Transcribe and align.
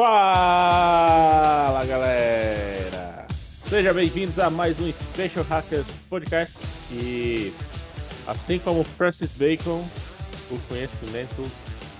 Fala 0.00 1.84
galera! 1.84 3.26
Sejam 3.68 3.92
bem-vindos 3.92 4.38
a 4.38 4.48
mais 4.48 4.80
um 4.80 4.90
Special 4.90 5.44
Hackers 5.44 5.86
Podcast 6.08 6.56
e 6.90 7.52
assim 8.26 8.58
como 8.60 8.82
Francis 8.82 9.30
Bacon, 9.32 9.86
o 10.50 10.58
conhecimento 10.68 11.42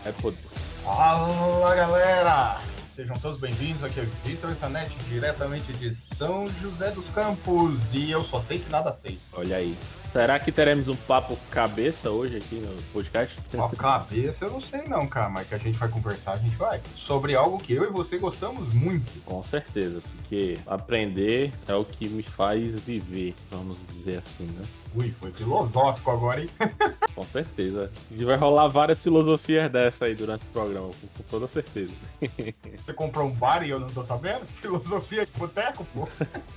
é 0.07 0.13
poder. 0.13 0.39
Fala 0.83 1.75
galera! 1.75 2.63
Sejam 2.89 3.15
todos 3.17 3.39
bem-vindos, 3.39 3.85
aqui 3.85 4.01
é 4.01 4.05
o 4.05 4.07
Vitor 4.25 4.55
Zanetti, 4.55 4.97
diretamente 5.07 5.71
de 5.75 5.95
São 5.95 6.49
José 6.49 6.93
dos 6.93 7.07
Campos 7.09 7.93
e 7.93 8.11
eu 8.11 8.25
só 8.25 8.41
sei 8.41 8.61
que 8.61 8.71
nada 8.71 8.95
sei. 8.95 9.19
Olha 9.35 9.57
aí, 9.57 9.77
Será 10.13 10.41
que 10.41 10.51
teremos 10.51 10.89
um 10.89 10.97
papo 10.97 11.39
cabeça 11.51 12.11
hoje 12.11 12.37
aqui 12.37 12.57
no 12.57 12.83
podcast? 12.93 13.41
Papo 13.57 13.77
cabeça 13.77 14.45
eu 14.47 14.51
não 14.51 14.61
sei 14.61 14.83
não, 14.83 15.07
cara, 15.07 15.29
mas 15.29 15.47
que 15.47 15.55
a 15.55 15.59
gente 15.59 15.79
vai 15.79 15.89
conversar, 15.89 16.33
a 16.33 16.39
gente 16.39 16.57
vai. 16.57 16.81
Sobre 16.97 17.37
algo 17.37 17.59
que 17.59 17.75
eu 17.75 17.85
e 17.85 17.93
você 17.93 18.19
gostamos 18.19 18.75
muito. 18.75 19.21
Com 19.25 19.41
certeza, 19.45 20.03
porque 20.17 20.59
aprender 20.67 21.53
é 21.69 21.75
o 21.75 21.85
que 21.85 22.09
me 22.09 22.25
faz 22.25 22.75
viver, 22.81 23.35
vamos 23.51 23.79
dizer 23.95 24.19
assim, 24.19 24.47
né? 24.47 24.63
Ui, 24.95 25.15
foi 25.21 25.31
filosófico 25.31 26.11
agora, 26.11 26.43
hein? 26.43 26.51
com 27.15 27.23
certeza. 27.25 27.91
E 28.11 28.25
vai 28.25 28.37
rolar 28.37 28.67
várias 28.69 29.01
filosofias 29.01 29.71
dessa 29.71 30.07
aí 30.07 30.15
durante 30.15 30.43
o 30.43 30.49
programa, 30.49 30.89
com, 30.89 31.23
toda 31.31 31.47
certeza. 31.47 31.93
Você 32.77 32.93
comprou 32.93 33.29
um 33.29 33.31
bar 33.31 33.63
e 33.65 33.71
eu 33.71 33.79
não 33.79 33.89
tô 33.89 34.03
sabendo? 34.03 34.45
Filosofia 34.57 35.25
de 35.25 35.33
boteco, 35.33 35.87
pô. 35.95 36.09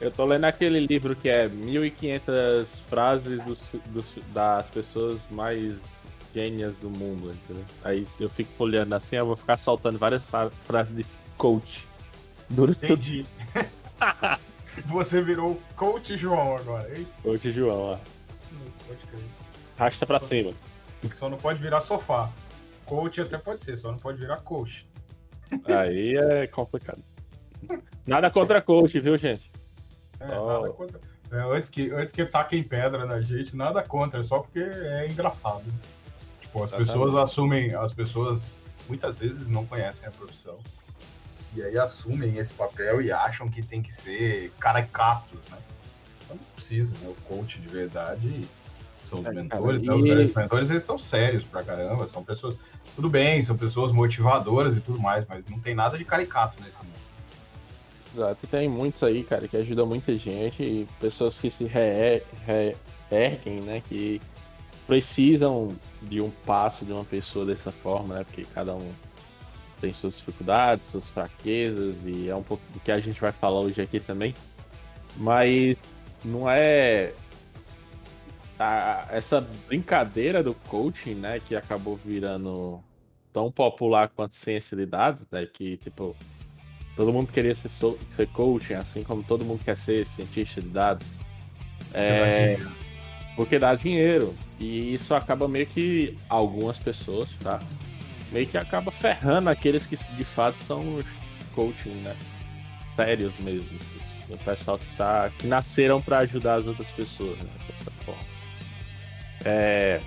eu 0.02 0.10
tô 0.10 0.26
lendo 0.26 0.46
aquele 0.46 0.80
livro 0.80 1.16
que 1.16 1.30
é 1.30 1.48
1500 1.48 2.68
frases 2.88 3.44
dos, 3.44 3.60
dos, 3.88 4.06
das 4.34 4.68
pessoas 4.68 5.20
mais 5.30 5.76
gênias 6.34 6.76
do 6.78 6.90
mundo, 6.90 7.32
entendeu? 7.32 7.66
Aí 7.84 8.08
eu 8.20 8.30
fico 8.30 8.52
folheando 8.58 8.96
assim, 8.96 9.16
eu 9.16 9.28
vou 9.28 9.36
ficar 9.36 9.58
soltando 9.58 10.00
várias 10.00 10.24
frases 10.66 10.96
de 10.96 11.06
coach. 11.38 11.88
Durante 12.50 12.86
Entendi. 12.86 13.26
Você 14.86 15.22
virou 15.22 15.62
coach 15.76 16.18
João 16.18 16.56
agora, 16.56 16.90
é 16.90 17.00
isso? 17.00 17.14
Coach 17.22 17.52
João, 17.52 17.80
ó. 17.80 17.98
Pode 18.88 19.06
crer. 19.08 19.26
Rasta 19.78 20.06
pra 20.06 20.20
cima. 20.20 20.52
Só 21.18 21.30
não 21.30 21.38
pode 21.38 21.62
virar 21.62 21.82
sofá. 21.82 22.30
Coach 22.86 23.22
até 23.22 23.38
pode 23.38 23.64
ser, 23.64 23.78
só 23.78 23.92
não 23.92 23.98
pode 23.98 24.20
virar 24.20 24.38
coach. 24.38 24.88
Aí 25.66 26.16
é 26.18 26.48
complicado. 26.48 27.04
Nada 28.06 28.30
contra 28.30 28.62
coach, 28.62 29.00
viu, 29.00 29.18
gente? 29.18 29.52
É, 30.20 30.38
oh. 30.38 30.48
nada 30.48 30.70
contra. 30.74 31.00
É, 31.32 31.38
antes, 31.56 31.70
que, 31.70 31.90
antes 31.92 32.14
que 32.14 32.26
taquem 32.26 32.62
pedra 32.64 33.06
na 33.06 33.20
gente, 33.22 33.56
nada 33.56 33.82
contra, 33.82 34.24
só 34.24 34.40
porque 34.40 34.60
é 34.60 35.08
engraçado. 35.10 35.64
Tipo, 36.42 36.64
as 36.64 36.70
Exatamente. 36.70 36.88
pessoas 36.92 37.16
assumem, 37.16 37.74
as 37.74 37.94
pessoas 37.94 38.62
muitas 38.88 39.20
vezes 39.20 39.50
não 39.50 39.66
conhecem 39.66 40.08
a 40.08 40.12
profissão. 40.12 40.60
E 41.56 41.64
aí 41.64 41.78
assumem 41.78 42.38
esse 42.38 42.54
papel 42.54 43.02
e 43.02 43.12
acham 43.12 43.48
que 43.48 43.64
tem 43.64 43.82
que 43.82 43.94
ser 43.94 44.52
caricato, 44.60 45.36
né? 45.50 45.58
Então 46.24 46.36
não 46.36 46.44
precisa, 46.56 46.96
né? 47.00 47.08
O 47.10 47.16
coach 47.28 47.60
de 47.60 47.68
verdade 47.68 48.48
são 49.04 49.20
os 49.20 49.26
é, 49.26 49.32
mentores, 49.32 49.86
cara, 49.86 50.02
né? 50.02 50.26
Os 50.26 50.34
mentores 50.34 50.70
eles 50.70 50.84
são 50.84 50.98
sérios 50.98 51.44
pra 51.44 51.64
caramba, 51.64 52.08
são 52.08 52.24
pessoas. 52.24 52.58
Tudo 52.96 53.10
bem, 53.10 53.42
são 53.44 53.58
pessoas 53.58 53.92
motivadoras 53.92 54.76
e 54.76 54.80
tudo 54.80 55.00
mais, 55.00 55.26
mas 55.28 55.46
não 55.46 55.60
tem 55.60 55.74
nada 55.74 55.98
de 55.98 56.06
caricato 56.06 56.62
nesse 56.64 56.78
mundo. 56.78 57.04
Exato, 58.16 58.46
tem 58.46 58.70
muitos 58.70 59.02
aí, 59.02 59.24
cara, 59.24 59.48
que 59.48 59.58
ajudam 59.58 59.88
muita 59.88 60.16
gente, 60.16 60.62
e 60.62 60.88
pessoas 61.00 61.36
que 61.36 61.50
se 61.50 61.66
reerguem, 61.66 63.62
né? 63.62 63.82
Que 63.88 64.22
precisam 64.86 65.76
de 66.02 66.22
um 66.22 66.30
passo 66.46 66.86
de 66.86 66.92
uma 66.92 67.04
pessoa 67.04 67.46
dessa 67.46 67.72
forma, 67.72 68.16
né? 68.16 68.24
Porque 68.24 68.46
cada 68.54 68.76
um 68.76 68.92
tem 69.82 69.92
suas 69.92 70.18
dificuldades, 70.18 70.86
suas 70.92 71.06
fraquezas, 71.10 71.98
e 72.06 72.30
é 72.30 72.36
um 72.36 72.44
pouco 72.44 72.64
do 72.72 72.80
que 72.80 72.92
a 72.92 73.00
gente 73.00 73.20
vai 73.20 73.32
falar 73.32 73.60
hoje 73.62 73.82
aqui 73.82 74.00
também. 74.00 74.34
Mas 75.18 75.76
não 76.24 76.50
é 76.50 77.14
a, 78.64 79.08
essa 79.12 79.42
brincadeira 79.68 80.42
do 80.42 80.54
coaching, 80.54 81.16
né, 81.16 81.40
que 81.40 81.56
acabou 81.56 81.98
virando 81.98 82.82
tão 83.34 83.52
popular 83.52 84.10
quanto 84.10 84.36
ciência 84.36 84.78
de 84.78 84.86
dados, 84.86 85.24
né, 85.32 85.46
que 85.52 85.78
tipo 85.78 86.16
todo 86.96 87.12
mundo 87.12 87.32
queria 87.32 87.56
ser, 87.56 87.70
so, 87.70 88.00
ser 88.16 88.28
coaching, 88.28 88.76
assim 88.76 89.04
como 89.04 89.24
todo 89.24 89.44
mundo 89.44 89.64
quer 89.64 89.76
ser 89.76 90.08
cientista 90.08 90.62
de 90.62 90.70
dados. 90.70 91.06
É, 91.94 92.58
porque 93.36 93.60
dá 93.60 93.76
dinheiro. 93.76 94.34
E 94.60 94.94
isso 94.94 95.14
acaba 95.14 95.48
meio 95.48 95.66
que 95.66 96.18
algumas 96.30 96.78
pessoas, 96.78 97.30
tá? 97.40 97.60
Meio 98.32 98.48
que 98.48 98.58
acaba 98.58 98.92
ferrando 98.92 99.50
aqueles 99.50 99.86
que 99.86 99.98
de 99.98 100.24
fato 100.24 100.56
são 100.68 100.98
os 100.98 101.06
coaching, 101.54 101.90
né? 102.02 102.16
Sérios 102.96 103.34
mesmo. 103.40 103.78
O 104.30 104.38
pessoal 104.38 104.78
que, 104.80 104.96
tá, 104.96 105.32
que 105.38 105.48
nasceram 105.48 106.02
para 106.02 106.20
ajudar 106.20 106.56
as 106.56 106.68
outras 106.68 106.88
pessoas, 106.90 107.38
né? 107.40 107.50
É... 109.46 110.00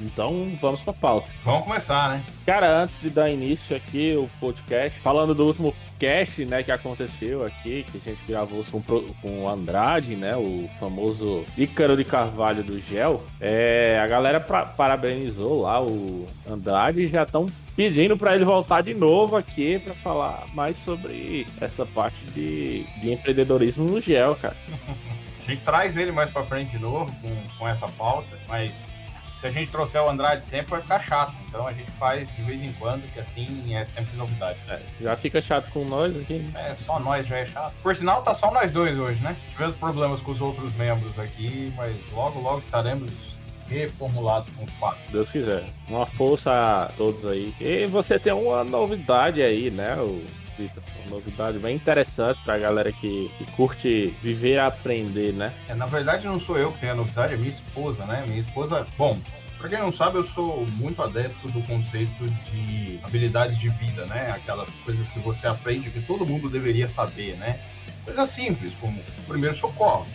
Então 0.00 0.50
vamos 0.60 0.80
pra 0.80 0.92
pauta. 0.92 1.28
Vamos 1.44 1.64
começar, 1.64 2.10
né? 2.10 2.24
Cara, 2.46 2.82
antes 2.82 2.98
de 3.00 3.10
dar 3.10 3.30
início 3.30 3.76
aqui 3.76 4.16
o 4.16 4.30
podcast, 4.40 4.98
falando 5.00 5.34
do 5.34 5.44
último 5.46 5.74
cast, 5.98 6.42
né, 6.46 6.62
que 6.62 6.72
aconteceu 6.72 7.44
aqui, 7.44 7.84
que 7.92 7.98
a 7.98 8.10
gente 8.10 8.20
gravou 8.26 8.64
com, 8.72 8.80
com 8.80 9.42
o 9.42 9.48
Andrade, 9.48 10.16
né, 10.16 10.34
o 10.34 10.68
famoso 10.80 11.44
Ícaro 11.58 11.94
de 11.94 12.04
Carvalho 12.04 12.64
do 12.64 12.80
Gel, 12.80 13.22
é, 13.38 14.00
a 14.02 14.06
galera 14.06 14.40
pra, 14.40 14.64
parabenizou 14.64 15.60
lá 15.62 15.84
o 15.84 16.26
Andrade 16.50 17.02
e 17.02 17.08
já 17.08 17.24
estão 17.24 17.44
pedindo 17.76 18.16
para 18.16 18.34
ele 18.34 18.44
voltar 18.46 18.80
de 18.80 18.94
novo 18.94 19.36
aqui 19.36 19.78
para 19.78 19.92
falar 19.94 20.46
mais 20.54 20.78
sobre 20.78 21.46
essa 21.60 21.84
parte 21.84 22.24
de, 22.34 22.84
de 23.02 23.12
empreendedorismo 23.12 23.84
no 23.84 24.00
Gel, 24.00 24.34
cara. 24.36 24.56
A 25.50 25.52
gente 25.52 25.64
traz 25.64 25.96
ele 25.96 26.12
mais 26.12 26.30
para 26.30 26.44
frente 26.44 26.70
de 26.70 26.78
novo 26.78 27.12
com, 27.20 27.58
com 27.58 27.68
essa 27.68 27.88
pauta, 27.88 28.38
mas 28.46 29.02
se 29.40 29.46
a 29.46 29.50
gente 29.50 29.68
trouxer 29.72 30.00
o 30.00 30.08
Andrade 30.08 30.44
sempre 30.44 30.70
vai 30.70 30.80
ficar 30.80 31.00
chato. 31.00 31.34
Então 31.48 31.66
a 31.66 31.72
gente 31.72 31.90
faz 31.92 32.32
de 32.36 32.42
vez 32.42 32.62
em 32.62 32.72
quando, 32.74 33.02
que 33.12 33.18
assim 33.18 33.74
é 33.74 33.84
sempre 33.84 34.16
novidade. 34.16 34.56
É, 34.68 34.80
já 35.00 35.16
fica 35.16 35.40
chato 35.40 35.68
com 35.72 35.84
nós 35.84 36.16
aqui. 36.16 36.48
É, 36.54 36.72
só 36.76 37.00
nós 37.00 37.26
já 37.26 37.38
é 37.38 37.46
chato. 37.46 37.74
Por 37.82 37.96
sinal, 37.96 38.22
tá 38.22 38.32
só 38.32 38.52
nós 38.52 38.70
dois 38.70 38.96
hoje, 38.96 39.20
né? 39.24 39.34
Tivemos 39.50 39.74
problemas 39.74 40.20
com 40.20 40.30
os 40.30 40.40
outros 40.40 40.72
membros 40.76 41.18
aqui, 41.18 41.74
mas 41.76 41.96
logo, 42.12 42.38
logo 42.38 42.60
estaremos 42.60 43.10
reformulados 43.66 44.54
com 44.54 44.62
os 44.62 44.70
quatro. 44.74 45.00
Deus 45.10 45.30
quiser. 45.30 45.64
Uma 45.88 46.06
força 46.06 46.52
a 46.52 46.92
todos 46.96 47.26
aí. 47.26 47.52
E 47.60 47.88
você 47.88 48.20
tem 48.20 48.32
uma 48.32 48.62
novidade 48.62 49.42
aí, 49.42 49.68
né? 49.68 49.96
O 49.96 50.24
uma 50.66 51.16
novidade 51.16 51.58
bem 51.58 51.76
interessante 51.76 52.40
pra 52.44 52.58
galera 52.58 52.92
que, 52.92 53.30
que 53.38 53.44
curte 53.52 54.14
viver 54.22 54.54
e 54.54 54.58
aprender, 54.58 55.32
né? 55.32 55.52
É, 55.68 55.74
na 55.74 55.86
verdade, 55.86 56.26
não 56.26 56.40
sou 56.40 56.58
eu 56.58 56.72
que 56.72 56.80
tenho 56.80 56.92
a 56.92 56.96
novidade, 56.96 57.34
é 57.34 57.36
minha 57.36 57.50
esposa, 57.50 58.04
né? 58.04 58.24
Minha 58.26 58.40
esposa, 58.40 58.86
bom, 58.98 59.18
Pra 59.60 59.68
quem 59.68 59.78
não 59.78 59.92
sabe, 59.92 60.16
eu 60.16 60.24
sou 60.24 60.66
muito 60.76 61.02
adepto 61.02 61.46
do 61.48 61.60
conceito 61.66 62.24
de 62.50 62.98
habilidades 63.02 63.58
de 63.58 63.68
vida, 63.68 64.06
né? 64.06 64.30
Aquelas 64.30 64.70
coisas 64.86 65.10
que 65.10 65.18
você 65.18 65.46
aprende 65.46 65.90
que 65.90 66.00
todo 66.00 66.24
mundo 66.24 66.48
deveria 66.48 66.88
saber, 66.88 67.36
né? 67.36 67.60
Coisas 68.02 68.30
simples, 68.30 68.72
como 68.80 68.98
primeiro 69.28 69.54
socorro. 69.54 70.06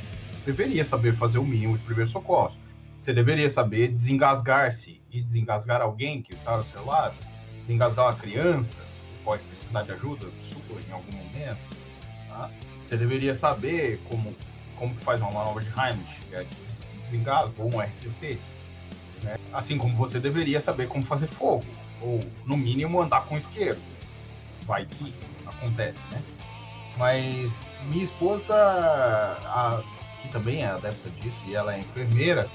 Deveria 0.48 0.84
saber 0.84 1.14
fazer 1.14 1.38
o 1.38 1.46
mínimo 1.46 1.78
de 1.78 1.84
primeiro 1.84 2.10
socorro. 2.10 2.56
Você 3.00 3.14
deveria 3.14 3.48
saber 3.48 3.90
desengasgar-se 3.90 5.00
e 5.12 5.22
desengasgar 5.22 5.80
alguém 5.80 6.24
que 6.24 6.34
está 6.34 6.54
ao 6.54 6.64
seu 6.64 6.84
lado, 6.84 7.14
desengasgar 7.62 8.08
uma 8.08 8.16
criança 8.16 8.84
pode 9.24 9.44
precisar 9.76 9.84
de 9.84 9.92
ajuda 9.92 10.28
sua 10.50 10.82
em 10.88 10.92
algum 10.92 11.12
momento. 11.12 11.60
Tá? 12.30 12.50
Você 12.86 12.96
deveria 12.96 13.36
saber 13.36 14.00
como, 14.08 14.34
como 14.78 14.94
faz 14.96 15.20
uma 15.20 15.32
manobra 15.32 15.64
de 15.64 15.70
Heimlich, 15.70 16.22
que 16.30 16.36
é 16.36 16.46
desengasgo, 17.02 17.54
ou 17.58 17.76
um 17.76 17.82
RCP 17.82 18.38
né? 19.24 19.38
Assim 19.52 19.78
como 19.78 19.96
você 19.96 20.20
deveria 20.20 20.62
saber 20.62 20.88
como 20.88 21.04
fazer 21.04 21.28
fogo, 21.28 21.66
ou 22.02 22.24
no 22.46 22.56
mínimo 22.56 23.02
andar 23.02 23.26
com 23.26 23.38
isqueiro. 23.38 23.80
Vai 24.66 24.86
que 24.86 25.14
acontece, 25.46 26.00
né? 26.12 26.22
Mas 26.98 27.78
minha 27.90 28.04
esposa, 28.04 28.54
a, 28.56 29.82
que 30.22 30.30
também 30.30 30.62
é 30.62 30.68
adepta 30.68 31.10
disso 31.22 31.38
e 31.48 31.56
ela 31.56 31.76
é 31.76 31.80
enfermeira, 31.80 32.48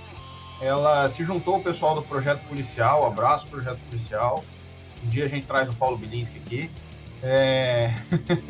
ela 0.60 1.08
se 1.08 1.24
juntou 1.24 1.54
ao 1.54 1.60
pessoal 1.60 1.94
do 1.94 2.02
projeto 2.02 2.40
policial, 2.48 3.06
abraço 3.06 3.46
projeto 3.48 3.78
policial. 3.88 4.44
Um 5.04 5.08
dia 5.08 5.24
a 5.24 5.28
gente 5.28 5.46
traz 5.46 5.68
o 5.68 5.72
Paulo 5.74 5.96
Bilinski 5.96 6.38
aqui. 6.38 6.70
É... 7.22 7.94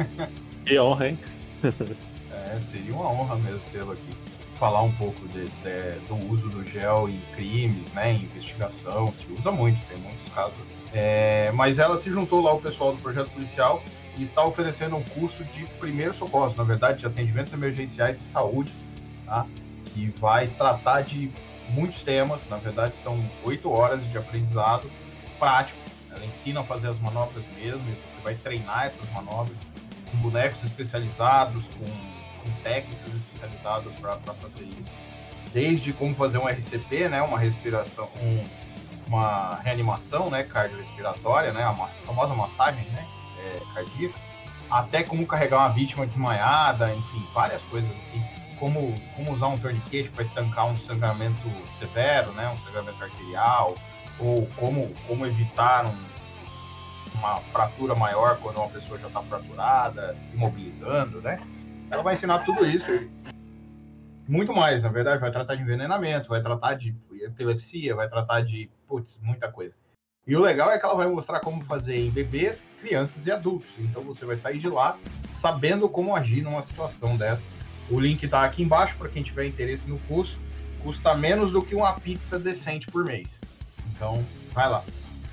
que 0.64 0.78
honra, 0.78 1.08
hein? 1.08 1.18
é, 1.64 2.60
seria 2.60 2.94
uma 2.94 3.10
honra 3.10 3.36
mesmo 3.36 3.60
tê-lo 3.72 3.92
aqui 3.92 4.14
falar 4.60 4.82
um 4.82 4.92
pouco 4.92 5.26
de, 5.28 5.46
de, 5.46 5.98
do 6.06 6.14
uso 6.30 6.50
do 6.50 6.62
gel 6.66 7.08
em 7.08 7.18
crimes, 7.34 7.90
né, 7.94 8.12
em 8.12 8.16
investigação, 8.24 9.06
se 9.06 9.26
usa 9.32 9.50
muito, 9.50 9.80
tem 9.88 9.96
muitos 9.96 10.28
casos 10.34 10.52
assim. 10.60 10.78
É, 10.92 11.50
mas 11.54 11.78
ela 11.78 11.96
se 11.96 12.10
juntou 12.10 12.42
lá 12.42 12.50
ao 12.50 12.60
pessoal 12.60 12.92
do 12.92 13.00
projeto 13.00 13.30
policial 13.30 13.82
e 14.18 14.22
está 14.22 14.44
oferecendo 14.44 14.96
um 14.96 15.02
curso 15.02 15.42
de 15.46 15.64
primeiros 15.78 16.18
socorros, 16.18 16.54
na 16.54 16.62
verdade, 16.62 16.98
de 16.98 17.06
atendimentos 17.06 17.54
emergenciais 17.54 18.20
e 18.20 18.24
saúde, 18.24 18.70
tá? 19.24 19.46
que 19.86 20.12
vai 20.20 20.46
tratar 20.46 21.00
de 21.00 21.30
muitos 21.70 22.02
temas, 22.02 22.46
na 22.48 22.58
verdade 22.58 22.94
são 22.96 23.18
oito 23.44 23.70
horas 23.70 24.06
de 24.10 24.18
aprendizado 24.18 24.90
prático, 25.38 25.79
Ela 26.12 26.24
ensina 26.24 26.60
a 26.60 26.64
fazer 26.64 26.88
as 26.88 26.98
manobras 26.98 27.44
mesmo, 27.54 27.82
e 27.88 27.92
você 27.92 28.20
vai 28.22 28.34
treinar 28.34 28.86
essas 28.86 29.08
manobras 29.12 29.56
com 30.10 30.16
bonecos 30.18 30.62
especializados, 30.64 31.64
com, 31.78 31.84
com 31.84 32.50
técnicas 32.62 33.14
especializadas 33.14 33.92
para 33.94 34.34
fazer 34.34 34.64
isso. 34.64 34.90
Desde 35.52 35.92
como 35.92 36.14
fazer 36.14 36.38
um 36.38 36.48
RCP, 36.48 37.08
né, 37.08 37.22
uma 37.22 37.38
respiração, 37.38 38.08
um, 38.20 38.44
uma 39.08 39.56
reanimação 39.62 40.30
né, 40.30 40.42
cardiorrespiratória, 40.42 41.52
né, 41.52 41.64
a 41.64 41.74
famosa 42.06 42.34
massagem 42.34 42.84
né, 42.90 43.06
é, 43.38 43.60
cardíaca, 43.74 44.18
até 44.70 45.02
como 45.02 45.26
carregar 45.26 45.58
uma 45.58 45.70
vítima 45.70 46.06
desmaiada, 46.06 46.94
enfim, 46.94 47.26
várias 47.34 47.60
coisas 47.62 47.90
assim. 48.00 48.22
Como, 48.58 48.94
como 49.16 49.32
usar 49.32 49.48
um 49.48 49.58
torniquete 49.58 50.10
para 50.10 50.22
estancar 50.22 50.66
um 50.66 50.76
sangramento 50.76 51.42
severo, 51.78 52.30
né, 52.32 52.48
um 52.48 52.58
sangramento 52.64 53.02
arterial, 53.02 53.74
ou 54.20 54.46
como, 54.56 54.94
como 55.06 55.26
evitar 55.26 55.86
um, 55.86 57.18
uma 57.18 57.40
fratura 57.40 57.94
maior 57.94 58.38
quando 58.40 58.56
uma 58.58 58.68
pessoa 58.68 58.98
já 58.98 59.08
está 59.08 59.22
fraturada, 59.22 60.16
imobilizando, 60.32 61.20
né? 61.20 61.40
Ela 61.90 62.02
vai 62.02 62.14
ensinar 62.14 62.40
tudo 62.40 62.66
isso. 62.66 62.90
Muito 64.28 64.54
mais, 64.54 64.82
na 64.82 64.88
verdade, 64.88 65.20
vai 65.20 65.30
tratar 65.30 65.56
de 65.56 65.62
envenenamento, 65.62 66.28
vai 66.28 66.40
tratar 66.40 66.74
de 66.74 66.94
epilepsia, 67.20 67.96
vai 67.96 68.08
tratar 68.08 68.42
de, 68.42 68.70
putz, 68.86 69.18
muita 69.20 69.50
coisa. 69.50 69.74
E 70.26 70.36
o 70.36 70.40
legal 70.40 70.70
é 70.70 70.78
que 70.78 70.86
ela 70.86 70.94
vai 70.94 71.08
mostrar 71.08 71.40
como 71.40 71.60
fazer 71.64 71.96
em 71.96 72.10
bebês, 72.10 72.70
crianças 72.80 73.26
e 73.26 73.32
adultos. 73.32 73.68
Então 73.78 74.02
você 74.02 74.24
vai 74.24 74.36
sair 74.36 74.58
de 74.58 74.68
lá 74.68 74.96
sabendo 75.34 75.88
como 75.88 76.14
agir 76.14 76.42
numa 76.42 76.62
situação 76.62 77.16
dessa. 77.16 77.44
O 77.90 77.98
link 77.98 78.22
está 78.22 78.44
aqui 78.44 78.62
embaixo 78.62 78.96
para 78.96 79.08
quem 79.08 79.22
tiver 79.22 79.46
interesse 79.46 79.88
no 79.88 79.98
curso. 80.00 80.38
Custa 80.82 81.14
menos 81.14 81.50
do 81.50 81.62
que 81.62 81.74
uma 81.74 81.92
pizza 81.94 82.38
decente 82.38 82.86
por 82.86 83.04
mês. 83.04 83.40
Então, 84.00 84.24
vai 84.54 84.66
lá. 84.66 84.82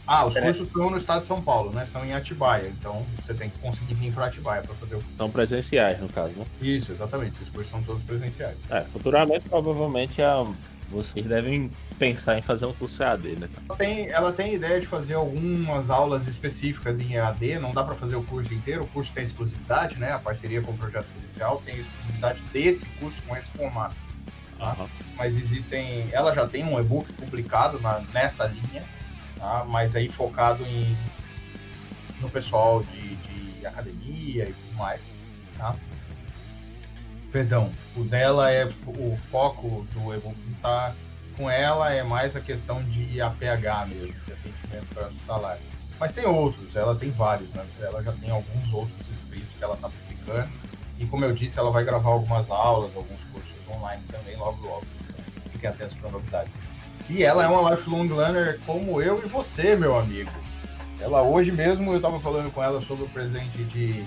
Ah, 0.06 0.26
os 0.26 0.34
cursos 0.34 0.68
estão 0.68 0.90
no 0.90 0.98
estado 0.98 1.22
de 1.22 1.26
São 1.26 1.42
Paulo, 1.42 1.72
né? 1.72 1.86
São 1.86 2.06
em 2.06 2.14
Atibaia. 2.14 2.68
Então 2.68 3.06
você 3.22 3.34
tem 3.34 3.50
que 3.50 3.58
conseguir 3.60 3.94
vir 3.94 4.12
para 4.12 4.26
Atibaia 4.26 4.62
para 4.62 4.76
fazer 4.76 4.96
o. 4.96 5.04
São 5.16 5.30
presenciais, 5.30 6.02
no 6.02 6.10
caso, 6.10 6.34
né? 6.36 6.46
Isso, 6.62 6.92
exatamente. 6.92 7.36
Esses 7.36 7.50
cursos 7.50 7.72
são 7.72 7.82
todos 7.84 8.04
presenciais. 8.04 8.58
É, 8.70 8.82
futuramente, 8.82 9.48
provavelmente, 9.48 10.22
a... 10.22 10.46
vocês 10.90 11.26
devem 11.26 11.72
pensar 11.98 12.38
em 12.38 12.42
fazer 12.42 12.66
um 12.66 12.74
curso 12.74 13.02
EAD, 13.02 13.38
né? 13.38 13.50
Ela 13.68 13.78
tem, 13.78 14.10
ela 14.10 14.34
tem 14.34 14.54
ideia 14.54 14.80
de 14.82 14.88
fazer 14.88 15.14
algumas 15.14 15.90
aulas 15.90 16.28
específicas 16.28 17.00
em 17.00 17.14
EAD, 17.16 17.60
não 17.60 17.72
dá 17.72 17.84
para 17.84 17.96
fazer 17.96 18.18
o 18.18 18.24
curso 18.24 18.54
inteiro, 18.54 18.84
o 18.84 18.88
curso 18.88 19.12
tem 19.14 19.24
exclusividade, 19.24 19.98
né? 19.98 20.12
A 20.12 20.20
parceria 20.20 20.62
com 20.62 20.72
o 20.72 20.78
projeto 20.78 21.08
policial 21.16 21.62
tem 21.66 21.76
exclusividade 21.78 22.42
desse 22.54 22.86
curso 23.00 23.22
com 23.24 23.36
esse 23.36 23.50
formato. 23.52 23.96
Tá? 24.58 24.76
Uhum. 24.80 24.88
Mas 25.16 25.38
existem. 25.38 26.08
Ela 26.12 26.34
já 26.34 26.48
tem 26.48 26.64
um 26.64 26.80
e-book 26.80 27.12
publicado 27.14 27.80
na, 27.80 28.00
nessa 28.14 28.46
linha 28.46 28.84
tá? 29.38 29.66
mas 29.68 29.96
aí 29.96 30.10
focado 30.10 30.66
em, 30.66 30.98
no 32.20 32.30
pessoal 32.30 32.84
de, 32.84 33.16
de 33.16 33.66
academia 33.66 34.50
e 34.50 34.54
tudo 34.54 34.78
mais. 34.78 35.02
Tá? 35.58 35.76
Perdão, 37.32 37.72
o 37.96 38.04
dela 38.04 38.52
é 38.52 38.66
o 38.66 39.18
foco 39.30 39.86
do 39.94 40.14
e-book 40.14 40.36
tá 40.62 40.94
com 41.36 41.50
ela 41.50 41.94
é 41.94 42.02
mais 42.02 42.36
a 42.36 42.42
questão 42.42 42.84
de 42.86 43.22
APH 43.22 43.88
mesmo, 43.88 44.16
de 44.26 44.34
atendimento 44.34 45.16
salário. 45.26 45.62
Mas 46.00 46.12
tem 46.12 46.26
outros, 46.26 46.76
ela 46.76 46.96
tem 46.96 47.12
vários, 47.12 47.50
né? 47.52 47.66
Ela 47.80 48.04
já 48.04 48.12
tem 48.12 48.30
alguns 48.30 48.74
outros 48.74 49.08
escritos 49.12 49.50
que 49.58 49.64
ela 49.64 49.76
está 49.76 49.90
publicando. 49.90 50.50
E 51.00 51.06
como 51.06 51.26
eu 51.26 51.34
disse, 51.34 51.60
ela 51.60 51.70
vai 51.70 51.84
gravar 51.84 52.10
algumas 52.10 52.50
aulas, 52.50 52.96
alguns 52.96 53.20
online 53.72 54.02
também 54.12 54.36
logo 54.36 54.66
logo. 54.66 54.86
Fiquem 55.52 55.70
atentos 55.70 55.96
para 55.98 56.12
novidades. 56.12 56.54
E 57.10 57.24
ela 57.24 57.44
é 57.44 57.48
uma 57.48 57.72
lifelong 57.72 58.08
learner 58.08 58.60
como 58.66 59.02
eu 59.02 59.18
e 59.24 59.28
você, 59.28 59.76
meu 59.76 59.98
amigo. 59.98 60.32
Ela 61.00 61.22
hoje 61.22 61.52
mesmo 61.52 61.92
eu 61.92 61.98
estava 61.98 62.20
falando 62.20 62.52
com 62.52 62.64
ela 62.64 62.82
sobre 62.82 63.06
o 63.06 63.10
presente 63.10 63.64
de. 63.66 64.06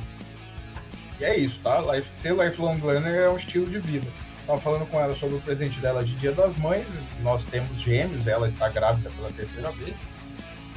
E 1.19 1.25
é 1.25 1.37
isso, 1.39 1.59
tá? 1.63 1.81
Life, 1.81 2.15
ser 2.15 2.35
lifelong 2.35 2.81
learner 2.83 3.15
é 3.15 3.31
um 3.31 3.37
estilo 3.37 3.67
de 3.67 3.79
vida. 3.79 4.07
Estava 4.41 4.61
falando 4.61 4.87
com 4.91 4.99
ela 4.99 5.15
sobre 5.15 5.37
o 5.37 5.41
presente 5.41 5.79
dela 5.81 6.03
de 6.03 6.15
Dia 6.17 6.33
das 6.33 6.57
Mães. 6.57 6.87
Nós 7.23 7.45
temos 7.45 7.79
gêmeos, 7.79 8.27
ela 8.27 8.49
está 8.49 8.69
grávida 8.69 9.11
pela 9.11 9.31
terceira 9.31 9.71
vez. 9.73 9.95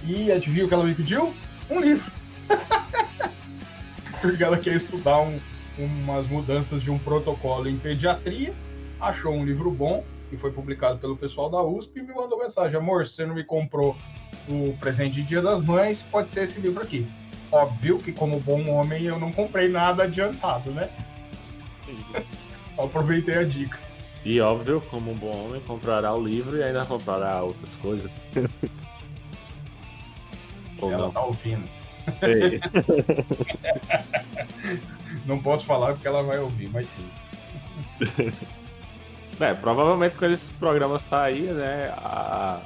E 0.06 0.31
adivinha 0.31 0.65
o 0.65 0.68
que 0.68 0.74
ela 0.74 0.83
me 0.83 0.94
pediu? 0.94 1.33
Um 1.69 1.80
livro. 1.80 2.12
Porque 4.21 4.44
ela 4.44 4.57
quer 4.57 4.75
estudar 4.75 5.19
um, 5.21 5.39
umas 5.77 6.27
mudanças 6.27 6.83
de 6.83 6.91
um 6.91 7.00
protocolo 7.00 7.68
em 7.68 7.77
pediatria. 7.77 8.53
Achou 9.04 9.34
um 9.34 9.44
livro 9.44 9.70
bom 9.70 10.02
que 10.30 10.38
foi 10.38 10.50
publicado 10.50 10.98
pelo 10.98 11.18
pessoal 11.18 11.50
da 11.50 11.62
USP, 11.62 12.00
e 12.00 12.04
me 12.04 12.14
mandou 12.14 12.40
mensagem: 12.40 12.78
Amor, 12.78 13.06
você 13.06 13.26
não 13.26 13.36
me 13.36 13.44
comprou 13.44 13.98
o 14.48 14.74
presente 14.80 15.16
de 15.16 15.24
Dia 15.24 15.42
das 15.42 15.62
Mães, 15.62 16.02
pode 16.02 16.30
ser 16.30 16.44
esse 16.44 16.62
livro 16.62 16.82
aqui. 16.82 17.06
Óbvio 17.52 18.00
que, 18.00 18.14
como 18.14 18.40
bom 18.40 18.68
homem, 18.72 19.04
eu 19.04 19.20
não 19.20 19.32
comprei 19.32 19.68
nada 19.68 20.04
adiantado, 20.04 20.72
né? 20.72 20.90
Aproveitei 22.80 23.36
a 23.36 23.44
dica. 23.44 23.78
E 24.24 24.40
óbvio, 24.40 24.82
como 24.90 25.12
um 25.12 25.16
bom 25.16 25.46
homem, 25.46 25.60
comprará 25.62 26.16
o 26.16 26.26
livro 26.26 26.58
e 26.58 26.64
ainda 26.64 26.86
comprará 26.86 27.44
outras 27.44 27.76
coisas. 27.76 28.10
Ou 30.80 30.92
Ela 30.92 31.04
não. 31.04 31.12
tá 31.12 31.24
ouvindo. 31.26 31.70
não 35.26 35.40
posso 35.40 35.66
falar 35.66 35.94
porque 35.94 36.08
ela 36.08 36.24
vai 36.24 36.40
ouvir, 36.40 36.70
mas 36.70 36.88
sim. 36.88 37.10
É, 39.39 39.53
provavelmente 39.53 40.15
quando 40.18 40.33
esse 40.33 40.45
programa 40.53 41.00
sair, 41.09 41.53
né? 41.53 41.94
A 41.97 42.62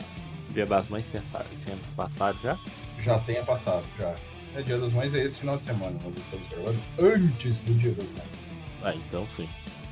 Dia 0.50 0.66
das 0.66 0.88
Mães 0.90 1.06
tinha, 1.12 1.24
passado 1.96 2.38
já? 2.44 2.58
Já 3.00 3.18
tenha 3.20 3.44
passado, 3.44 3.84
já. 3.98 4.14
É 4.56 4.62
Dia 4.62 4.78
das 4.78 4.92
Mães 4.92 5.14
é 5.14 5.24
esse 5.24 5.40
final 5.40 5.58
de 5.58 5.66
semana, 5.66 5.98
nós 6.04 6.14
estamos 6.18 6.48
gravando 6.50 6.80
antes 7.00 7.58
do 7.60 7.74
Dia 7.76 7.92
das 7.92 8.08
Mães. 8.08 8.30
Ah, 8.84 8.94
então 8.96 9.26
sim. 9.36 9.48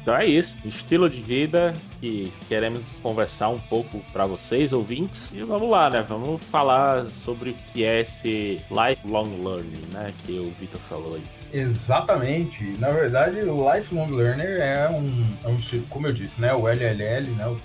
Então 0.05 0.15
é 0.15 0.23
isso, 0.27 0.55
estilo 0.63 1.09
de 1.09 1.19
vida 1.19 1.73
que 1.99 2.31
queremos 2.47 2.83
conversar 3.01 3.49
um 3.49 3.57
pouco 3.57 3.99
para 4.13 4.27
vocês, 4.27 4.71
ouvintes. 4.71 5.33
E 5.33 5.41
vamos 5.41 5.67
lá, 5.67 5.89
né? 5.89 6.05
Vamos 6.07 6.43
falar 6.43 7.07
sobre 7.23 7.49
o 7.49 7.53
que 7.73 7.83
é 7.83 8.01
esse 8.01 8.61
lifelong 8.69 9.43
learning, 9.43 9.81
né? 9.91 10.13
Que 10.23 10.33
o 10.33 10.53
Vitor 10.59 10.79
falou 10.81 11.15
aí. 11.15 11.23
Exatamente. 11.51 12.63
Na 12.77 12.91
verdade, 12.91 13.39
o 13.39 13.73
lifelong 13.73 14.11
learner 14.11 14.61
é 14.61 14.87
um, 14.89 15.25
é 15.43 15.47
um 15.47 15.57
como 15.89 16.05
eu 16.05 16.13
disse, 16.13 16.39
né? 16.39 16.53
O 16.53 16.67
LLL, 16.67 17.27
né? 17.35 17.47
O 17.47 17.57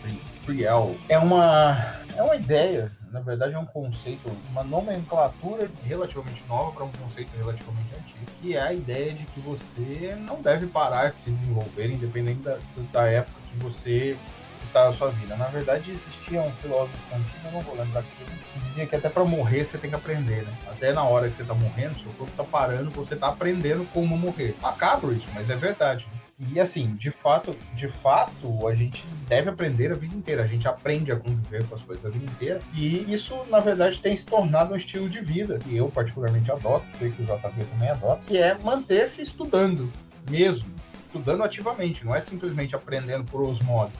3L. 0.46 0.96
É 1.10 1.18
uma, 1.18 1.76
é 2.16 2.22
uma 2.22 2.36
ideia 2.36 2.90
na 3.10 3.20
verdade 3.20 3.54
é 3.54 3.58
um 3.58 3.66
conceito, 3.66 4.30
uma 4.50 4.62
nomenclatura 4.62 5.68
relativamente 5.82 6.44
nova 6.46 6.72
para 6.72 6.84
um 6.84 6.92
conceito 6.92 7.30
relativamente 7.36 7.94
antigo, 7.94 8.26
que 8.40 8.56
é 8.56 8.60
a 8.60 8.72
ideia 8.72 9.12
de 9.12 9.24
que 9.26 9.40
você 9.40 10.16
não 10.20 10.40
deve 10.40 10.66
parar 10.66 11.10
de 11.10 11.18
se 11.18 11.30
desenvolver, 11.30 11.90
independente 11.90 12.40
da, 12.40 12.58
da 12.92 13.06
época 13.06 13.40
que 13.50 13.56
você 13.56 14.16
está 14.64 14.86
na 14.86 14.92
sua 14.92 15.10
vida. 15.10 15.36
Na 15.36 15.46
verdade, 15.46 15.90
existia 15.90 16.42
um 16.42 16.52
filósofo 16.52 16.96
antigo, 17.14 17.46
eu 17.46 17.52
não 17.52 17.60
vou 17.60 17.74
lembrar 17.74 18.00
aqui, 18.00 18.24
que 18.52 18.58
dizia 18.60 18.86
que 18.86 18.96
até 18.96 19.08
para 19.08 19.24
morrer 19.24 19.64
você 19.64 19.78
tem 19.78 19.90
que 19.90 19.96
aprender, 19.96 20.42
né? 20.42 20.52
Até 20.68 20.92
na 20.92 21.02
hora 21.02 21.28
que 21.28 21.34
você 21.34 21.42
está 21.42 21.54
morrendo, 21.54 21.98
seu 21.98 22.12
corpo 22.12 22.30
está 22.30 22.44
parando, 22.44 22.90
você 22.90 23.14
está 23.14 23.28
aprendendo 23.28 23.86
como 23.92 24.16
morrer. 24.16 24.54
Macabro 24.60 25.12
isso, 25.12 25.26
mas 25.34 25.50
é 25.50 25.56
verdade. 25.56 26.06
E 26.48 26.58
assim, 26.58 26.94
de 26.94 27.10
fato, 27.10 27.54
de 27.74 27.86
fato, 27.86 28.66
a 28.66 28.74
gente 28.74 29.06
deve 29.28 29.50
aprender 29.50 29.92
a 29.92 29.94
vida 29.94 30.14
inteira. 30.14 30.42
A 30.42 30.46
gente 30.46 30.66
aprende 30.66 31.12
a 31.12 31.16
conviver 31.16 31.66
com 31.66 31.74
as 31.74 31.82
coisas 31.82 32.06
a 32.06 32.08
vida 32.08 32.24
inteira. 32.24 32.60
E 32.72 33.12
isso, 33.12 33.34
na 33.50 33.60
verdade, 33.60 34.00
tem 34.00 34.16
se 34.16 34.24
tornado 34.24 34.72
um 34.72 34.76
estilo 34.76 35.06
de 35.08 35.20
vida 35.20 35.58
que 35.58 35.76
eu 35.76 35.90
particularmente 35.90 36.50
adoto, 36.50 36.86
sei 36.98 37.10
que 37.10 37.22
o 37.22 37.26
JV 37.26 37.64
também 37.70 37.90
adota, 37.90 38.26
que 38.26 38.38
é 38.38 38.56
manter-se 38.58 39.20
estudando 39.20 39.92
mesmo, 40.30 40.70
estudando 41.06 41.42
ativamente, 41.42 42.06
não 42.06 42.14
é 42.14 42.20
simplesmente 42.22 42.74
aprendendo 42.74 43.24
por 43.24 43.42
osmose. 43.42 43.98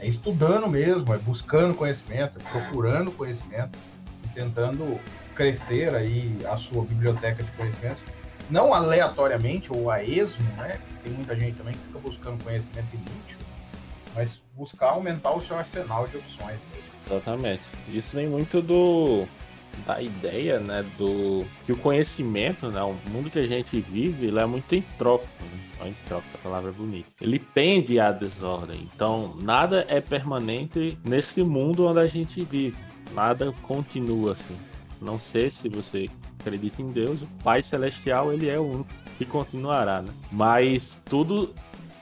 É 0.00 0.08
estudando 0.08 0.66
mesmo, 0.66 1.14
é 1.14 1.18
buscando 1.18 1.72
conhecimento, 1.72 2.40
é 2.40 2.50
procurando 2.50 3.12
conhecimento 3.12 3.78
e 4.24 4.28
tentando 4.28 4.98
crescer 5.36 5.94
aí 5.94 6.36
a 6.46 6.56
sua 6.56 6.82
biblioteca 6.84 7.44
de 7.44 7.50
conhecimentos 7.52 8.02
não 8.50 8.72
aleatoriamente 8.72 9.72
ou 9.72 9.90
a 9.90 10.02
esmo, 10.02 10.44
né? 10.56 10.78
Tem 11.02 11.12
muita 11.12 11.36
gente 11.36 11.56
também 11.56 11.74
que 11.74 11.80
fica 11.80 11.98
buscando 11.98 12.42
conhecimento 12.42 12.94
inútil, 12.94 13.38
mas 14.14 14.40
buscar 14.54 14.90
aumentar 14.90 15.32
o 15.32 15.40
seu 15.40 15.56
arsenal 15.56 16.06
de 16.08 16.16
opções. 16.16 16.58
Exatamente. 17.08 17.62
Isso 17.88 18.16
vem 18.16 18.26
muito 18.26 18.60
do 18.60 19.26
da 19.84 20.00
ideia, 20.00 20.58
né, 20.58 20.82
do 20.96 21.44
que 21.66 21.72
o 21.72 21.76
conhecimento, 21.76 22.68
né, 22.68 22.82
o 22.82 22.94
mundo 23.10 23.30
que 23.30 23.38
a 23.38 23.46
gente 23.46 23.78
vive, 23.78 24.28
ele 24.28 24.38
é 24.38 24.46
muito 24.46 24.74
entrópico, 24.74 25.44
né? 25.44 25.88
entrópico, 25.88 26.38
a 26.38 26.38
palavra 26.38 26.70
é 26.70 26.72
bonita. 26.72 27.08
Ele 27.20 27.38
tende 27.38 28.00
à 28.00 28.10
desordem. 28.10 28.88
Então, 28.94 29.34
nada 29.36 29.84
é 29.88 30.00
permanente 30.00 30.98
nesse 31.04 31.42
mundo 31.42 31.86
onde 31.86 32.00
a 32.00 32.06
gente 32.06 32.42
vive. 32.42 32.76
Nada 33.12 33.52
continua 33.62 34.32
assim. 34.32 34.56
Não 35.00 35.20
sei 35.20 35.50
se 35.50 35.68
você 35.68 36.08
acredita 36.46 36.80
em 36.80 36.92
Deus, 36.92 37.20
o 37.22 37.26
Pai 37.42 37.62
Celestial 37.62 38.32
ele 38.32 38.48
é 38.48 38.58
o 38.58 38.62
único 38.62 38.88
que 39.18 39.24
continuará, 39.24 40.00
né? 40.00 40.12
Mas 40.30 41.00
tudo 41.04 41.52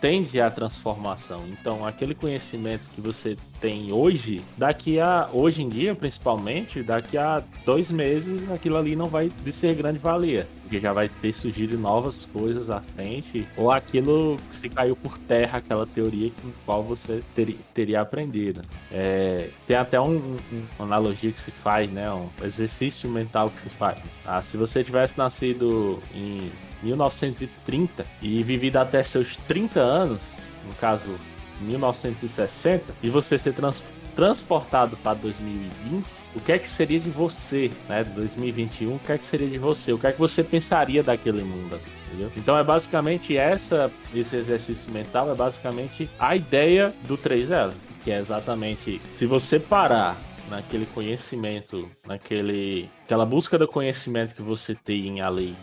tende 0.00 0.38
à 0.40 0.50
transformação. 0.50 1.46
Então, 1.48 1.86
aquele 1.86 2.14
conhecimento 2.14 2.82
que 2.94 3.00
você 3.00 3.38
tem 3.64 3.90
hoje, 3.90 4.42
daqui 4.58 5.00
a 5.00 5.26
hoje 5.32 5.62
em 5.62 5.70
dia, 5.70 5.94
principalmente, 5.94 6.82
daqui 6.82 7.16
a 7.16 7.42
dois 7.64 7.90
meses, 7.90 8.50
aquilo 8.50 8.76
ali 8.76 8.94
não 8.94 9.06
vai 9.06 9.30
de 9.42 9.52
ser 9.54 9.74
grande 9.74 9.98
valia. 9.98 10.46
Porque 10.60 10.78
já 10.78 10.92
vai 10.92 11.08
ter 11.08 11.32
surgido 11.32 11.78
novas 11.78 12.26
coisas 12.26 12.68
à 12.68 12.82
frente, 12.82 13.48
ou 13.56 13.70
aquilo 13.70 14.36
se 14.52 14.68
caiu 14.68 14.94
por 14.94 15.16
terra, 15.16 15.60
aquela 15.60 15.86
teoria 15.86 16.30
com 16.42 16.50
qual 16.66 16.82
você 16.82 17.22
ter, 17.34 17.56
teria 17.72 18.02
aprendido. 18.02 18.60
É, 18.92 19.48
tem 19.66 19.76
até 19.76 19.98
um, 19.98 20.36
um, 20.52 20.62
uma 20.78 20.84
analogia 20.84 21.32
que 21.32 21.40
se 21.40 21.50
faz, 21.50 21.90
né? 21.90 22.12
Um 22.12 22.28
exercício 22.42 23.08
mental 23.08 23.48
que 23.48 23.62
se 23.62 23.70
faz. 23.70 23.98
Ah, 24.26 24.42
se 24.42 24.58
você 24.58 24.84
tivesse 24.84 25.16
nascido 25.16 26.02
em 26.14 26.50
1930 26.82 28.04
e 28.20 28.42
vivido 28.42 28.76
até 28.76 29.02
seus 29.02 29.36
30 29.48 29.80
anos, 29.80 30.20
no 30.66 30.74
caso 30.74 31.18
1960, 31.60 32.94
e 33.02 33.08
você 33.08 33.38
ser 33.38 33.54
trans 33.54 33.82
transportado 34.14 34.96
para 34.98 35.14
2020, 35.14 36.06
o 36.36 36.40
que 36.40 36.52
é 36.52 36.58
que 36.58 36.68
seria 36.68 37.00
de 37.00 37.10
você, 37.10 37.70
né? 37.88 38.04
2021, 38.04 38.94
o 38.94 38.98
que 39.00 39.10
é 39.10 39.18
que 39.18 39.24
seria 39.24 39.48
de 39.48 39.58
você? 39.58 39.92
O 39.92 39.98
que 39.98 40.06
é 40.06 40.12
que 40.12 40.18
você 40.18 40.44
pensaria 40.44 41.02
daquele 41.02 41.42
mundo? 41.42 41.80
Entendeu? 42.06 42.30
Então 42.36 42.56
é 42.56 42.62
basicamente 42.62 43.36
essa, 43.36 43.90
esse 44.14 44.36
exercício 44.36 44.88
mental 44.92 45.30
é 45.32 45.34
basicamente 45.34 46.08
a 46.16 46.36
ideia 46.36 46.94
do 47.08 47.18
3L, 47.18 47.72
que 48.04 48.10
é 48.12 48.20
exatamente 48.20 49.00
se 49.12 49.26
você 49.26 49.58
parar 49.58 50.16
naquele 50.48 50.86
conhecimento, 50.86 51.90
naquele 52.06 52.88
aquela 53.04 53.26
busca 53.26 53.58
do 53.58 53.66
conhecimento 53.66 54.34
que 54.34 54.42
você 54.42 54.74
tem 54.74 55.20
ali 55.20 55.56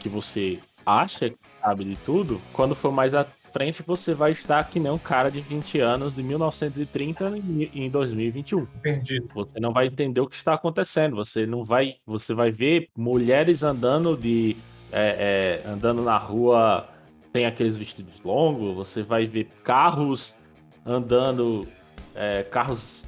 que 0.00 0.08
você 0.10 0.58
acha 0.84 1.30
que 1.30 1.36
sabe 1.62 1.84
de 1.84 1.96
tudo, 1.96 2.38
quando 2.52 2.74
for 2.74 2.92
mais 2.92 3.14
à 3.14 3.26
frente 3.54 3.84
você 3.86 4.12
vai 4.12 4.32
estar 4.32 4.64
que 4.64 4.80
nem 4.80 4.90
um 4.90 4.98
cara 4.98 5.30
de 5.30 5.40
20 5.40 5.78
anos 5.78 6.16
de 6.16 6.22
1930 6.24 7.38
em 7.72 7.88
2021. 7.88 8.66
Perdido. 8.82 9.28
Você 9.32 9.60
não 9.60 9.72
vai 9.72 9.86
entender 9.86 10.20
o 10.20 10.26
que 10.26 10.34
está 10.34 10.54
acontecendo. 10.54 11.14
Você 11.14 11.46
não 11.46 11.64
vai, 11.64 11.94
você 12.04 12.34
vai 12.34 12.50
ver 12.50 12.88
mulheres 12.98 13.62
andando 13.62 14.16
de 14.16 14.56
é, 14.92 15.62
é, 15.64 15.68
andando 15.68 16.02
na 16.02 16.18
rua 16.18 16.88
sem 17.32 17.46
aqueles 17.46 17.76
vestidos 17.76 18.14
longos. 18.24 18.74
Você 18.74 19.04
vai 19.04 19.24
ver 19.24 19.48
carros 19.62 20.34
andando, 20.84 21.66
é, 22.12 22.42
carros 22.42 23.04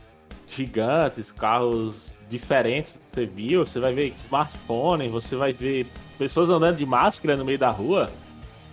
gigantes, 0.46 1.32
carros 1.32 2.12
diferentes 2.30 2.92
que 2.92 3.14
você 3.14 3.26
viu. 3.26 3.66
Você 3.66 3.80
vai 3.80 3.92
ver 3.92 4.14
smartphone. 4.16 5.08
Você 5.08 5.34
vai 5.34 5.52
ver 5.52 5.88
pessoas 6.16 6.48
andando 6.48 6.76
de 6.76 6.86
máscara 6.86 7.36
no 7.36 7.44
meio 7.44 7.58
da 7.58 7.70
rua 7.70 8.08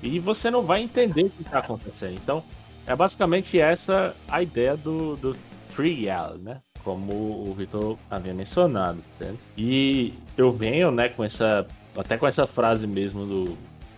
e 0.03 0.19
você 0.19 0.51
não 0.51 0.63
vai 0.63 0.81
entender 0.81 1.24
o 1.24 1.29
que 1.29 1.41
está 1.41 1.60
acontecendo. 1.60 2.13
Então, 2.13 2.43
é 2.86 2.95
basicamente 2.95 3.57
essa 3.60 4.15
a 4.27 4.43
ideia 4.43 4.75
do, 4.75 5.15
do 5.15 5.36
trial, 5.74 6.36
né? 6.38 6.62
Como 6.83 7.13
o 7.13 7.53
Vitor 7.57 7.98
havia 8.12 8.33
mencionado. 8.33 9.00
Entende? 9.15 9.39
E 9.57 10.13
eu 10.38 10.51
venho, 10.51 10.91
né, 10.91 11.10
com 11.10 11.24
essa. 11.24 11.65
Até 11.95 12.17
com 12.17 12.27
essa 12.27 12.45
frase 12.45 12.86
mesmo 12.86 13.25
do 13.25 13.57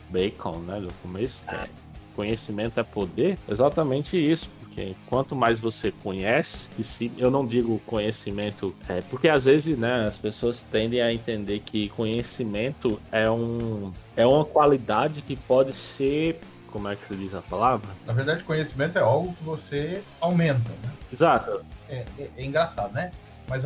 Bacon, 0.10 0.60
né? 0.60 0.80
Do 0.80 0.94
começo, 1.02 1.42
é, 1.50 1.68
conhecimento 2.16 2.80
é 2.80 2.84
poder, 2.84 3.38
exatamente 3.50 4.18
isso 4.18 4.50
porque 4.76 4.94
quanto 5.08 5.36
mais 5.36 5.58
você 5.58 5.92
conhece, 6.04 6.68
e 6.78 6.84
se 6.84 7.12
eu 7.18 7.32
não 7.32 7.48
digo 7.48 7.80
conhecimento, 7.86 8.76
é, 8.90 9.02
porque 9.10 9.30
às 9.30 9.46
vezes, 9.46 9.78
né, 9.78 10.06
as 10.06 10.18
pessoas 10.18 10.64
tendem 10.70 11.02
a 11.02 11.14
entender 11.14 11.62
que 11.66 11.88
conhecimento 11.90 13.02
é 13.10 13.30
um 13.32 13.94
é 14.18 14.26
uma 14.26 14.44
qualidade 14.44 15.22
que 15.22 15.36
pode 15.36 15.74
ser 15.74 16.40
como 16.72 16.90
é 16.90 16.96
que 16.96 17.06
se 17.06 17.16
diz 17.16 17.34
a 17.34 17.42
palavra? 17.42 17.90
Na 18.06 18.12
verdade, 18.12 18.44
conhecimento 18.44 18.98
é 18.98 19.02
algo 19.02 19.34
que 19.34 19.44
você 19.46 20.04
aumenta, 20.20 20.70
né? 20.84 20.92
Exato. 21.12 21.66
É, 21.90 22.04
é, 22.20 22.30
é 22.36 22.44
engraçado, 22.44 22.92
né? 22.94 23.12
mas 23.48 23.66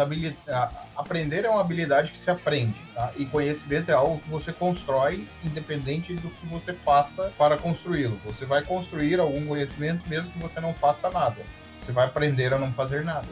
aprender 1.00 1.46
é 1.46 1.50
uma 1.50 1.62
habilidade 1.62 2.12
que 2.12 2.18
se 2.18 2.30
aprende, 2.30 2.80
tá? 2.94 3.12
E 3.18 3.26
conhecimento 3.26 3.90
é 3.90 3.94
algo 3.94 4.20
que 4.20 4.30
você 4.30 4.52
constrói 4.52 5.28
independente 5.44 6.14
do 6.16 6.30
que 6.30 6.46
você 6.48 6.74
faça 6.74 7.32
para 7.38 7.58
construí-lo. 7.58 8.20
Você 8.26 8.46
vai 8.46 8.64
construir 8.64 9.20
algum 9.20 9.46
conhecimento 9.46 10.08
mesmo 10.10 10.32
que 10.32 10.40
você 10.40 10.60
não 10.60 10.74
faça 10.74 11.10
nada. 11.10 11.42
Você 11.82 11.92
vai 11.92 12.06
aprender 12.06 12.54
a 12.54 12.58
não 12.58 12.72
fazer 12.72 13.04
nada 13.04 13.28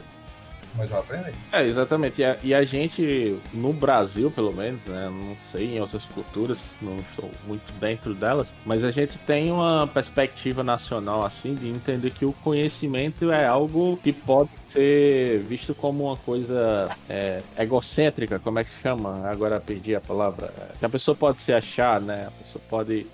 mas 0.76 0.88
vai 0.88 1.00
aprender. 1.00 1.34
É, 1.52 1.66
exatamente. 1.66 2.20
E 2.20 2.24
a, 2.24 2.36
e 2.42 2.54
a, 2.54 2.64
gente, 2.64 3.38
no 3.52 3.72
Brasil, 3.72 4.30
pelo 4.30 4.52
menos, 4.52 4.86
né? 4.86 5.08
Não 5.10 5.36
sei 5.52 5.76
em 5.76 5.80
outras 5.80 6.04
culturas, 6.06 6.58
não 6.80 6.96
estou 6.96 7.30
muito 7.46 7.70
dentro 7.80 8.14
delas, 8.14 8.54
mas 8.64 8.84
a 8.84 8.90
gente 8.90 9.18
tem 9.18 9.50
uma 9.50 9.86
perspectiva 9.86 10.62
nacional, 10.62 11.24
assim, 11.24 11.54
de 11.54 11.68
entender 11.68 12.12
que 12.12 12.24
o 12.24 12.32
conhecimento 12.32 13.30
é 13.30 13.46
algo 13.46 13.98
que 14.02 14.12
pode 14.12 14.50
ser 14.70 15.40
visto 15.40 15.74
como 15.74 16.04
uma 16.04 16.16
coisa 16.16 16.88
é, 17.08 17.40
egocêntrica, 17.58 18.38
como 18.38 18.58
é 18.58 18.64
que 18.64 18.70
chama? 18.82 19.28
Agora 19.28 19.60
perdi 19.60 19.94
a 19.94 20.00
palavra. 20.00 20.52
Que 20.78 20.84
a 20.84 20.88
pessoa 20.88 21.14
pode 21.14 21.38
se 21.38 21.52
achar, 21.52 22.00
né? 22.00 22.26
A 22.28 22.30
pessoa 22.30 22.62
pode 22.68 23.06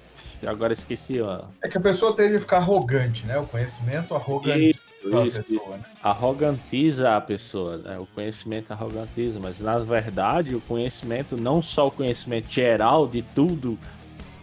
agora 0.47 0.73
esqueci, 0.73 1.21
ó. 1.21 1.43
É 1.63 1.69
que 1.69 1.79
a 1.79 1.81
pessoa 1.81 2.15
teve 2.15 2.35
que 2.35 2.41
ficar 2.41 2.59
arrogante, 2.59 3.27
né? 3.27 3.39
O 3.39 3.47
conhecimento 3.47 4.15
arrogante. 4.15 4.79
Isso, 5.05 5.43
pessoa, 5.43 5.77
né? 5.77 5.85
Arrogantiza 6.03 7.17
a 7.17 7.21
pessoa, 7.21 7.77
né? 7.79 7.99
O 7.99 8.07
conhecimento 8.07 8.73
arrogantiza, 8.73 9.39
mas 9.41 9.61
na 9.61 9.79
verdade 9.79 10.55
o 10.55 10.61
conhecimento, 10.61 11.37
não 11.37 11.63
só 11.63 11.89
o 11.89 11.91
conhecimento 11.91 12.51
geral 12.51 13.07
de 13.07 13.23
tudo 13.23 13.79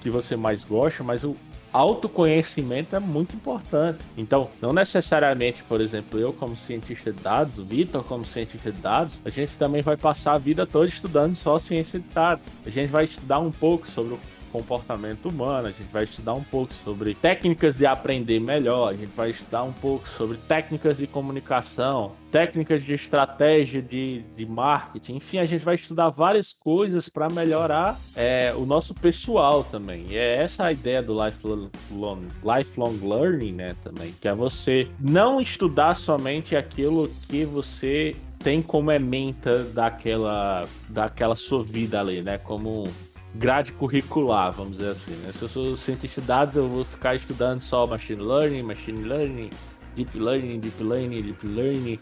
que 0.01 0.09
você 0.09 0.35
mais 0.35 0.63
gosta, 0.63 1.03
mas 1.03 1.23
o 1.23 1.35
autoconhecimento 1.71 2.95
é 2.95 2.99
muito 2.99 3.35
importante. 3.35 3.99
Então, 4.17 4.49
não 4.61 4.73
necessariamente, 4.73 5.63
por 5.63 5.79
exemplo, 5.79 6.19
eu 6.19 6.33
como 6.33 6.55
cientista 6.57 7.13
de 7.13 7.21
dados, 7.21 7.57
o 7.57 7.63
Vitor 7.63 8.03
como 8.03 8.25
cientista 8.25 8.71
de 8.71 8.77
dados, 8.79 9.13
a 9.23 9.29
gente 9.29 9.57
também 9.57 9.81
vai 9.81 9.95
passar 9.95 10.33
a 10.33 10.37
vida 10.37 10.65
toda 10.65 10.87
estudando 10.87 11.35
só 11.35 11.57
ciência 11.59 11.99
de 11.99 12.07
dados. 12.09 12.45
A 12.65 12.69
gente 12.69 12.89
vai 12.89 13.05
estudar 13.05 13.39
um 13.39 13.51
pouco 13.51 13.89
sobre 13.91 14.15
o 14.15 14.19
comportamento 14.51 15.29
humano, 15.29 15.67
a 15.67 15.71
gente 15.71 15.91
vai 15.91 16.03
estudar 16.03 16.33
um 16.33 16.43
pouco 16.43 16.73
sobre 16.83 17.15
técnicas 17.15 17.77
de 17.77 17.85
aprender 17.85 18.39
melhor, 18.39 18.89
a 18.89 18.95
gente 18.95 19.11
vai 19.15 19.29
estudar 19.29 19.63
um 19.63 19.73
pouco 19.73 20.07
sobre 20.09 20.37
técnicas 20.37 20.97
de 20.97 21.07
comunicação, 21.07 22.13
técnicas 22.31 22.83
de 22.83 22.93
estratégia 22.93 23.81
de, 23.81 24.23
de 24.35 24.45
marketing, 24.45 25.15
enfim, 25.15 25.37
a 25.37 25.45
gente 25.45 25.63
vai 25.63 25.75
estudar 25.75 26.09
várias 26.09 26.53
coisas 26.53 27.09
para 27.09 27.29
melhorar 27.29 27.99
é, 28.15 28.53
o 28.55 28.65
nosso 28.65 28.93
pessoal 28.93 29.63
também. 29.63 30.05
E 30.09 30.15
é 30.15 30.37
essa 30.37 30.67
a 30.67 30.71
ideia 30.71 31.01
do 31.01 31.13
lifelong, 31.13 32.27
lifelong 32.43 32.97
learning, 33.01 33.53
né, 33.53 33.75
também, 33.83 34.13
que 34.19 34.27
é 34.27 34.33
você 34.33 34.87
não 34.99 35.41
estudar 35.41 35.95
somente 35.95 36.55
aquilo 36.55 37.09
que 37.27 37.45
você 37.45 38.15
tem 38.43 38.61
como 38.61 38.91
ementa 38.91 39.63
daquela, 39.65 40.67
daquela 40.89 41.35
sua 41.35 41.63
vida 41.63 41.99
ali, 41.99 42.21
né? 42.21 42.37
Como 42.39 42.87
grade 43.35 43.71
curricular, 43.73 44.51
vamos 44.51 44.73
dizer 44.73 44.91
assim. 44.91 45.11
Né? 45.11 45.31
Se 45.31 45.41
eu 45.41 45.49
sou 45.49 45.77
cientista 45.77 46.21
de 46.21 46.27
dados, 46.27 46.55
eu 46.55 46.67
vou 46.67 46.83
ficar 46.83 47.15
estudando 47.15 47.61
só 47.61 47.85
machine 47.85 48.21
learning, 48.21 48.63
machine 48.63 49.03
learning, 49.03 49.49
deep 49.95 50.17
learning, 50.17 50.59
deep 50.59 50.83
learning, 50.83 51.21
deep 51.21 51.47
learning 51.47 51.99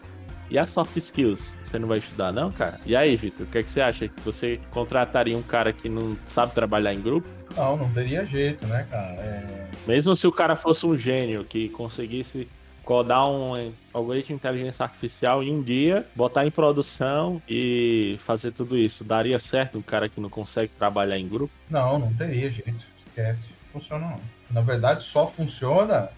e 0.50 0.58
as 0.58 0.70
soft 0.70 0.96
skills. 0.96 1.40
Você 1.64 1.78
não 1.78 1.86
vai 1.86 1.98
estudar, 1.98 2.32
não, 2.32 2.50
cara? 2.50 2.80
E 2.84 2.96
aí, 2.96 3.14
Vitor, 3.14 3.46
o 3.46 3.50
que, 3.50 3.58
é 3.58 3.62
que 3.62 3.70
você 3.70 3.80
acha? 3.80 4.08
Que 4.08 4.20
você 4.22 4.60
contrataria 4.72 5.36
um 5.36 5.42
cara 5.42 5.72
que 5.72 5.88
não 5.88 6.16
sabe 6.26 6.52
trabalhar 6.52 6.92
em 6.92 7.00
grupo? 7.00 7.28
Não, 7.56 7.76
não 7.76 7.90
teria 7.92 8.26
jeito, 8.26 8.66
né, 8.66 8.86
cara? 8.90 9.12
É... 9.20 9.68
Mesmo 9.86 10.14
se 10.16 10.26
o 10.26 10.32
cara 10.32 10.56
fosse 10.56 10.84
um 10.84 10.96
gênio 10.96 11.44
que 11.44 11.68
conseguisse 11.68 12.48
codar 12.90 13.30
um 13.30 13.72
algoritmo 13.94 14.36
de 14.36 14.40
inteligência 14.40 14.82
artificial 14.82 15.44
em 15.44 15.54
um 15.54 15.62
dia, 15.62 16.04
botar 16.12 16.44
em 16.44 16.50
produção 16.50 17.40
e 17.48 18.18
fazer 18.24 18.50
tudo 18.50 18.76
isso. 18.76 19.04
Daria 19.04 19.38
certo 19.38 19.78
um 19.78 19.82
cara 19.82 20.08
que 20.08 20.20
não 20.20 20.28
consegue 20.28 20.72
trabalhar 20.76 21.16
em 21.16 21.28
grupo? 21.28 21.54
Não, 21.70 22.00
não 22.00 22.12
teria 22.12 22.50
jeito. 22.50 22.84
Esquece. 23.06 23.46
Funciona 23.72 24.08
não. 24.08 24.20
Na 24.50 24.60
verdade, 24.60 25.04
só 25.04 25.28
funciona 25.28 26.10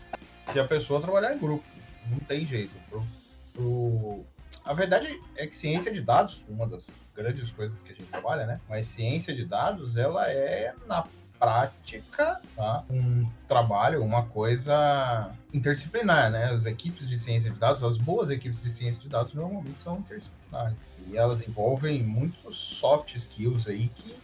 se 0.46 0.58
a 0.58 0.64
pessoa 0.66 0.98
trabalhar 0.98 1.34
em 1.34 1.38
grupo. 1.38 1.62
Não 2.10 2.16
tem 2.20 2.46
jeito. 2.46 2.72
Pro, 2.88 3.04
pro... 3.52 4.24
A 4.64 4.72
verdade 4.72 5.20
é 5.36 5.46
que 5.46 5.54
ciência 5.54 5.92
de 5.92 6.00
dados, 6.00 6.42
uma 6.48 6.66
das 6.66 6.88
grandes 7.14 7.50
coisas 7.50 7.82
que 7.82 7.92
a 7.92 7.94
gente 7.94 8.06
trabalha, 8.06 8.46
né? 8.46 8.58
Mas 8.66 8.86
ciência 8.86 9.34
de 9.34 9.44
dados, 9.44 9.98
ela 9.98 10.26
é 10.26 10.74
na 10.86 11.04
prática, 11.42 12.40
tá? 12.54 12.84
um 12.88 13.28
trabalho, 13.48 14.00
uma 14.00 14.26
coisa 14.26 15.28
interdisciplinar, 15.52 16.30
né? 16.30 16.44
As 16.44 16.66
equipes 16.66 17.08
de 17.08 17.18
ciência 17.18 17.50
de 17.50 17.58
dados, 17.58 17.82
as 17.82 17.98
boas 17.98 18.30
equipes 18.30 18.62
de 18.62 18.70
ciência 18.70 19.00
de 19.00 19.08
dados 19.08 19.34
normalmente 19.34 19.80
são 19.80 19.98
interdisciplinares. 19.98 20.78
E 21.08 21.16
elas 21.16 21.40
envolvem 21.40 22.00
muitos 22.00 22.56
soft 22.56 23.16
skills 23.16 23.66
aí 23.66 23.88
que 23.88 24.14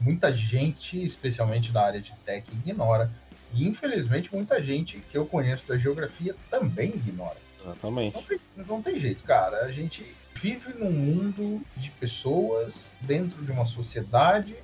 muita 0.00 0.32
gente, 0.32 1.00
especialmente 1.00 1.70
da 1.70 1.84
área 1.84 2.00
de 2.00 2.12
tech, 2.24 2.44
ignora. 2.52 3.08
E 3.52 3.68
infelizmente 3.68 4.34
muita 4.34 4.60
gente 4.60 4.98
que 4.98 5.16
eu 5.16 5.24
conheço 5.26 5.64
da 5.68 5.78
geografia 5.78 6.34
também 6.50 6.88
ignora. 6.88 7.36
Exatamente. 7.62 8.16
Não 8.16 8.22
tem, 8.24 8.40
não 8.56 8.82
tem 8.82 8.98
jeito, 8.98 9.22
cara. 9.22 9.64
A 9.64 9.70
gente 9.70 10.04
vive 10.34 10.74
num 10.74 10.90
mundo 10.90 11.62
de 11.76 11.92
pessoas 11.92 12.96
dentro 13.00 13.44
de 13.44 13.52
uma 13.52 13.64
sociedade 13.64 14.56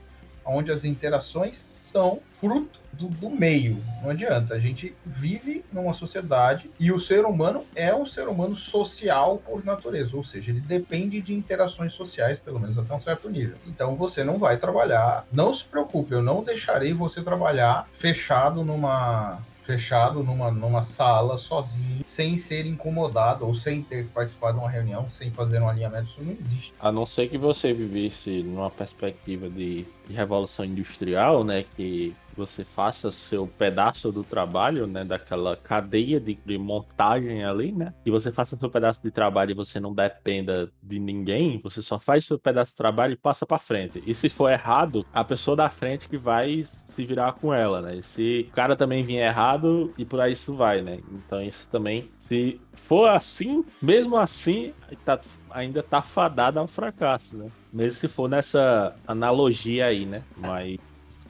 onde 0.51 0.71
as 0.71 0.85
interações 0.85 1.67
são 1.83 2.21
fruto 2.33 2.81
do, 2.93 3.09
do, 3.09 3.31
meio. 3.31 3.83
Não 4.03 4.11
adianta. 4.11 4.55
A 4.55 4.59
gente 4.59 4.95
vive 5.05 5.65
numa 5.73 5.95
sociedade 5.95 6.71
e 6.79 6.93
o 6.93 7.01
ser 7.01 7.25
humano 7.25 7.65
é 7.75 7.95
um 7.95 8.05
ser 8.05 8.29
humano 8.29 8.55
social 8.55 9.39
por 9.39 9.65
natureza, 9.65 10.17
ou 10.17 10.25
seja, 10.25 10.51
ele 10.51 10.61
depende 10.61 11.21
de 11.21 11.33
interações 11.33 11.93
sociais, 11.93 12.39
pelo 12.39 12.59
menos 12.59 12.77
até 12.77 12.93
um 12.95 13.01
certo 13.01 13.29
nível. 13.31 13.57
Então 13.67 13.95
você 13.95 14.25
não 14.25 14.39
vai 14.39 14.57
trabalhar. 14.57 15.27
Não 15.33 15.53
se 15.55 15.65
preocupe, 15.65 16.13
eu 16.13 16.23
não 16.23 16.43
deixarei 16.43 16.93
você 16.93 17.23
trabalhar 17.23 17.89
fechado 17.93 18.65
numa 18.65 19.41
fechado 19.71 20.25
numa, 20.25 20.51
numa 20.51 20.83
sala 20.83 21.39
sozinho, 21.39 22.03
sem 22.05 22.37
ser 22.37 22.67
incomodado 22.67 23.47
ou 23.47 23.55
sem 23.55 23.83
ter 23.83 24.05
que 24.05 24.11
participar 24.11 24.51
de 24.51 24.59
uma 24.59 24.69
reunião, 24.69 25.09
sem 25.09 25.31
fazer 25.31 25.61
um 25.61 25.69
alinhamento, 25.69 26.09
isso 26.09 26.23
não 26.25 26.33
existe. 26.33 26.75
A 26.81 26.91
não 26.91 27.07
ser 27.07 27.29
que 27.29 27.39
você 27.39 27.73
vivesse 27.73 28.43
numa 28.43 28.71
perspectiva 28.71 29.49
de, 29.49 29.87
de 30.09 30.13
revolução 30.13 30.65
industrial, 30.65 31.45
né, 31.45 31.65
que 31.77 32.15
você 32.41 32.65
faça 32.65 33.13
seu 33.13 33.47
pedaço 33.47 34.11
do 34.11 34.25
trabalho, 34.25 34.87
né, 34.87 35.05
daquela 35.05 35.57
cadeia 35.57 36.19
de, 36.19 36.35
de, 36.35 36.57
montagem 36.57 37.45
ali, 37.45 37.71
né, 37.71 37.93
e 38.05 38.11
você 38.11 38.33
faça 38.33 38.57
seu 38.57 38.71
pedaço 38.71 39.03
de 39.03 39.11
trabalho 39.11 39.51
e 39.51 39.55
você 39.55 39.79
não 39.79 39.95
dependa 39.95 40.73
de 40.83 40.99
ninguém, 40.99 41.61
você 41.63 41.83
só 41.83 42.01
faz 42.01 42.25
seu 42.25 42.39
pedaço 42.39 42.73
de 42.73 42.79
trabalho 42.79 43.13
e 43.13 43.17
passa 43.17 43.45
para 43.45 43.59
frente. 43.59 44.03
E 44.07 44.15
se 44.15 44.29
for 44.31 44.51
errado, 44.51 45.05
a 45.13 45.23
pessoa 45.23 45.55
da 45.55 45.69
frente 45.69 46.09
que 46.09 46.17
vai 46.17 46.63
se 46.65 47.05
virar 47.05 47.35
com 47.35 47.53
ela, 47.53 47.83
né? 47.83 47.97
E 47.97 48.03
se 48.03 48.47
o 48.49 48.53
cara 48.53 48.75
também 48.75 49.05
vier 49.05 49.29
errado 49.29 49.93
e 49.99 50.05
por 50.05 50.21
aí 50.21 50.33
isso 50.33 50.55
vai, 50.55 50.81
né? 50.81 50.99
Então 51.13 51.43
isso 51.43 51.69
também, 51.71 52.11
se 52.23 52.59
for 52.73 53.09
assim, 53.09 53.65
mesmo 53.83 54.17
assim, 54.17 54.73
tá, 55.05 55.21
ainda 55.51 55.83
tá 55.83 56.01
fadado 56.01 56.59
ao 56.59 56.67
fracasso, 56.67 57.37
né? 57.37 57.51
Mesmo 57.73 58.01
se 58.01 58.09
for 58.09 58.29
nessa 58.29 58.97
analogia 59.07 59.87
aí, 59.87 60.07
né? 60.07 60.23
Mas 60.37 60.79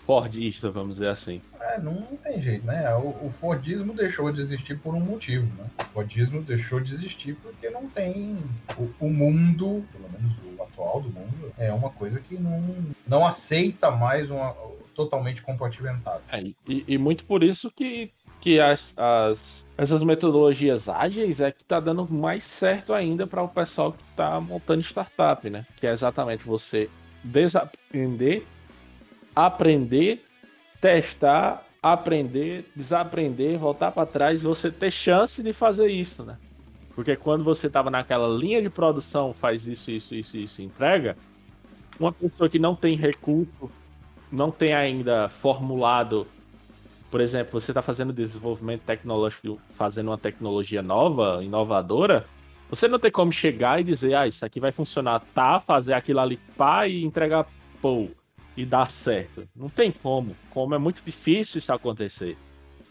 Fordista, 0.07 0.71
vamos 0.71 0.95
dizer 0.97 1.09
assim. 1.09 1.40
É, 1.61 1.78
não, 1.80 1.95
não 1.95 2.16
tem 2.16 2.40
jeito, 2.40 2.66
né? 2.66 2.92
O, 2.95 3.26
o, 3.26 3.30
Fordismo 3.30 3.92
deixou 3.92 4.33
de 4.33 4.40
existir 4.40 4.78
por 4.78 4.95
um 4.95 5.00
motivo, 5.00 5.47
né? 5.57 5.66
O 5.78 5.85
Fordismo 5.85 6.42
deixou 6.42 6.80
de 6.80 6.92
existir 6.92 7.37
porque 7.37 7.71
não 7.71 7.88
tem 7.88 8.38
o, 8.76 8.90
o 8.99 9.11
mundo, 9.11 9.85
pelo 9.92 10.11
menos 10.11 10.37
o 10.59 10.62
atual 10.62 11.00
do 11.00 11.11
mundo, 11.11 11.52
é 11.59 11.73
uma 11.73 11.90
coisa 11.90 12.19
que 12.21 12.37
não, 12.37 12.75
não 13.07 13.26
aceita 13.26 13.90
mais 13.90 14.30
uma 14.30 14.54
totalmente 14.95 15.42
compartimentada. 15.42 16.23
É, 16.30 16.42
e, 16.42 16.85
e 16.88 16.99
muito 16.99 17.25
por 17.25 17.42
isso 17.42 17.71
que 17.71 18.11
que 18.40 18.59
as, 18.59 18.80
as, 18.97 19.66
essas 19.76 20.02
metodologias 20.02 20.88
ágeis 20.88 21.40
é 21.40 21.52
que 21.52 21.62
tá 21.62 21.78
dando 21.78 22.11
mais 22.11 22.42
certo 22.42 22.95
ainda 22.95 23.26
para 23.26 23.42
o 23.42 23.49
pessoal 23.49 23.92
que 23.92 24.02
está 24.11 24.40
montando 24.40 24.80
startup, 24.80 25.49
né? 25.50 25.66
Que 25.76 25.87
é 25.87 25.92
exatamente 25.92 26.42
você 26.45 26.88
desaprender 27.23 28.47
aprender, 29.34 30.25
testar, 30.80 31.64
aprender, 31.82 32.70
desaprender, 32.75 33.58
voltar 33.58 33.90
para 33.92 34.06
trás, 34.06 34.42
você 34.42 34.70
ter 34.70 34.90
chance 34.90 35.42
de 35.42 35.52
fazer 35.52 35.88
isso, 35.88 36.25
né? 36.25 36.37
Porque 36.94 37.16
quando 37.16 37.44
você 37.44 37.66
estava 37.66 37.90
naquela 37.90 38.28
linha 38.28 38.60
de 38.60 38.68
produção, 38.68 39.32
faz 39.32 39.66
isso, 39.66 39.90
isso, 39.90 40.14
isso, 40.14 40.37
isso, 40.37 40.62
entrega, 40.62 41.16
uma 41.99 42.12
pessoa 42.12 42.49
que 42.49 42.58
não 42.58 42.75
tem 42.75 42.96
recurso, 42.96 43.70
não 44.30 44.50
tem 44.50 44.75
ainda 44.75 45.28
formulado, 45.28 46.26
por 47.10 47.20
exemplo, 47.20 47.60
você 47.60 47.70
está 47.70 47.82
fazendo 47.82 48.12
desenvolvimento 48.12 48.82
tecnológico, 48.82 49.60
fazendo 49.75 50.08
uma 50.08 50.18
tecnologia 50.18 50.82
nova, 50.82 51.42
inovadora, 51.42 52.26
você 52.68 52.87
não 52.87 52.99
tem 52.99 53.10
como 53.10 53.32
chegar 53.32 53.80
e 53.80 53.84
dizer, 53.84 54.14
ah, 54.14 54.26
isso 54.28 54.44
aqui 54.44 54.60
vai 54.60 54.70
funcionar, 54.70 55.20
tá, 55.34 55.60
fazer 55.60 55.92
aquilo 55.94 56.20
ali, 56.20 56.37
pá, 56.56 56.87
e 56.87 57.02
entregar, 57.04 57.46
pô 57.80 58.08
e 58.57 58.64
dar 58.64 58.90
certo. 58.90 59.49
Não 59.54 59.69
tem 59.69 59.90
como. 59.90 60.37
Como 60.50 60.75
é 60.75 60.78
muito 60.78 61.02
difícil 61.02 61.59
isso 61.59 61.73
acontecer. 61.73 62.37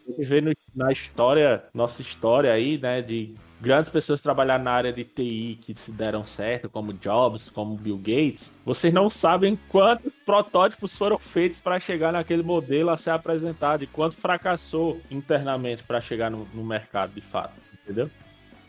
A 0.07 0.11
gente 0.11 0.25
vê 0.25 0.55
na 0.75 0.91
história, 0.91 1.63
nossa 1.73 2.01
história 2.01 2.51
aí, 2.51 2.77
né, 2.77 3.01
de 3.01 3.35
grandes 3.61 3.91
pessoas 3.91 4.21
trabalhar 4.21 4.57
na 4.57 4.71
área 4.71 4.93
de 4.93 5.03
TI 5.03 5.59
que 5.61 5.73
se 5.75 5.91
deram 5.91 6.25
certo, 6.25 6.69
como 6.69 6.93
Jobs, 6.93 7.49
como 7.49 7.75
Bill 7.75 7.97
Gates, 7.97 8.49
vocês 8.65 8.93
não 8.93 9.09
sabem 9.09 9.59
quantos 9.67 10.13
protótipos 10.25 10.95
foram 10.95 11.19
feitos 11.19 11.59
para 11.59 11.79
chegar 11.79 12.13
naquele 12.13 12.41
modelo 12.41 12.89
a 12.89 12.97
ser 12.97 13.11
apresentado 13.11 13.83
e 13.83 13.87
quanto 13.87 14.15
fracassou 14.15 14.99
internamente 15.11 15.83
para 15.83 15.99
chegar 15.99 16.31
no, 16.31 16.47
no 16.53 16.63
mercado 16.63 17.13
de 17.13 17.21
fato, 17.21 17.53
entendeu? 17.83 18.09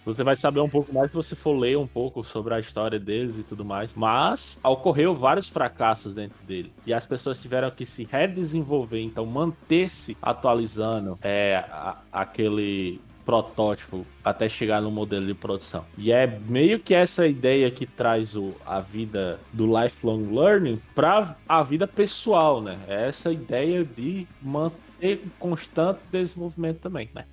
Você 0.05 0.25
vai 0.25 0.35
saber 0.35 0.61
um 0.61 0.69
pouco 0.69 0.93
mais 0.95 1.11
se 1.11 1.17
você 1.17 1.35
for 1.35 1.53
ler 1.53 1.77
um 1.77 1.87
pouco 1.87 2.25
sobre 2.25 2.55
a 2.55 2.61
história 2.61 2.99
deles 2.99 3.37
e 3.37 3.43
tudo 3.43 3.65
mais. 3.65 3.93
Mas 3.95 4.59
ocorreu 4.65 5.15
vários 5.15 5.49
fracassos 5.49 6.15
dentro 6.15 6.43
dele. 6.45 6.73
E 6.87 6.95
as 6.95 7.05
pessoas 7.05 7.41
tiveram 7.41 7.71
que 7.71 7.85
se 7.85 8.05
redesenvolver, 8.11 9.03
então 9.03 9.27
manter-se 9.27 10.17
atualizando 10.23 11.19
é, 11.23 11.57
a, 11.57 11.99
aquele 12.13 13.01
protótipo 13.25 14.05
até 14.25 14.49
chegar 14.49 14.81
no 14.81 14.91
modelo 14.91 15.27
de 15.27 15.35
produção. 15.35 15.85
E 15.97 16.11
é 16.11 16.27
meio 16.27 16.81
que 16.81 16.95
essa 16.95 17.27
ideia 17.27 17.71
que 17.71 17.87
traz 17.87 18.35
o, 18.35 18.55
a 18.67 18.81
vida 18.81 19.39
do 19.53 19.67
lifelong 19.67 20.35
learning 20.35 20.81
para 20.95 21.37
a 21.49 21.63
vida 21.63 21.87
pessoal, 21.87 22.61
né? 22.61 22.79
É 22.89 23.07
essa 23.07 23.31
ideia 23.31 23.85
de 23.85 24.27
manter 24.43 25.23
constante 25.39 26.01
desenvolvimento 26.11 26.81
também, 26.81 27.09
né? 27.15 27.25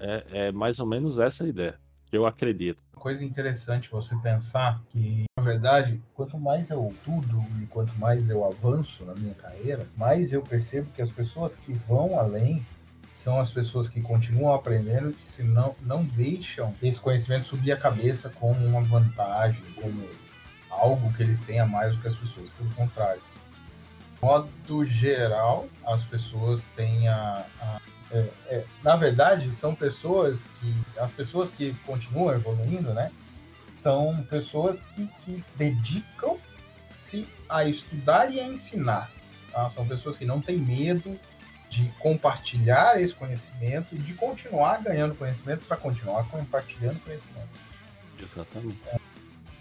É, 0.00 0.24
é 0.46 0.52
mais 0.52 0.78
ou 0.78 0.86
menos 0.86 1.18
essa 1.18 1.44
a 1.44 1.48
ideia. 1.48 1.78
Eu 2.10 2.26
acredito. 2.26 2.82
Coisa 2.96 3.24
interessante 3.24 3.90
você 3.90 4.16
pensar 4.16 4.82
que, 4.90 5.24
na 5.38 5.44
verdade, 5.44 6.02
quanto 6.14 6.36
mais 6.36 6.68
eu 6.68 6.88
estudo 6.88 7.44
e 7.62 7.66
quanto 7.66 7.96
mais 7.98 8.28
eu 8.28 8.44
avanço 8.44 9.04
na 9.04 9.14
minha 9.14 9.34
carreira, 9.34 9.86
mais 9.96 10.32
eu 10.32 10.42
percebo 10.42 10.90
que 10.90 11.00
as 11.00 11.10
pessoas 11.10 11.54
que 11.54 11.72
vão 11.72 12.18
além 12.18 12.66
são 13.14 13.38
as 13.38 13.50
pessoas 13.50 13.88
que 13.88 14.00
continuam 14.00 14.54
aprendendo 14.54 15.12
que 15.12 15.26
se 15.26 15.42
não, 15.42 15.76
não 15.82 16.02
deixam 16.04 16.74
esse 16.82 16.98
conhecimento 16.98 17.46
subir 17.46 17.72
a 17.72 17.76
cabeça 17.76 18.30
como 18.30 18.64
uma 18.66 18.80
vantagem, 18.80 19.62
como 19.76 20.08
algo 20.70 21.12
que 21.12 21.22
eles 21.22 21.40
têm 21.40 21.60
a 21.60 21.66
mais 21.66 21.94
do 21.94 22.00
que 22.00 22.08
as 22.08 22.16
pessoas. 22.16 22.48
Pelo 22.50 22.70
contrário. 22.70 23.20
De 24.14 24.26
modo 24.26 24.84
geral, 24.84 25.68
as 25.86 26.02
pessoas 26.04 26.66
têm 26.68 27.08
a, 27.08 27.44
a 27.60 27.80
é, 28.12 28.28
é, 28.46 28.64
na 28.82 28.96
verdade, 28.96 29.52
são 29.54 29.74
pessoas 29.74 30.46
que. 30.58 30.74
As 30.98 31.12
pessoas 31.12 31.50
que 31.50 31.74
continuam 31.86 32.34
evoluindo, 32.34 32.92
né? 32.92 33.10
São 33.76 34.22
pessoas 34.28 34.80
que, 34.94 35.08
que 35.24 35.44
dedicam-se 35.56 37.28
a 37.48 37.64
estudar 37.64 38.32
e 38.32 38.40
a 38.40 38.44
ensinar. 38.46 39.10
Tá? 39.52 39.70
São 39.70 39.86
pessoas 39.86 40.16
que 40.16 40.24
não 40.24 40.40
têm 40.40 40.58
medo 40.58 41.18
de 41.70 41.88
compartilhar 42.00 43.00
esse 43.00 43.14
conhecimento 43.14 43.94
e 43.94 43.98
de 43.98 44.12
continuar 44.14 44.82
ganhando 44.82 45.14
conhecimento 45.14 45.64
para 45.66 45.76
continuar 45.76 46.28
compartilhando 46.28 47.00
conhecimento. 47.00 47.48
Exatamente. 48.20 48.78
É, 48.88 48.98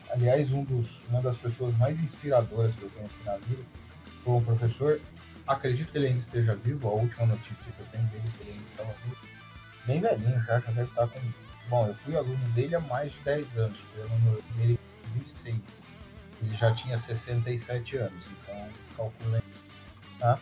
aliás, 0.10 0.52
um 0.52 0.64
dos, 0.64 0.88
uma 1.08 1.22
das 1.22 1.38
pessoas 1.38 1.78
mais 1.78 1.98
inspiradoras 2.00 2.74
que 2.74 2.82
eu 2.82 2.90
conheci 2.90 3.24
na 3.24 3.38
vida 3.38 3.64
foi 4.24 4.34
um 4.34 4.44
professor 4.44 5.00
acredito 5.50 5.92
que 5.92 5.98
ele 5.98 6.08
ainda 6.08 6.20
esteja 6.20 6.56
vivo. 6.56 6.88
A 6.88 6.92
última 6.92 7.26
notícia 7.26 7.72
que 7.72 7.80
eu 7.80 7.86
tenho 7.88 8.04
dele 8.06 8.24
é 8.26 8.38
que 8.38 8.44
ele 8.44 8.52
ainda 8.52 8.64
estava 8.66 8.94
vivo. 9.04 9.18
Bem 9.86 10.00
velhinho 10.00 10.44
já, 10.44 10.60
já 10.60 10.72
deve 10.72 10.90
estar 10.90 11.08
com. 11.08 11.20
Bom, 11.70 11.88
eu 11.88 11.96
fui 11.96 12.16
aluno 12.16 12.50
dele 12.50 12.76
há 12.76 12.80
mais 12.80 13.12
de 13.12 13.20
10 13.20 13.58
anos. 13.58 13.78
Fui 13.94 14.02
aluno 14.04 14.42
dele 14.56 14.80
em 15.08 15.18
2006. 15.18 15.84
Ele 16.42 16.56
já 16.56 16.74
tinha 16.74 16.98
67 16.98 17.98
anos, 17.98 18.24
então 18.42 18.68
calculei. 18.96 19.42
Tá? 20.20 20.40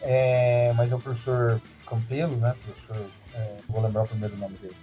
É, 0.00 0.72
mas 0.74 0.92
é 0.92 0.94
o 0.94 1.00
professor 1.00 1.60
Campelo, 1.86 2.36
né? 2.36 2.54
Professor, 2.62 3.10
é, 3.34 3.56
vou 3.68 3.82
lembrar 3.82 4.02
o 4.02 4.08
primeiro 4.08 4.36
nome 4.36 4.56
dele. 4.58 4.76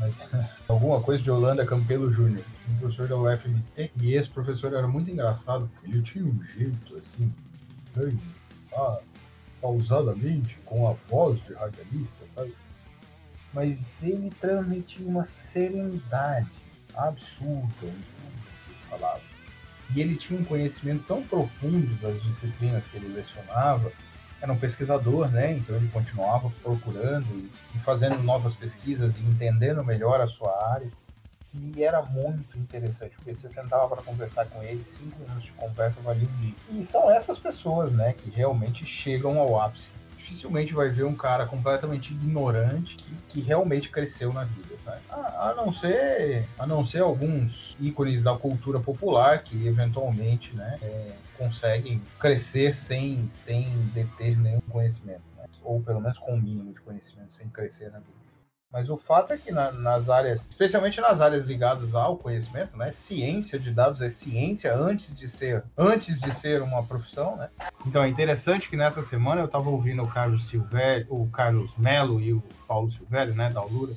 Mas 0.00 0.14
alguma 0.68 1.00
coisa 1.00 1.22
de 1.22 1.30
Holanda 1.30 1.64
Campelo 1.64 2.12
Júnior, 2.12 2.44
um 2.68 2.78
professor 2.78 3.08
da 3.08 3.16
UFMT. 3.16 3.92
E 4.00 4.14
esse 4.14 4.28
professor 4.28 4.72
era 4.72 4.88
muito 4.88 5.10
engraçado, 5.10 5.70
porque 5.72 5.90
ele 5.90 6.02
tinha 6.02 6.24
um 6.24 6.42
jeito 6.42 6.96
assim, 6.96 7.32
pausadamente, 9.60 10.58
com 10.64 10.88
a 10.88 10.92
voz 11.08 11.42
de 11.44 11.54
radialista, 11.54 12.26
sabe? 12.34 12.54
Mas 13.52 14.02
ele 14.02 14.30
transmitia 14.40 15.06
uma 15.06 15.24
serenidade 15.24 16.50
absurda 16.94 17.86
em 17.86 17.90
tudo 17.90 18.32
que 18.64 18.72
ele 18.72 18.80
falava. 18.90 19.22
E 19.94 20.00
ele 20.00 20.16
tinha 20.16 20.38
um 20.38 20.44
conhecimento 20.44 21.04
tão 21.06 21.22
profundo 21.22 21.94
das 22.00 22.22
disciplinas 22.22 22.86
que 22.86 22.96
ele 22.96 23.08
lecionava. 23.08 23.92
Era 24.40 24.52
um 24.52 24.58
pesquisador, 24.58 25.30
né? 25.30 25.52
Então 25.56 25.76
ele 25.76 25.88
continuava 25.88 26.50
procurando 26.62 27.48
e 27.74 27.78
fazendo 27.78 28.22
novas 28.22 28.54
pesquisas 28.54 29.16
e 29.16 29.20
entendendo 29.20 29.84
melhor 29.84 30.20
a 30.20 30.26
sua 30.26 30.72
área. 30.72 30.90
E 31.74 31.82
era 31.82 32.02
muito 32.02 32.58
interessante, 32.58 33.16
porque 33.16 33.34
você 33.34 33.48
sentava 33.48 33.88
para 33.88 34.02
conversar 34.02 34.46
com 34.46 34.62
ele, 34.62 34.84
cinco 34.84 35.18
minutos 35.20 35.44
de 35.44 35.52
conversa 35.52 36.00
valia 36.00 36.28
um 36.28 36.40
dia. 36.40 36.54
E 36.70 36.84
são 36.84 37.10
essas 37.10 37.38
pessoas, 37.38 37.92
né, 37.92 38.12
que 38.12 38.30
realmente 38.30 38.84
chegam 38.84 39.38
ao 39.38 39.60
ápice, 39.60 39.92
dificilmente 40.26 40.74
vai 40.74 40.88
ver 40.90 41.04
um 41.04 41.14
cara 41.14 41.46
completamente 41.46 42.12
ignorante 42.12 42.96
que, 42.96 43.16
que 43.28 43.40
realmente 43.40 43.88
cresceu 43.88 44.32
na 44.32 44.44
vida, 44.44 44.76
sabe? 44.78 45.00
A, 45.08 45.50
a, 45.50 45.54
não 45.54 45.72
ser, 45.72 46.48
a 46.58 46.66
não 46.66 46.84
ser 46.84 47.02
alguns 47.02 47.76
ícones 47.80 48.22
da 48.22 48.36
cultura 48.36 48.80
popular 48.80 49.42
que 49.42 49.66
eventualmente, 49.66 50.54
né, 50.54 50.74
é, 50.82 51.12
conseguem 51.38 52.02
crescer 52.18 52.74
sem, 52.74 53.28
sem 53.28 53.70
deter 53.94 54.36
nenhum 54.36 54.60
conhecimento, 54.68 55.22
né? 55.36 55.44
ou 55.62 55.80
pelo 55.80 56.00
menos 56.00 56.18
com 56.18 56.32
o 56.32 56.34
um 56.34 56.40
mínimo 56.40 56.72
de 56.72 56.80
conhecimento 56.80 57.34
sem 57.34 57.48
crescer 57.48 57.90
na 57.90 57.98
vida. 57.98 58.25
Mas 58.72 58.90
o 58.90 58.96
fato 58.96 59.32
é 59.32 59.38
que 59.38 59.52
na, 59.52 59.70
nas 59.72 60.08
áreas, 60.08 60.46
especialmente 60.48 61.00
nas 61.00 61.20
áreas 61.20 61.46
ligadas 61.46 61.94
ao 61.94 62.16
conhecimento, 62.16 62.76
né? 62.76 62.90
Ciência 62.92 63.58
de 63.58 63.70
dados 63.70 64.00
é 64.00 64.10
ciência 64.10 64.74
antes 64.74 65.14
de 65.14 65.28
ser, 65.28 65.64
antes 65.76 66.20
de 66.20 66.34
ser 66.34 66.60
uma 66.62 66.82
profissão, 66.82 67.36
né? 67.36 67.48
Então 67.86 68.02
é 68.02 68.08
interessante 68.08 68.68
que 68.68 68.76
nessa 68.76 69.02
semana 69.02 69.40
eu 69.40 69.46
estava 69.46 69.70
ouvindo 69.70 70.02
o 70.02 70.08
Carlos 70.08 70.48
Silvério, 70.48 71.06
o 71.08 71.28
Carlos 71.28 71.70
Melo 71.78 72.20
e 72.20 72.32
o 72.32 72.42
Paulo 72.66 72.90
Silvério, 72.90 73.34
né, 73.34 73.48
da 73.50 73.60
Alura, 73.60 73.94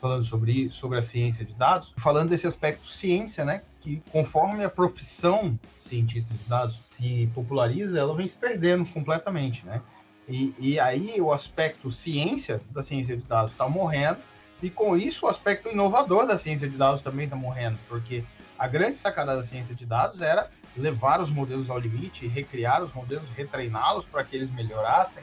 falando 0.00 0.24
sobre, 0.24 0.68
sobre 0.70 0.98
a 0.98 1.02
ciência 1.02 1.44
de 1.44 1.54
dados, 1.54 1.94
falando 1.96 2.30
desse 2.30 2.46
aspecto 2.46 2.88
ciência, 2.88 3.44
né? 3.44 3.62
Que 3.80 4.02
conforme 4.10 4.64
a 4.64 4.70
profissão 4.70 5.58
cientista 5.78 6.34
de 6.34 6.44
dados 6.48 6.80
se 6.90 7.30
populariza, 7.34 7.98
ela 7.98 8.14
vem 8.14 8.26
se 8.26 8.36
perdendo 8.36 8.84
completamente, 8.86 9.64
né? 9.64 9.80
E, 10.28 10.54
e 10.58 10.78
aí 10.78 11.20
o 11.20 11.32
aspecto 11.32 11.90
ciência 11.90 12.60
da 12.70 12.82
ciência 12.82 13.16
de 13.16 13.22
dados 13.22 13.52
está 13.52 13.68
morrendo, 13.68 14.18
e 14.62 14.68
com 14.68 14.96
isso 14.96 15.26
o 15.26 15.28
aspecto 15.28 15.68
inovador 15.70 16.26
da 16.26 16.36
ciência 16.36 16.68
de 16.68 16.76
dados 16.76 17.00
também 17.00 17.24
está 17.24 17.36
morrendo, 17.36 17.78
porque 17.88 18.24
a 18.58 18.66
grande 18.66 18.98
sacada 18.98 19.36
da 19.36 19.42
ciência 19.42 19.74
de 19.74 19.86
dados 19.86 20.20
era 20.20 20.50
levar 20.76 21.20
os 21.20 21.30
modelos 21.30 21.70
ao 21.70 21.78
limite, 21.78 22.26
recriar 22.26 22.82
os 22.82 22.92
modelos, 22.92 23.28
retreiná-los 23.36 24.04
para 24.04 24.24
que 24.24 24.36
eles 24.36 24.50
melhorassem, 24.50 25.22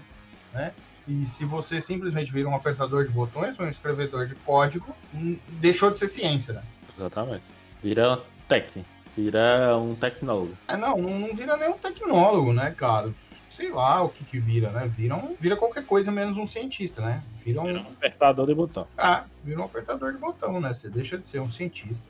né? 0.54 0.74
E 1.08 1.26
se 1.26 1.46
você 1.46 1.82
simplesmente 1.82 2.32
vira 2.32 2.50
um 2.50 2.56
apertador 2.56 3.06
de 3.06 3.12
botões, 3.12 3.60
um 3.60 3.70
escrevedor 3.70 4.26
de 4.26 4.34
código, 4.36 4.96
hum, 5.14 5.38
deixou 5.60 5.92
de 5.92 6.00
ser 6.00 6.08
ciência, 6.08 6.54
né? 6.54 6.64
Exatamente. 6.98 7.44
Vira 7.84 8.20
técnico, 8.48 8.90
vira 9.16 9.78
um 9.78 9.94
tecnólogo. 9.96 10.58
É, 10.68 10.76
não, 10.76 10.98
não 10.98 11.36
vira 11.36 11.58
nem 11.58 11.70
um 11.70 11.78
tecnólogo, 11.78 12.54
né, 12.54 12.74
cara? 12.76 13.14
Sei 13.56 13.72
lá 13.72 14.04
o 14.04 14.10
que 14.10 14.24
que 14.26 14.38
vira, 14.38 14.70
né? 14.70 14.88
Vira, 14.88 15.16
um, 15.16 15.36
vira 15.40 15.56
qualquer 15.56 15.86
coisa 15.86 16.12
menos 16.12 16.38
um 16.38 16.46
cientista, 16.46 17.02
né? 17.02 17.24
Vira 17.44 17.62
um... 17.62 17.66
vira 17.66 17.80
um 17.80 17.88
apertador 17.88 18.48
de 18.48 18.54
botão. 18.54 18.88
Ah, 18.98 19.24
vira 19.44 19.62
um 19.62 19.66
apertador 19.66 20.12
de 20.12 20.18
botão, 20.18 20.60
né? 20.60 20.74
Você 20.74 20.90
deixa 20.90 21.18
de 21.18 21.26
ser 21.26 21.40
um 21.40 21.50
cientista 21.50 22.06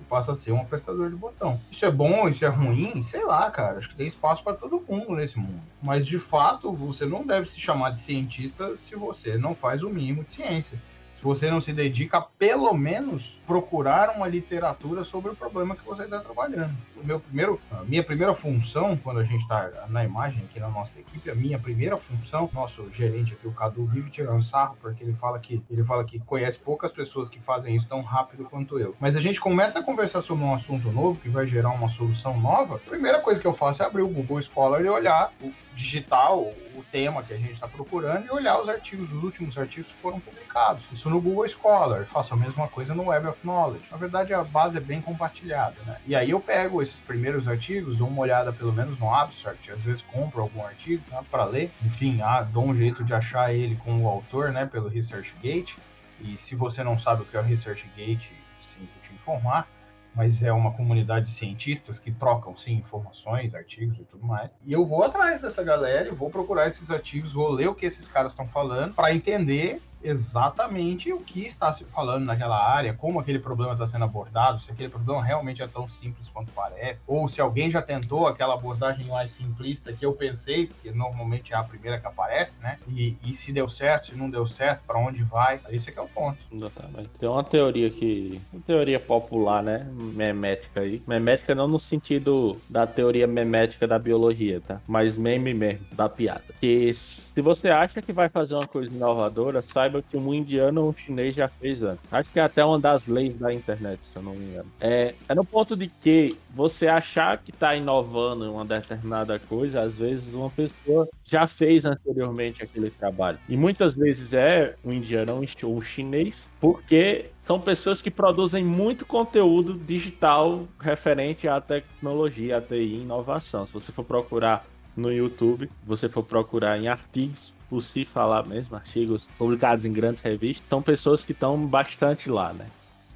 e 0.00 0.04
passa 0.04 0.32
a 0.32 0.36
ser 0.36 0.52
um 0.52 0.60
apertador 0.60 1.10
de 1.10 1.16
botão. 1.16 1.60
Isso 1.70 1.84
é 1.84 1.90
bom, 1.90 2.28
isso 2.28 2.44
é 2.44 2.48
ruim? 2.48 3.02
Sei 3.02 3.24
lá, 3.24 3.50
cara. 3.50 3.78
Acho 3.78 3.88
que 3.88 3.96
tem 3.96 4.06
espaço 4.06 4.44
para 4.44 4.54
todo 4.54 4.84
mundo 4.88 5.16
nesse 5.16 5.36
mundo. 5.38 5.60
Mas 5.82 6.06
de 6.06 6.20
fato, 6.20 6.72
você 6.72 7.04
não 7.04 7.26
deve 7.26 7.48
se 7.48 7.58
chamar 7.58 7.90
de 7.90 7.98
cientista 7.98 8.76
se 8.76 8.94
você 8.94 9.36
não 9.36 9.54
faz 9.54 9.82
o 9.82 9.90
mínimo 9.90 10.22
de 10.22 10.32
ciência 10.32 10.78
se 11.16 11.22
você 11.22 11.50
não 11.50 11.62
se 11.62 11.72
dedica 11.72 12.20
pelo 12.20 12.74
menos 12.74 13.40
procurar 13.46 14.10
uma 14.10 14.28
literatura 14.28 15.02
sobre 15.02 15.30
o 15.30 15.34
problema 15.34 15.74
que 15.74 15.82
você 15.82 16.02
está 16.04 16.20
trabalhando. 16.20 16.76
O 16.94 17.06
meu 17.06 17.18
primeiro, 17.18 17.58
a 17.70 17.82
minha 17.84 18.04
primeira 18.04 18.34
função, 18.34 18.98
quando 18.98 19.20
a 19.20 19.24
gente 19.24 19.40
está 19.40 19.70
na 19.88 20.04
imagem 20.04 20.44
aqui 20.44 20.60
na 20.60 20.68
nossa 20.68 21.00
equipe, 21.00 21.30
a 21.30 21.34
minha 21.34 21.58
primeira 21.58 21.96
função, 21.96 22.50
nosso 22.52 22.90
gerente 22.92 23.32
aqui, 23.32 23.48
o 23.48 23.52
Cadu, 23.52 23.86
vive 23.86 24.10
tirando 24.10 24.42
sarro, 24.42 24.76
porque 24.80 25.02
ele 25.02 25.14
fala 25.14 25.38
que 25.38 25.62
ele 25.70 25.82
fala 25.84 26.04
que 26.04 26.18
conhece 26.18 26.58
poucas 26.58 26.92
pessoas 26.92 27.30
que 27.30 27.40
fazem 27.40 27.74
isso 27.74 27.88
tão 27.88 28.02
rápido 28.02 28.44
quanto 28.44 28.78
eu. 28.78 28.94
Mas 29.00 29.16
a 29.16 29.20
gente 29.20 29.40
começa 29.40 29.78
a 29.78 29.82
conversar 29.82 30.20
sobre 30.20 30.44
um 30.44 30.52
assunto 30.52 30.92
novo 30.92 31.18
que 31.18 31.30
vai 31.30 31.46
gerar 31.46 31.70
uma 31.70 31.88
solução 31.88 32.38
nova. 32.38 32.76
A 32.76 32.90
primeira 32.90 33.20
coisa 33.20 33.40
que 33.40 33.46
eu 33.46 33.54
faço 33.54 33.82
é 33.82 33.86
abrir 33.86 34.02
o 34.02 34.08
Google 34.08 34.42
Scholar 34.42 34.82
e 34.82 34.88
olhar 34.88 35.32
o 35.42 35.50
digital 35.76 36.40
o 36.74 36.82
tema 36.90 37.22
que 37.22 37.34
a 37.34 37.36
gente 37.36 37.52
está 37.52 37.68
procurando 37.68 38.26
e 38.26 38.30
olhar 38.30 38.58
os 38.58 38.68
artigos, 38.68 39.12
os 39.12 39.22
últimos 39.22 39.56
artigos 39.58 39.92
que 39.92 39.98
foram 39.98 40.18
publicados. 40.18 40.82
Isso 40.90 41.08
no 41.10 41.20
Google 41.20 41.46
Scholar, 41.48 42.06
faço 42.06 42.34
a 42.34 42.36
mesma 42.36 42.66
coisa 42.66 42.94
no 42.94 43.08
Web 43.08 43.28
of 43.28 43.38
Knowledge. 43.44 43.90
Na 43.90 43.96
verdade, 43.98 44.32
a 44.32 44.42
base 44.42 44.78
é 44.78 44.80
bem 44.80 45.00
compartilhada, 45.00 45.76
né? 45.86 45.98
E 46.06 46.14
aí 46.14 46.30
eu 46.30 46.40
pego 46.40 46.80
esses 46.80 46.96
primeiros 46.96 47.46
artigos, 47.46 47.98
dou 47.98 48.08
uma 48.08 48.22
olhada 48.22 48.52
pelo 48.52 48.72
menos 48.72 48.98
no 48.98 49.14
abstract, 49.14 49.70
às 49.70 49.80
vezes 49.80 50.02
compro 50.02 50.40
algum 50.40 50.64
artigo 50.64 51.02
né, 51.10 51.20
para 51.30 51.44
ler, 51.44 51.70
enfim, 51.84 52.20
ah, 52.22 52.40
dou 52.42 52.64
um 52.64 52.74
jeito 52.74 53.04
de 53.04 53.12
achar 53.12 53.54
ele 53.54 53.76
com 53.76 54.02
o 54.02 54.08
autor, 54.08 54.50
né, 54.50 54.66
pelo 54.66 54.88
ResearchGate. 54.88 55.76
E 56.20 56.38
se 56.38 56.56
você 56.56 56.82
não 56.82 56.96
sabe 56.98 57.22
o 57.22 57.24
que 57.26 57.36
é 57.36 57.40
o 57.40 57.42
ResearchGate, 57.42 58.32
sinto 58.60 58.90
te 59.02 59.12
informar 59.12 59.68
mas 60.16 60.42
é 60.42 60.50
uma 60.50 60.72
comunidade 60.72 61.26
de 61.26 61.32
cientistas 61.32 61.98
que 61.98 62.10
trocam, 62.10 62.56
sim, 62.56 62.72
informações, 62.72 63.54
artigos 63.54 63.98
e 63.98 64.04
tudo 64.04 64.26
mais. 64.26 64.58
E 64.64 64.72
eu 64.72 64.86
vou 64.86 65.02
atrás 65.04 65.42
dessa 65.42 65.62
galera 65.62 66.08
e 66.08 66.12
vou 66.12 66.30
procurar 66.30 66.66
esses 66.66 66.90
artigos, 66.90 67.34
vou 67.34 67.50
ler 67.50 67.68
o 67.68 67.74
que 67.74 67.84
esses 67.84 68.08
caras 68.08 68.32
estão 68.32 68.48
falando 68.48 68.94
para 68.94 69.14
entender 69.14 69.78
exatamente 70.06 71.12
o 71.12 71.20
que 71.20 71.42
está 71.42 71.72
se 71.72 71.84
falando 71.84 72.24
naquela 72.24 72.56
área, 72.56 72.94
como 72.94 73.18
aquele 73.18 73.38
problema 73.38 73.72
está 73.72 73.86
sendo 73.86 74.04
abordado, 74.04 74.60
se 74.60 74.70
aquele 74.70 74.88
problema 74.88 75.22
realmente 75.22 75.62
é 75.62 75.66
tão 75.66 75.88
simples 75.88 76.28
quanto 76.28 76.52
parece, 76.52 77.04
ou 77.06 77.28
se 77.28 77.40
alguém 77.40 77.70
já 77.70 77.82
tentou 77.82 78.26
aquela 78.26 78.54
abordagem 78.54 79.06
mais 79.06 79.32
simplista 79.32 79.92
que 79.92 80.06
eu 80.06 80.12
pensei, 80.12 80.66
porque 80.66 80.90
normalmente 80.90 81.52
é 81.52 81.56
a 81.56 81.64
primeira 81.64 81.98
que 81.98 82.06
aparece, 82.06 82.58
né? 82.60 82.78
E, 82.88 83.16
e 83.24 83.34
se 83.34 83.52
deu 83.52 83.68
certo, 83.68 84.06
se 84.06 84.14
não 84.14 84.30
deu 84.30 84.46
certo, 84.46 84.82
para 84.86 84.98
onde 84.98 85.22
vai? 85.22 85.60
Esse 85.70 85.90
é 85.90 85.92
que 85.92 85.98
é 85.98 86.02
o 86.02 86.08
ponto. 86.08 86.38
Exatamente. 86.52 87.10
Tem 87.18 87.28
uma 87.28 87.44
teoria 87.44 87.90
que, 87.90 88.40
uma 88.52 88.62
teoria 88.62 89.00
popular, 89.00 89.62
né? 89.62 89.86
Memética 89.92 90.80
aí. 90.80 91.02
Memética 91.06 91.54
não 91.54 91.66
no 91.66 91.78
sentido 91.78 92.56
da 92.68 92.86
teoria 92.86 93.26
memética 93.26 93.86
da 93.86 93.98
biologia, 93.98 94.60
tá? 94.60 94.80
Mas 94.86 95.16
meme 95.16 95.52
mesmo, 95.52 95.86
da 95.94 96.08
piada. 96.08 96.44
Que 96.60 96.92
se 96.94 97.40
você 97.40 97.68
acha 97.68 98.00
que 98.00 98.12
vai 98.12 98.28
fazer 98.28 98.54
uma 98.54 98.66
coisa 98.66 98.92
inovadora, 98.92 99.62
saiba 99.62 99.95
saiba 99.96 100.02
que 100.02 100.16
um 100.16 100.32
indiano 100.32 100.82
ou 100.82 100.90
um 100.90 100.94
chinês 100.94 101.34
já 101.34 101.48
fez 101.48 101.82
antes. 101.82 102.04
Acho 102.10 102.30
que 102.30 102.38
é 102.38 102.42
até 102.42 102.64
uma 102.64 102.78
das 102.78 103.06
leis 103.06 103.36
da 103.38 103.52
internet, 103.52 104.00
se 104.12 104.16
eu 104.16 104.22
não 104.22 104.32
me 104.32 104.44
engano. 104.44 104.70
É, 104.80 105.14
é 105.28 105.34
no 105.34 105.44
ponto 105.44 105.76
de 105.76 105.88
que 105.88 106.36
você 106.54 106.86
achar 106.86 107.38
que 107.38 107.50
está 107.50 107.74
inovando 107.74 108.44
em 108.44 108.48
uma 108.48 108.64
determinada 108.64 109.38
coisa, 109.38 109.82
às 109.82 109.96
vezes 109.96 110.32
uma 110.32 110.50
pessoa 110.50 111.08
já 111.24 111.46
fez 111.46 111.84
anteriormente 111.84 112.62
aquele 112.62 112.90
trabalho. 112.90 113.38
E 113.48 113.56
muitas 113.56 113.94
vezes 113.94 114.32
é 114.32 114.74
um 114.84 114.92
indiano 114.92 115.34
ou 115.62 115.76
um 115.76 115.82
chinês, 115.82 116.50
porque 116.60 117.26
são 117.38 117.60
pessoas 117.60 118.02
que 118.02 118.10
produzem 118.10 118.64
muito 118.64 119.06
conteúdo 119.06 119.74
digital 119.74 120.66
referente 120.80 121.46
à 121.48 121.60
tecnologia, 121.60 122.58
à 122.58 122.60
TI 122.60 123.00
inovação. 123.02 123.66
Se 123.66 123.72
você 123.72 123.92
for 123.92 124.04
procurar 124.04 124.64
no 124.96 125.12
YouTube, 125.12 125.68
você 125.84 126.08
for 126.08 126.22
procurar 126.22 126.78
em 126.78 126.88
artigos 126.88 127.55
por 127.68 127.82
si 127.82 128.04
falar 128.04 128.46
mesmo, 128.46 128.76
artigos 128.76 129.28
publicados 129.38 129.84
em 129.84 129.92
grandes 129.92 130.22
revistas, 130.22 130.66
são 130.68 130.82
pessoas 130.82 131.24
que 131.24 131.32
estão 131.32 131.66
bastante 131.66 132.30
lá, 132.30 132.52
né? 132.52 132.66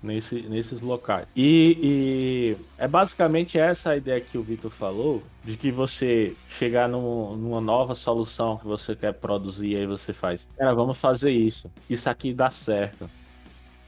Nesse, 0.02 0.40
nesses 0.42 0.80
locais. 0.80 1.26
E, 1.36 1.76
e, 1.82 2.56
é 2.78 2.88
basicamente 2.88 3.58
essa 3.58 3.90
a 3.90 3.96
ideia 3.98 4.18
que 4.18 4.38
o 4.38 4.42
Vitor 4.42 4.70
falou, 4.70 5.22
de 5.44 5.58
que 5.58 5.70
você 5.70 6.34
chegar 6.58 6.88
num, 6.88 7.36
numa 7.36 7.60
nova 7.60 7.94
solução 7.94 8.56
que 8.56 8.66
você 8.66 8.96
quer 8.96 9.12
produzir, 9.12 9.76
aí 9.76 9.86
você 9.86 10.14
faz, 10.14 10.48
cara, 10.56 10.74
vamos 10.74 10.96
fazer 10.96 11.32
isso. 11.32 11.70
Isso 11.88 12.08
aqui 12.08 12.32
dá 12.32 12.48
certo. 12.48 13.10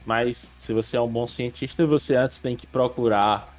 Mas 0.05 0.51
se 0.59 0.71
você 0.71 0.97
é 0.97 1.01
um 1.01 1.07
bom 1.07 1.25
cientista, 1.27 1.83
você 1.87 2.15
antes 2.15 2.39
tem 2.39 2.55
que 2.55 2.67
procurar 2.67 3.51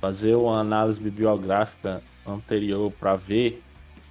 fazer 0.00 0.34
uma 0.36 0.60
análise 0.60 1.00
bibliográfica 1.00 2.02
anterior 2.26 2.92
para 2.92 3.16
ver 3.16 3.62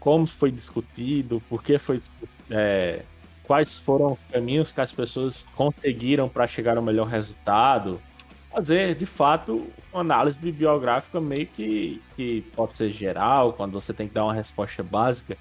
como 0.05 0.27
foi 0.27 0.51
discutido, 0.51 1.41
por 1.49 1.63
que 1.63 1.79
foi 1.79 1.99
é, 2.51 3.01
quais 3.41 3.75
foram 3.79 4.13
os 4.13 4.19
caminhos 4.31 4.71
que 4.71 4.79
as 4.79 4.93
pessoas 4.93 5.43
conseguiram 5.55 6.29
para 6.29 6.45
chegar 6.45 6.77
ao 6.77 6.83
melhor 6.83 7.07
resultado. 7.07 7.99
Fazer, 8.51 8.93
de 8.93 9.07
fato, 9.07 9.67
uma 9.91 10.01
análise 10.01 10.37
bibliográfica 10.37 11.19
meio 11.19 11.47
que, 11.47 11.99
que 12.15 12.41
pode 12.55 12.77
ser 12.77 12.91
geral, 12.91 13.53
quando 13.53 13.71
você 13.71 13.95
tem 13.95 14.07
que 14.07 14.13
dar 14.13 14.25
uma 14.25 14.33
resposta 14.35 14.83
básica, 14.83 15.35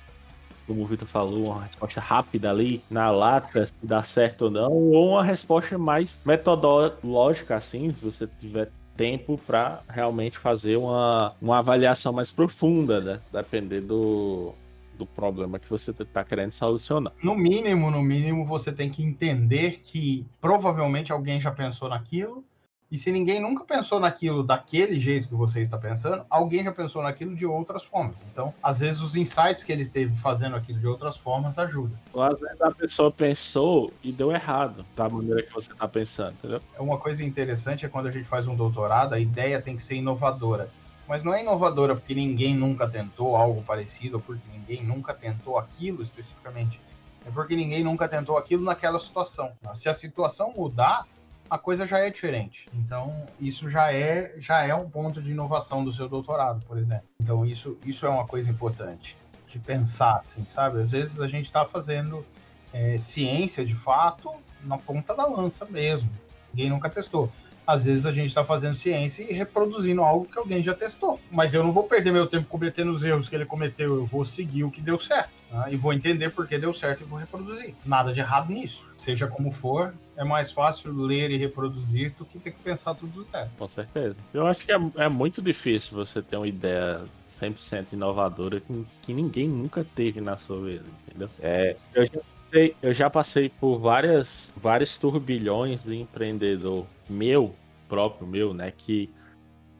como 0.67 0.83
o 0.83 0.87
Vitor 0.87 1.07
falou, 1.07 1.49
uma 1.49 1.65
resposta 1.65 2.01
rápida 2.01 2.49
ali 2.49 2.83
na 2.91 3.11
lata, 3.11 3.67
se 3.67 3.75
dá 3.83 4.03
certo 4.03 4.47
ou 4.47 4.51
não, 4.51 4.73
ou 4.73 5.11
uma 5.11 5.23
resposta 5.23 5.77
mais 5.77 6.23
metodológica, 6.25 7.55
assim, 7.55 7.91
se 7.91 8.03
você 8.03 8.27
tiver 8.41 8.71
tempo 8.97 9.41
para 9.47 9.81
realmente 9.89 10.39
fazer 10.39 10.77
uma, 10.77 11.35
uma 11.41 11.59
avaliação 11.59 12.13
mais 12.13 12.31
profunda, 12.31 13.01
né? 13.01 13.21
Depender 13.33 13.81
do, 13.81 14.55
do 14.97 15.07
problema 15.07 15.59
que 15.59 15.69
você 15.69 15.91
está 15.91 16.25
querendo 16.25 16.53
solucionar. 16.53 17.13
No 17.23 17.35
mínimo, 17.35 17.91
no 17.91 18.03
mínimo, 18.03 18.45
você 18.45 18.73
tem 18.73 18.91
que 18.91 19.03
entender 19.03 19.81
que 19.83 20.25
provavelmente 20.41 21.13
alguém 21.13 21.41
já 21.41 21.51
pensou 21.51 21.89
naquilo 21.89 22.45
e 22.91 22.99
se 22.99 23.11
ninguém 23.11 23.41
nunca 23.41 23.65
pensou 23.65 23.99
naquilo 23.99 24.43
daquele 24.43 25.01
jeito 25.01 25.29
que 25.29 25.35
você 25.35 25.61
está 25.61 25.77
pensando, 25.77 26.25
alguém 26.31 26.63
já 26.63 26.73
pensou 26.73 27.03
naquilo 27.03 27.35
de 27.35 27.45
outras 27.45 27.83
formas. 27.85 28.23
Então, 28.31 28.55
às 28.63 28.79
vezes, 28.79 29.01
os 29.01 29.17
insights 29.17 29.65
que 29.65 29.73
ele 29.73 29.87
teve 29.87 30.15
fazendo 30.17 30.55
aquilo 30.55 30.79
de 30.79 30.87
outras 30.87 31.17
formas 31.17 31.59
ajudam. 31.59 31.99
Ou 32.13 32.23
às 32.23 32.39
vezes 32.39 32.61
a 32.61 32.71
pessoa 32.71 33.11
pensou 33.11 33.93
e 34.03 34.13
deu 34.13 34.31
errado 34.31 34.85
da 34.95 35.09
maneira 35.09 35.43
que 35.43 35.53
você 35.53 35.73
está 35.73 35.89
pensando, 35.89 36.35
entendeu? 36.35 36.61
É 36.77 36.81
uma 36.81 36.99
coisa 36.99 37.25
interessante 37.25 37.85
é 37.85 37.89
quando 37.89 38.07
a 38.07 38.13
gente 38.13 38.27
faz 38.27 38.47
um 38.47 38.55
doutorado, 38.55 39.15
a 39.15 39.19
ideia 39.19 39.61
tem 39.61 39.77
que 39.77 39.83
ser 39.83 39.97
inovadora. 39.97 40.69
Mas 41.09 41.23
não 41.23 41.35
é 41.35 41.43
inovadora 41.43 41.95
porque 41.97 42.15
ninguém 42.15 42.55
nunca 42.55 42.89
tentou 42.89 43.37
algo 43.37 43.63
parecido, 43.63 44.17
ou 44.17 44.23
porque 44.23 44.49
ninguém 44.51 44.85
nunca 44.85 45.13
tentou 45.13 45.59
aquilo 45.59 46.03
especificamente 46.03 46.81
é 47.27 47.31
porque 47.31 47.57
ninguém 47.57 47.83
nunca 47.83 48.07
tentou 48.07 48.37
aquilo 48.37 48.63
naquela 48.63 49.01
situação. 49.01 49.53
Se 49.73 49.89
a 49.89 49.95
situação 49.95 50.53
mudar, 50.55 51.07
a 51.55 51.59
coisa 51.59 51.87
já 51.87 52.01
é 52.01 52.11
diferente. 52.11 52.69
Então, 52.75 53.15
isso 53.39 53.71
já 53.71 53.93
é, 53.93 54.35
já 54.39 54.65
é 54.65 54.75
um 54.75 54.91
ponto 54.91 55.23
de 55.23 55.31
inovação 55.31 55.85
do 55.85 55.93
seu 55.93 56.09
doutorado, 56.09 56.67
por 56.67 56.77
exemplo. 56.77 57.05
Então, 57.21 57.47
isso, 57.47 57.79
isso 57.87 58.05
é 58.05 58.09
uma 58.09 58.27
coisa 58.27 58.51
importante 58.51 59.17
de 59.47 59.61
pensar, 59.61 60.17
assim, 60.17 60.45
sabe? 60.45 60.81
Às 60.81 60.91
vezes 60.91 61.21
a 61.21 61.29
gente 61.29 61.45
está 61.45 61.65
fazendo 61.65 62.27
é, 62.73 62.99
ciência 62.99 63.65
de 63.65 63.77
fato 63.77 64.33
na 64.65 64.77
ponta 64.77 65.15
da 65.15 65.27
lança 65.27 65.65
mesmo. 65.65 66.11
Ninguém 66.53 66.71
nunca 66.71 66.91
testou. 66.91 67.31
Às 67.65 67.85
vezes 67.85 68.05
a 68.05 68.11
gente 68.11 68.27
está 68.27 68.45
fazendo 68.45 68.75
ciência 68.75 69.23
e 69.23 69.33
reproduzindo 69.33 70.03
algo 70.03 70.27
que 70.27 70.37
alguém 70.37 70.61
já 70.61 70.75
testou. 70.75 71.21
Mas 71.31 71.55
eu 71.55 71.63
não 71.63 71.71
vou 71.71 71.85
perder 71.85 72.11
meu 72.11 72.27
tempo 72.27 72.49
cometendo 72.49 72.91
os 72.91 73.05
erros 73.05 73.29
que 73.29 73.37
ele 73.37 73.47
cometeu. 73.47 73.95
Eu 73.95 74.07
vou 74.07 74.25
seguir 74.25 74.65
o 74.65 74.73
que 74.73 74.81
deu 74.81 74.99
certo. 74.99 75.31
Tá? 75.49 75.71
E 75.71 75.77
vou 75.77 75.93
entender 75.93 76.31
por 76.31 76.49
que 76.49 76.59
deu 76.59 76.75
certo 76.75 77.03
e 77.03 77.07
vou 77.07 77.17
reproduzir. 77.17 77.77
Nada 77.87 78.13
de 78.13 78.19
errado 78.19 78.53
nisso. 78.53 78.85
Seja 78.97 79.29
como 79.29 79.53
for, 79.53 79.95
é 80.17 80.25
mais 80.25 80.53
fácil 80.53 80.93
ler 80.93 81.31
e 81.31 81.37
reproduzir 81.37 82.15
do 82.17 82.25
que 82.25 82.39
ter 82.39 82.53
que 82.53 82.63
pensar 82.63 82.95
tudo 82.95 83.13
do 83.13 83.25
zero. 83.25 83.51
Com 83.59 83.69
certeza. 83.69 84.17
Eu 84.33 84.47
acho 84.47 84.65
que 84.65 84.73
é, 84.73 84.79
é 84.97 85.09
muito 85.09 85.43
difícil 85.43 85.97
você 85.97 86.23
ter 86.23 86.37
uma 86.37 86.49
ideia 86.49 87.05
100% 87.41 87.93
inovadora 87.93 88.61
que, 88.61 88.87
que, 89.03 89.13
ninguém 89.13 89.49
nunca 89.49 89.85
teve 89.85 90.21
na 90.21 90.37
sua 90.37 90.61
vida, 90.65 90.85
entendeu? 91.07 91.29
É, 91.41 91.77
eu 91.95 92.07
já 92.07 92.21
passei, 92.21 92.77
eu 92.83 92.95
já 92.95 93.11
passei 93.11 93.49
por 93.49 93.79
várias, 93.79 94.53
vários 94.57 94.97
turbilhões 94.97 95.85
de 95.85 95.97
empreendedor 95.97 96.87
meu, 97.09 97.55
próprio 97.89 98.27
meu, 98.27 98.55
né? 98.55 98.73
Que 98.77 99.11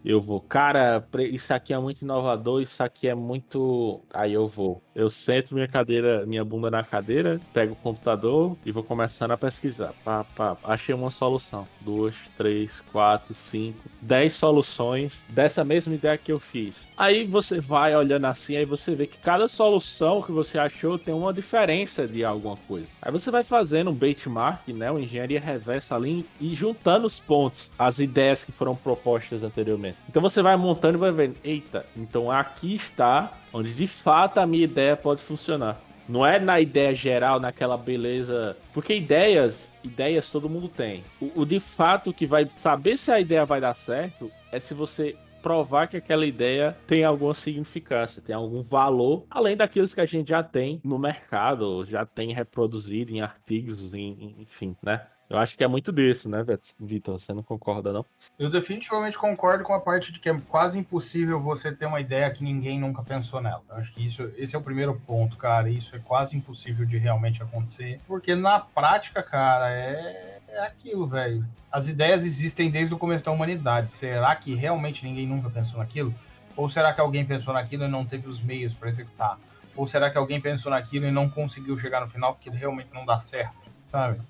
eu 0.05 0.21
vou, 0.21 0.41
cara, 0.41 1.03
isso 1.31 1.55
aqui 1.55 1.73
é 1.73 1.79
muito 1.79 2.03
inovador, 2.03 2.61
isso 2.61 2.83
aqui 2.83 3.09
é 3.09 3.15
muito. 3.15 4.03
Aí 4.13 4.35
eu 4.35 4.47
vou. 4.47 4.83
Eu 4.95 5.09
sento 5.09 5.55
minha 5.55 5.67
cadeira, 5.67 6.27
minha 6.27 6.45
bunda 6.45 6.71
na 6.71 6.85
cadeira, 6.85 7.41
pego 7.53 7.73
o 7.73 7.77
computador 7.77 8.57
e 8.65 8.71
vou 8.71 8.85
começando 8.85 9.31
a 9.31 9.37
pesquisar. 9.37 9.95
Pá, 10.05 10.25
pá, 10.25 10.57
achei 10.63 10.95
uma 10.95 11.11
solução. 11.11 11.67
Duas, 11.81 12.15
três, 12.37 12.81
quatro, 12.93 13.35
cinco, 13.35 13.89
dez 14.01 14.35
soluções 14.35 15.25
dessa 15.29 15.65
mesma 15.65 15.95
ideia 15.95 16.19
que 16.19 16.31
eu 16.31 16.39
fiz. 16.39 16.87
Aí 16.97 17.25
você 17.25 17.61
vai 17.61 17.97
olhando 17.97 18.27
assim, 18.27 18.57
aí 18.57 18.65
você 18.65 18.95
vê 18.95 19.07
que 19.07 19.19
cada 19.19 19.49
solução 19.49 20.23
que 20.23 20.33
você 20.33 20.59
achou 20.59 20.99
tem 20.99 21.15
uma 21.15 21.33
diferença 21.33 22.07
de 22.07 22.25
alguma 22.25 22.57
coisa. 22.57 22.87
Aí 23.01 23.11
você 23.11 23.31
vai 23.31 23.43
fazendo 23.43 23.91
um 23.91 23.95
benchmark, 23.95 24.69
né, 24.69 24.91
uma 24.91 25.01
engenharia 25.01 25.41
reversa 25.41 25.95
ali 25.95 26.27
e 26.39 26.55
juntando 26.55 27.07
os 27.07 27.19
pontos, 27.19 27.73
as 27.79 27.99
ideias 27.99 28.45
que 28.45 28.53
foram 28.53 28.77
propostas 28.77 29.43
anteriormente. 29.43 29.94
Então 30.09 30.23
você 30.23 30.43
vai 30.43 30.57
montando 30.57 30.99
e 30.99 31.01
vai 31.01 31.11
vendo, 31.13 31.37
eita, 31.43 31.85
então 31.97 32.31
aqui 32.31 32.75
está 32.75 33.33
onde 33.53 33.73
de 33.73 33.87
fato 33.87 34.39
a 34.39 34.47
minha 34.47 34.65
ideia 34.65 34.97
pode 34.97 35.21
funcionar. 35.21 35.81
Não 36.09 36.25
é 36.25 36.39
na 36.39 36.61
ideia 36.61 36.95
geral, 36.95 37.41
naquela 37.41 37.79
beleza. 37.79 38.57
Porque 38.75 38.95
ideias, 38.95 39.71
ideias 39.83 40.31
todo 40.31 40.51
mundo 40.51 40.69
tem. 40.69 41.03
O, 41.21 41.41
o, 41.41 41.47
de 41.47 41.61
fato 41.61 42.13
que 42.13 42.27
vai 42.27 42.49
saber 42.57 42.99
se 42.99 43.11
a 43.11 43.19
ideia 43.19 43.47
vai 43.47 43.61
dar 43.61 43.75
certo 43.75 44.31
é 44.53 44.61
se 44.61 44.75
você 44.75 45.17
provar 45.43 45.89
que 45.89 45.97
aquela 45.99 46.25
ideia 46.25 46.75
tem 46.87 47.05
alguma 47.05 47.35
significância, 47.35 48.23
tem 48.23 48.35
algum 48.35 48.63
valor, 48.63 49.27
além 49.31 49.55
daqueles 49.55 49.93
que 49.93 50.01
a 50.01 50.07
gente 50.07 50.31
já 50.31 50.43
tem 50.43 50.81
no 50.83 50.99
mercado, 50.99 51.85
já 51.85 52.07
tem 52.07 52.33
reproduzido 52.33 53.13
em 53.13 53.21
artigos, 53.21 53.93
em, 53.93 54.37
enfim, 54.39 54.75
né? 54.83 55.07
Eu 55.29 55.39
acho 55.39 55.57
que 55.57 55.65
é 55.65 55.69
muito 55.69 55.91
disso, 55.91 56.29
né, 56.29 56.45
Vitor? 56.79 57.19
Você 57.19 57.33
não 57.33 57.43
concorda, 57.43 57.93
não? 57.93 58.05
Eu 58.39 58.51
definitivamente 58.51 59.17
concordo 59.17 59.65
com 59.65 59.73
a 59.73 59.81
parte 59.81 60.13
de 60.13 60.21
que 60.21 60.29
é 60.29 60.41
quase 60.49 60.79
impossível 60.79 61.41
você 61.41 61.73
ter 61.73 61.87
uma 61.87 62.01
ideia 62.01 62.31
que 62.31 62.45
ninguém 62.45 62.79
nunca 62.79 63.03
pensou 63.03 63.41
nela. 63.41 63.63
Eu 63.69 63.77
acho 63.77 63.93
que 63.95 64.07
isso, 64.07 64.31
esse 64.37 64.55
é 64.55 64.59
o 64.59 64.63
primeiro 64.63 64.95
ponto, 65.07 65.37
cara. 65.37 65.69
Isso 65.71 65.97
é 65.97 65.99
quase 65.99 66.37
impossível 66.37 66.85
de 66.85 66.99
realmente 66.99 67.43
acontecer. 67.43 68.01
Porque 68.07 68.35
na 68.35 68.61
prática, 68.61 69.23
cara, 69.23 69.73
é, 69.73 70.41
é 70.47 70.67
aquilo, 70.67 71.07
velho. 71.07 71.45
As 71.73 71.89
ideias 71.89 72.25
existem 72.25 72.71
desde 72.71 72.95
o 72.95 72.99
começo 72.99 73.25
da 73.25 73.33
humanidade. 73.33 73.91
Será 73.91 74.37
que 74.37 74.55
realmente 74.55 75.05
ninguém 75.05 75.27
nunca 75.27 75.49
pensou 75.49 75.79
naquilo? 75.79 76.15
Ou 76.57 76.69
será 76.69 76.93
que 76.93 77.01
alguém 77.01 77.25
pensou 77.25 77.53
naquilo 77.55 77.85
e 77.85 77.89
não 77.89 78.05
teve 78.05 78.29
os 78.29 78.41
meios 78.41 78.75
para 78.75 78.89
executar? 78.89 79.39
Ou 79.75 79.87
será 79.87 80.11
que 80.11 80.19
alguém 80.19 80.41
pensou 80.41 80.71
naquilo 80.71 81.07
e 81.07 81.11
não 81.11 81.29
conseguiu 81.29 81.77
chegar 81.77 82.01
no 82.01 82.09
final 82.09 82.35
porque 82.35 82.51
realmente 82.51 82.91
não 82.93 83.05
dá 83.05 83.19
certo, 83.19 83.57
sabe? 83.91 84.21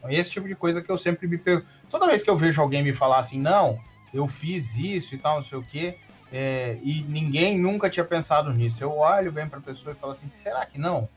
Então, 0.00 0.10
esse 0.10 0.30
tipo 0.30 0.48
de 0.48 0.56
coisa 0.56 0.82
que 0.82 0.90
eu 0.90 0.98
sempre 0.98 1.28
me 1.28 1.38
pergunto. 1.38 1.68
Toda 1.88 2.06
vez 2.06 2.22
que 2.22 2.30
eu 2.30 2.36
vejo 2.36 2.60
alguém 2.60 2.82
me 2.82 2.92
falar 2.92 3.18
assim, 3.18 3.38
não, 3.38 3.78
eu 4.12 4.26
fiz 4.26 4.74
isso 4.74 5.14
e 5.14 5.18
tal, 5.18 5.36
não 5.36 5.44
sei 5.44 5.58
o 5.58 5.62
quê, 5.62 5.96
é, 6.32 6.78
e 6.82 7.02
ninguém 7.02 7.58
nunca 7.58 7.90
tinha 7.90 8.04
pensado 8.04 8.52
nisso. 8.52 8.82
Eu 8.82 8.96
olho 8.96 9.30
bem 9.30 9.48
para 9.48 9.58
a 9.58 9.62
pessoa 9.62 9.94
e 9.94 9.98
falo 9.98 10.12
assim: 10.12 10.28
será 10.28 10.64
que 10.64 10.78
não? 10.78 11.08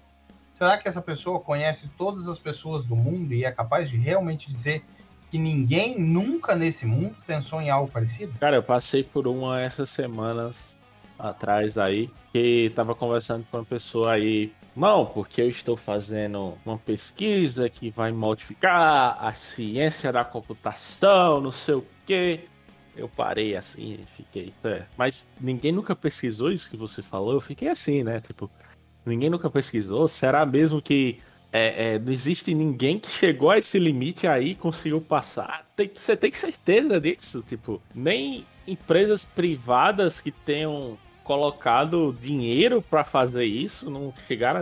Será 0.50 0.78
que 0.78 0.88
essa 0.88 1.02
pessoa 1.02 1.40
conhece 1.40 1.90
todas 1.98 2.28
as 2.28 2.38
pessoas 2.38 2.84
do 2.84 2.96
mundo 2.96 3.34
e 3.34 3.44
é 3.44 3.52
capaz 3.52 3.90
de 3.90 3.98
realmente 3.98 4.48
dizer 4.48 4.84
que 5.32 5.38
ninguém 5.38 6.00
nunca 6.00 6.56
nesse 6.56 6.86
mundo 6.86 7.16
pensou 7.26 7.60
em 7.60 7.70
algo 7.70 7.90
parecido? 7.90 8.34
Cara, 8.40 8.58
eu 8.58 8.64
passei 8.64 9.04
por 9.04 9.28
uma 9.28 9.60
essas 9.62 9.90
semanas 9.90 10.78
atrás 11.18 11.78
aí, 11.78 12.10
que 12.32 12.72
tava 12.76 12.94
conversando 12.94 13.46
com 13.50 13.58
uma 13.58 13.66
pessoa 13.66 14.14
aí 14.14 14.52
não, 14.76 15.06
porque 15.06 15.42
eu 15.42 15.50
estou 15.50 15.78
fazendo 15.78 16.58
uma 16.66 16.78
pesquisa 16.78 17.70
que 17.70 17.92
vai 17.92 18.12
modificar 18.12 19.24
a 19.24 19.34
ciência 19.34 20.12
da 20.12 20.26
computação, 20.26 21.40
não 21.40 21.52
sei 21.52 21.76
o 21.76 21.86
quê. 22.06 22.42
Eu 22.96 23.08
parei 23.08 23.56
assim 23.56 24.00
e 24.02 24.06
fiquei. 24.18 24.54
É. 24.64 24.84
Mas 24.98 25.28
ninguém 25.40 25.72
nunca 25.72 25.96
pesquisou 25.96 26.52
isso 26.52 26.70
que 26.70 26.78
você 26.78 27.02
falou. 27.02 27.34
Eu 27.34 27.42
fiquei 27.42 27.68
assim, 27.68 28.04
né? 28.04 28.20
Tipo, 28.20 28.50
ninguém 29.06 29.30
nunca 29.30 29.50
pesquisou. 29.50 30.08
Será 30.08 30.46
mesmo 30.46 30.82
que 30.82 31.20
é, 31.52 31.94
é, 31.94 32.00
não 32.00 32.12
existe 32.12 32.54
ninguém 32.54 33.00
que 33.00 33.10
chegou 33.10 33.52
a 33.52 33.60
esse 33.60 33.78
limite 33.78 34.28
aí 34.28 34.52
e 34.52 34.56
conseguiu 34.56 35.00
passar? 35.00 35.68
Tem, 35.76 35.90
você 35.94 36.18
tem 36.18 36.32
certeza 36.32 37.00
disso? 37.00 37.44
Tipo, 37.48 37.80
nem 37.94 38.46
empresas 38.68 39.24
privadas 39.24 40.20
que 40.20 40.32
tenham 40.32 40.98
colocado 41.24 42.16
dinheiro 42.20 42.82
para 42.82 43.04
fazer 43.04 43.46
isso, 43.46 43.90
não 43.90 44.14
chegar 44.28 44.56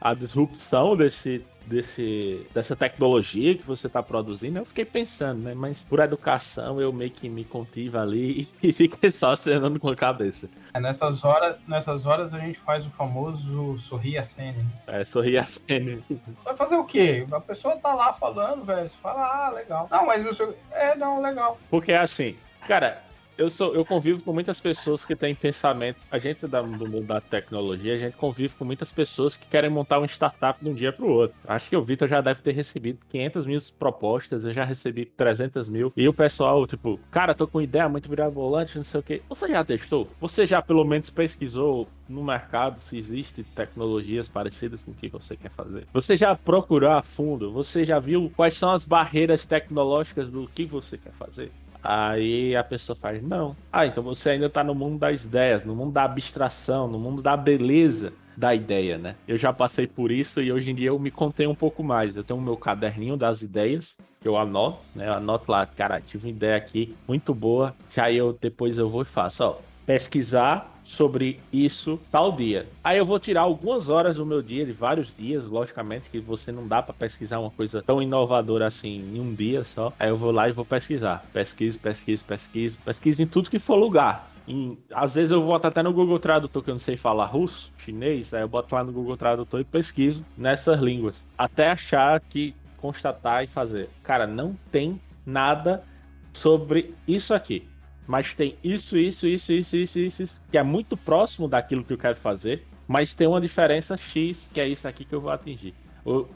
à, 0.00 0.14
disrupção 0.14 0.96
desse, 0.96 1.44
desse, 1.66 2.46
dessa 2.54 2.76
tecnologia 2.76 3.54
que 3.54 3.62
você 3.64 3.88
está 3.88 4.02
produzindo, 4.02 4.58
eu 4.58 4.64
fiquei 4.64 4.84
pensando, 4.84 5.42
né? 5.42 5.54
Mas 5.54 5.82
por 5.82 6.00
educação 6.00 6.80
eu 6.80 6.92
meio 6.92 7.10
que 7.10 7.28
me 7.28 7.44
contive 7.44 7.96
ali 7.98 8.48
e 8.62 8.72
fiquei 8.72 9.10
só 9.10 9.34
cenando 9.34 9.78
com 9.80 9.88
a 9.88 9.96
cabeça. 9.96 10.48
É, 10.72 10.80
nessas, 10.80 11.24
horas, 11.24 11.56
nessas 11.66 12.06
horas 12.06 12.32
a 12.32 12.38
gente 12.38 12.58
faz 12.58 12.86
o 12.86 12.90
famoso 12.90 13.76
sorrir 13.78 14.18
a 14.18 14.24
cena. 14.24 14.64
É, 14.86 15.04
sorrir 15.04 15.38
a 15.38 15.44
cena. 15.44 15.98
Você 16.08 16.44
vai 16.44 16.56
fazer 16.56 16.76
o 16.76 16.84
quê? 16.84 17.26
A 17.32 17.40
pessoa 17.40 17.76
tá 17.76 17.94
lá 17.94 18.12
falando, 18.12 18.64
velho. 18.64 18.88
Você 18.88 18.96
fala, 18.98 19.46
ah, 19.46 19.50
legal. 19.50 19.88
Não, 19.90 20.06
mas 20.06 20.36
seu. 20.36 20.56
É, 20.70 20.94
não, 20.94 21.20
legal. 21.20 21.58
Porque 21.70 21.92
é 21.92 22.00
assim, 22.00 22.36
cara, 22.66 23.02
eu 23.38 23.48
sou, 23.48 23.72
eu 23.72 23.84
convivo 23.84 24.20
com 24.22 24.32
muitas 24.32 24.58
pessoas 24.58 25.04
que 25.04 25.14
têm 25.14 25.32
pensamento. 25.32 26.04
A 26.10 26.18
gente 26.18 26.46
da, 26.48 26.60
do 26.60 26.90
mundo 26.90 27.06
da 27.06 27.20
tecnologia, 27.20 27.94
a 27.94 27.96
gente 27.96 28.16
convive 28.16 28.54
com 28.56 28.64
muitas 28.64 28.90
pessoas 28.90 29.36
que 29.36 29.46
querem 29.46 29.70
montar 29.70 29.98
uma 29.98 30.08
startup 30.08 30.62
de 30.62 30.68
um 30.68 30.74
dia 30.74 30.92
para 30.92 31.04
o 31.04 31.08
outro. 31.08 31.36
Acho 31.46 31.70
que 31.70 31.76
o 31.76 31.82
Vitor 31.82 32.08
já 32.08 32.20
deve 32.20 32.42
ter 32.42 32.52
recebido 32.52 32.98
500 33.08 33.46
mil 33.46 33.58
propostas, 33.78 34.44
eu 34.44 34.52
já 34.52 34.64
recebi 34.64 35.04
300 35.04 35.68
mil. 35.68 35.92
E 35.96 36.08
o 36.08 36.12
pessoal, 36.12 36.66
tipo, 36.66 36.98
cara, 37.10 37.34
tô 37.34 37.46
com 37.46 37.60
ideia 37.60 37.88
muito 37.88 38.08
volante, 38.32 38.76
não 38.76 38.84
sei 38.84 39.00
o 39.00 39.02
quê. 39.02 39.22
Você 39.28 39.48
já 39.48 39.64
testou? 39.64 40.08
Você 40.20 40.44
já 40.44 40.60
pelo 40.60 40.84
menos 40.84 41.08
pesquisou 41.08 41.86
no 42.08 42.24
mercado 42.24 42.80
se 42.80 42.98
existe 42.98 43.44
tecnologias 43.44 44.28
parecidas 44.28 44.82
com 44.82 44.90
o 44.90 44.94
que 44.94 45.08
você 45.08 45.36
quer 45.36 45.50
fazer? 45.50 45.86
Você 45.92 46.16
já 46.16 46.34
procurou 46.34 46.90
a 46.90 47.02
fundo? 47.02 47.52
Você 47.52 47.84
já 47.84 48.00
viu 48.00 48.32
quais 48.34 48.54
são 48.54 48.72
as 48.72 48.84
barreiras 48.84 49.46
tecnológicas 49.46 50.28
do 50.28 50.48
que 50.48 50.64
você 50.64 50.98
quer 50.98 51.12
fazer? 51.12 51.52
Aí 51.82 52.56
a 52.56 52.64
pessoa 52.64 52.96
faz, 52.96 53.22
não. 53.22 53.56
Ah, 53.72 53.86
então 53.86 54.02
você 54.02 54.30
ainda 54.30 54.46
está 54.46 54.64
no 54.64 54.74
mundo 54.74 54.98
das 54.98 55.24
ideias, 55.24 55.64
no 55.64 55.74
mundo 55.74 55.92
da 55.92 56.04
abstração, 56.04 56.88
no 56.88 56.98
mundo 56.98 57.22
da 57.22 57.36
beleza 57.36 58.12
da 58.36 58.54
ideia, 58.54 58.96
né? 58.96 59.16
Eu 59.26 59.36
já 59.36 59.52
passei 59.52 59.86
por 59.86 60.12
isso 60.12 60.40
e 60.40 60.52
hoje 60.52 60.70
em 60.70 60.74
dia 60.74 60.88
eu 60.88 60.98
me 60.98 61.10
contenho 61.10 61.50
um 61.50 61.54
pouco 61.56 61.82
mais. 61.82 62.16
Eu 62.16 62.22
tenho 62.22 62.38
o 62.38 62.42
meu 62.42 62.56
caderninho 62.56 63.16
das 63.16 63.42
ideias, 63.42 63.96
que 64.20 64.28
eu 64.28 64.36
anoto, 64.36 64.78
né? 64.94 65.08
Eu 65.08 65.14
anoto 65.14 65.50
lá, 65.50 65.66
cara, 65.66 66.00
tive 66.00 66.26
uma 66.26 66.30
ideia 66.30 66.56
aqui 66.56 66.94
muito 67.06 67.34
boa, 67.34 67.74
já 67.94 68.12
eu 68.12 68.36
depois 68.40 68.78
eu 68.78 68.88
vou 68.88 69.02
e 69.02 69.06
faço, 69.06 69.42
ó, 69.42 69.56
pesquisar 69.84 70.77
sobre 70.88 71.38
isso 71.52 72.00
tal 72.10 72.32
dia. 72.32 72.66
Aí 72.82 72.96
eu 72.96 73.04
vou 73.04 73.20
tirar 73.20 73.42
algumas 73.42 73.90
horas 73.90 74.16
do 74.16 74.24
meu 74.24 74.42
dia, 74.42 74.64
de 74.64 74.72
vários 74.72 75.14
dias, 75.14 75.46
logicamente, 75.46 76.08
que 76.08 76.18
você 76.18 76.50
não 76.50 76.66
dá 76.66 76.82
para 76.82 76.94
pesquisar 76.94 77.38
uma 77.38 77.50
coisa 77.50 77.82
tão 77.82 78.02
inovadora 78.02 78.66
assim 78.66 78.96
em 79.14 79.20
um 79.20 79.34
dia 79.34 79.64
só. 79.64 79.92
Aí 79.98 80.08
eu 80.08 80.16
vou 80.16 80.32
lá 80.32 80.48
e 80.48 80.52
vou 80.52 80.64
pesquisar. 80.64 81.24
Pesquise, 81.32 81.78
pesquise, 81.78 82.24
pesquise, 82.24 82.78
pesquise 82.78 83.22
em 83.22 83.26
tudo 83.26 83.50
que 83.50 83.58
for 83.58 83.76
lugar. 83.76 84.30
Em, 84.48 84.78
às 84.90 85.14
vezes 85.14 85.30
eu 85.30 85.42
boto 85.42 85.66
até 85.66 85.82
no 85.82 85.92
Google 85.92 86.18
Tradutor, 86.18 86.62
que 86.62 86.70
eu 86.70 86.74
não 86.74 86.80
sei 86.80 86.96
falar 86.96 87.26
russo, 87.26 87.70
chinês, 87.76 88.32
aí 88.32 88.40
eu 88.40 88.48
boto 88.48 88.74
lá 88.74 88.82
no 88.82 88.90
Google 88.90 89.16
Tradutor 89.16 89.60
e 89.60 89.64
pesquiso 89.64 90.24
nessas 90.38 90.80
línguas. 90.80 91.22
Até 91.36 91.70
achar 91.70 92.18
que 92.18 92.54
constatar 92.78 93.44
e 93.44 93.46
fazer. 93.46 93.90
Cara, 94.02 94.26
não 94.26 94.56
tem 94.72 94.98
nada 95.26 95.84
sobre 96.32 96.94
isso 97.06 97.34
aqui 97.34 97.68
mas 98.08 98.32
tem 98.32 98.56
isso, 98.64 98.96
isso, 98.96 99.26
isso, 99.26 99.52
isso, 99.52 99.76
isso, 99.76 99.98
isso, 99.98 100.40
que 100.50 100.56
é 100.56 100.62
muito 100.62 100.96
próximo 100.96 101.46
daquilo 101.46 101.84
que 101.84 101.92
eu 101.92 101.98
quero 101.98 102.16
fazer, 102.16 102.66
mas 102.88 103.12
tem 103.12 103.28
uma 103.28 103.40
diferença 103.40 103.98
X, 103.98 104.48
que 104.52 104.58
é 104.58 104.66
isso 104.66 104.88
aqui 104.88 105.04
que 105.04 105.14
eu 105.14 105.20
vou 105.20 105.30
atingir. 105.30 105.74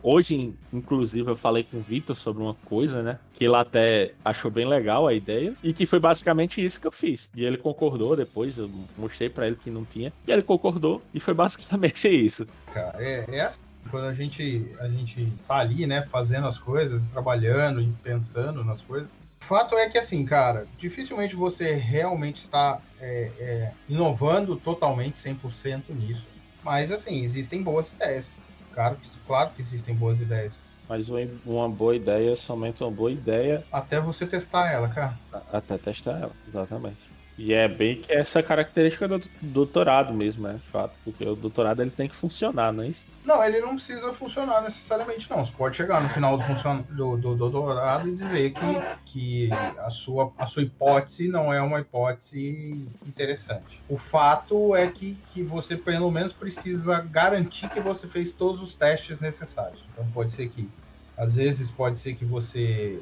Hoje, 0.02 0.54
inclusive, 0.70 1.30
eu 1.30 1.37
falei 1.37 1.64
com 1.64 1.78
o 1.78 1.80
Vitor 1.80 2.14
sobre 2.14 2.42
uma 2.42 2.52
coisa, 2.52 3.02
né? 3.02 3.18
Que 3.32 3.46
ele 3.46 3.56
até 3.56 4.12
achou 4.22 4.50
bem 4.50 4.68
legal 4.68 5.06
a 5.06 5.14
ideia. 5.14 5.54
E 5.62 5.72
que 5.72 5.87
foi 5.87 5.98
basicamente 5.98 6.62
isso 6.62 6.78
que 6.78 6.87
eu 6.87 6.92
fiz. 6.92 7.30
E 7.35 7.42
ele 7.42 7.56
concordou 7.56 8.14
depois, 8.14 8.58
eu 8.58 8.70
mostrei 8.98 9.30
para 9.30 9.46
ele 9.46 9.56
que 9.56 9.70
não 9.70 9.87
tinha. 9.87 10.12
E 10.26 10.30
ele 10.30 10.42
concordou. 10.42 11.00
E 11.14 11.18
foi 11.18 11.32
basicamente 11.32 12.06
isso. 12.06 12.46
Cara, 12.70 13.02
é, 13.02 13.24
é 13.28 13.40
assim. 13.40 13.58
Quando 13.90 14.04
a 14.04 14.12
gente, 14.12 14.66
a 14.78 14.88
gente 14.88 15.26
tá 15.48 15.56
ali, 15.56 15.87
né, 15.87 16.02
fazendo 16.02 16.46
as 16.46 16.58
coisas, 16.58 17.06
trabalhando 17.06 17.80
e 17.80 17.88
pensando 18.02 18.62
nas 18.62 18.82
coisas, 18.82 19.16
fato 19.42 19.76
é 19.76 19.90
que, 19.90 19.98
assim, 19.98 20.24
cara, 20.24 20.66
dificilmente 20.78 21.37
você 21.37 21.74
realmente 21.74 22.37
está 22.37 22.81
é, 22.98 23.33
é, 23.38 23.74
inovando 23.88 24.57
totalmente 24.57 25.18
100% 25.18 25.94
nisso. 25.94 26.26
Mas, 26.62 26.90
assim, 26.90 27.22
existem 27.22 27.62
boas 27.62 27.90
ideias. 27.92 28.33
Claro, 28.72 28.98
claro 29.26 29.52
que 29.55 29.61
existem 29.61 29.94
boas 29.94 30.20
ideias. 30.20 30.62
Mas 30.88 31.09
uma 31.09 31.68
boa 31.68 31.94
ideia 31.94 32.33
é 32.33 32.37
somente 32.37 32.83
uma 32.83 32.90
boa 32.90 33.11
ideia. 33.11 33.64
Até 33.70 34.00
você 34.00 34.26
testar 34.26 34.70
ela, 34.70 34.88
cara. 34.88 35.18
Até 35.50 35.78
testar 35.78 36.20
ela, 36.20 36.33
exatamente. 36.46 37.12
E 37.38 37.54
é 37.54 37.66
bem 37.66 37.96
que 37.96 38.12
essa 38.12 38.42
característica 38.42 39.08
do 39.08 39.20
doutorado 39.40 40.12
mesmo, 40.12 40.42
né? 40.42 40.60
De 40.62 40.70
fato. 40.70 40.94
Porque 41.02 41.24
o 41.24 41.34
doutorado 41.34 41.80
ele 41.80 41.90
tem 41.90 42.08
que 42.08 42.14
funcionar, 42.14 42.72
não 42.72 42.84
é 42.84 42.88
isso? 42.88 43.02
Não, 43.24 43.42
ele 43.42 43.60
não 43.60 43.74
precisa 43.76 44.12
funcionar 44.12 44.60
necessariamente, 44.62 45.30
não. 45.30 45.44
Você 45.44 45.52
pode 45.52 45.76
chegar 45.76 46.02
no 46.02 46.08
final 46.10 46.36
do, 46.36 46.42
funcion... 46.42 46.82
do, 46.90 47.16
do, 47.16 47.34
do 47.34 47.48
doutorado 47.48 48.08
e 48.08 48.14
dizer 48.14 48.52
que, 48.52 48.82
que 49.06 49.50
a, 49.78 49.90
sua, 49.90 50.32
a 50.36 50.44
sua 50.46 50.62
hipótese 50.62 51.28
não 51.28 51.52
é 51.52 51.62
uma 51.62 51.80
hipótese 51.80 52.86
interessante. 53.06 53.82
O 53.88 53.96
fato 53.96 54.76
é 54.76 54.88
que, 54.88 55.18
que 55.32 55.42
você, 55.42 55.76
pelo 55.76 56.10
menos, 56.10 56.32
precisa 56.32 57.00
garantir 57.00 57.68
que 57.70 57.80
você 57.80 58.06
fez 58.06 58.30
todos 58.30 58.60
os 58.60 58.74
testes 58.74 59.20
necessários. 59.20 59.82
Então, 59.92 60.06
pode 60.12 60.32
ser 60.32 60.48
que, 60.48 60.68
às 61.16 61.34
vezes, 61.34 61.70
pode 61.70 61.96
ser 61.96 62.14
que 62.14 62.24
você. 62.24 63.00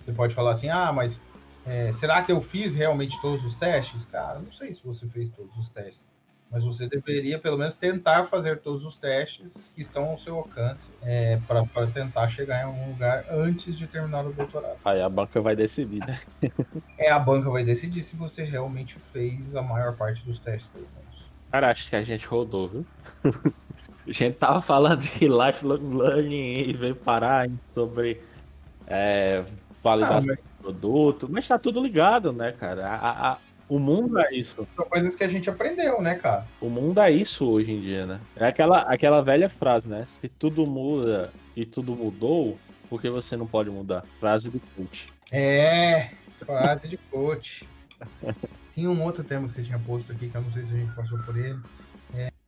Você 0.00 0.12
pode 0.12 0.34
falar 0.34 0.52
assim, 0.52 0.68
ah, 0.68 0.92
mas 0.92 1.20
é, 1.66 1.90
será 1.92 2.22
que 2.22 2.30
eu 2.30 2.40
fiz 2.40 2.74
realmente 2.74 3.20
todos 3.20 3.44
os 3.44 3.56
testes? 3.56 4.04
Cara, 4.06 4.38
não 4.38 4.52
sei 4.52 4.72
se 4.72 4.80
você 4.84 5.06
fez 5.08 5.28
todos 5.28 5.56
os 5.58 5.68
testes. 5.68 6.06
Mas 6.48 6.64
você 6.64 6.88
deveria, 6.88 7.40
pelo 7.40 7.58
menos, 7.58 7.74
tentar 7.74 8.24
fazer 8.24 8.60
todos 8.60 8.84
os 8.84 8.96
testes 8.96 9.68
que 9.74 9.82
estão 9.82 10.04
ao 10.04 10.18
seu 10.18 10.36
alcance 10.36 10.88
é, 11.02 11.40
para 11.46 11.86
tentar 11.88 12.28
chegar 12.28 12.60
em 12.60 12.66
algum 12.66 12.90
lugar 12.90 13.24
antes 13.28 13.76
de 13.76 13.84
terminar 13.88 14.24
o 14.24 14.32
doutorado. 14.32 14.76
Aí 14.84 15.02
a 15.02 15.08
banca 15.08 15.40
vai 15.40 15.56
decidir, 15.56 15.98
né? 16.06 16.20
é, 16.96 17.10
a 17.10 17.18
banca 17.18 17.50
vai 17.50 17.64
decidir 17.64 18.04
se 18.04 18.14
você 18.14 18.44
realmente 18.44 18.96
fez 19.12 19.56
a 19.56 19.62
maior 19.62 19.96
parte 19.96 20.24
dos 20.24 20.38
testes, 20.38 20.68
pelo 20.68 20.86
menos. 20.94 21.26
Cara, 21.50 21.72
acho 21.72 21.90
que 21.90 21.96
a 21.96 22.04
gente 22.04 22.24
rodou, 22.28 22.68
viu? 22.68 22.86
a 24.06 24.12
gente 24.12 24.36
tava 24.36 24.60
falando 24.60 25.00
de 25.00 25.26
lifelong 25.26 25.96
learning 25.96 26.68
e 26.68 26.72
veio 26.74 26.94
parar 26.94 27.48
sobre 27.74 28.22
é, 28.86 29.42
validação 29.82 30.18
ah, 30.18 30.22
mas... 30.24 30.55
produto, 30.66 31.28
mas 31.30 31.46
tá 31.46 31.58
tudo 31.58 31.82
ligado, 31.82 32.32
né, 32.32 32.52
cara? 32.52 32.88
A, 32.88 33.32
a, 33.32 33.38
o 33.68 33.78
mundo 33.78 34.18
é 34.18 34.34
isso. 34.34 34.66
São 34.74 34.84
coisas 34.84 35.14
que 35.14 35.22
a 35.22 35.28
gente 35.28 35.48
aprendeu, 35.48 36.00
né, 36.00 36.16
cara? 36.16 36.46
O 36.60 36.68
mundo 36.68 37.00
é 37.00 37.10
isso 37.10 37.48
hoje 37.48 37.70
em 37.70 37.80
dia, 37.80 38.06
né? 38.06 38.20
É 38.34 38.46
aquela, 38.46 38.80
aquela 38.80 39.22
velha 39.22 39.48
frase, 39.48 39.88
né? 39.88 40.06
Se 40.20 40.28
tudo 40.28 40.66
muda 40.66 41.32
e 41.54 41.64
tudo 41.64 41.94
mudou, 41.94 42.58
por 42.88 43.00
que 43.00 43.08
você 43.08 43.36
não 43.36 43.46
pode 43.46 43.70
mudar? 43.70 44.04
Frase 44.18 44.50
do 44.50 44.60
coach. 44.74 45.06
É, 45.30 46.10
frase 46.44 46.88
de 46.88 46.96
coach. 46.96 47.68
Tinha 48.72 48.90
um 48.90 49.02
outro 49.02 49.24
tema 49.24 49.46
que 49.46 49.54
você 49.54 49.62
tinha 49.62 49.78
posto 49.78 50.12
aqui, 50.12 50.28
que 50.28 50.36
eu 50.36 50.42
não 50.42 50.52
sei 50.52 50.62
se 50.64 50.74
a 50.74 50.76
gente 50.76 50.94
passou 50.94 51.18
por 51.20 51.34
ele. 51.34 51.58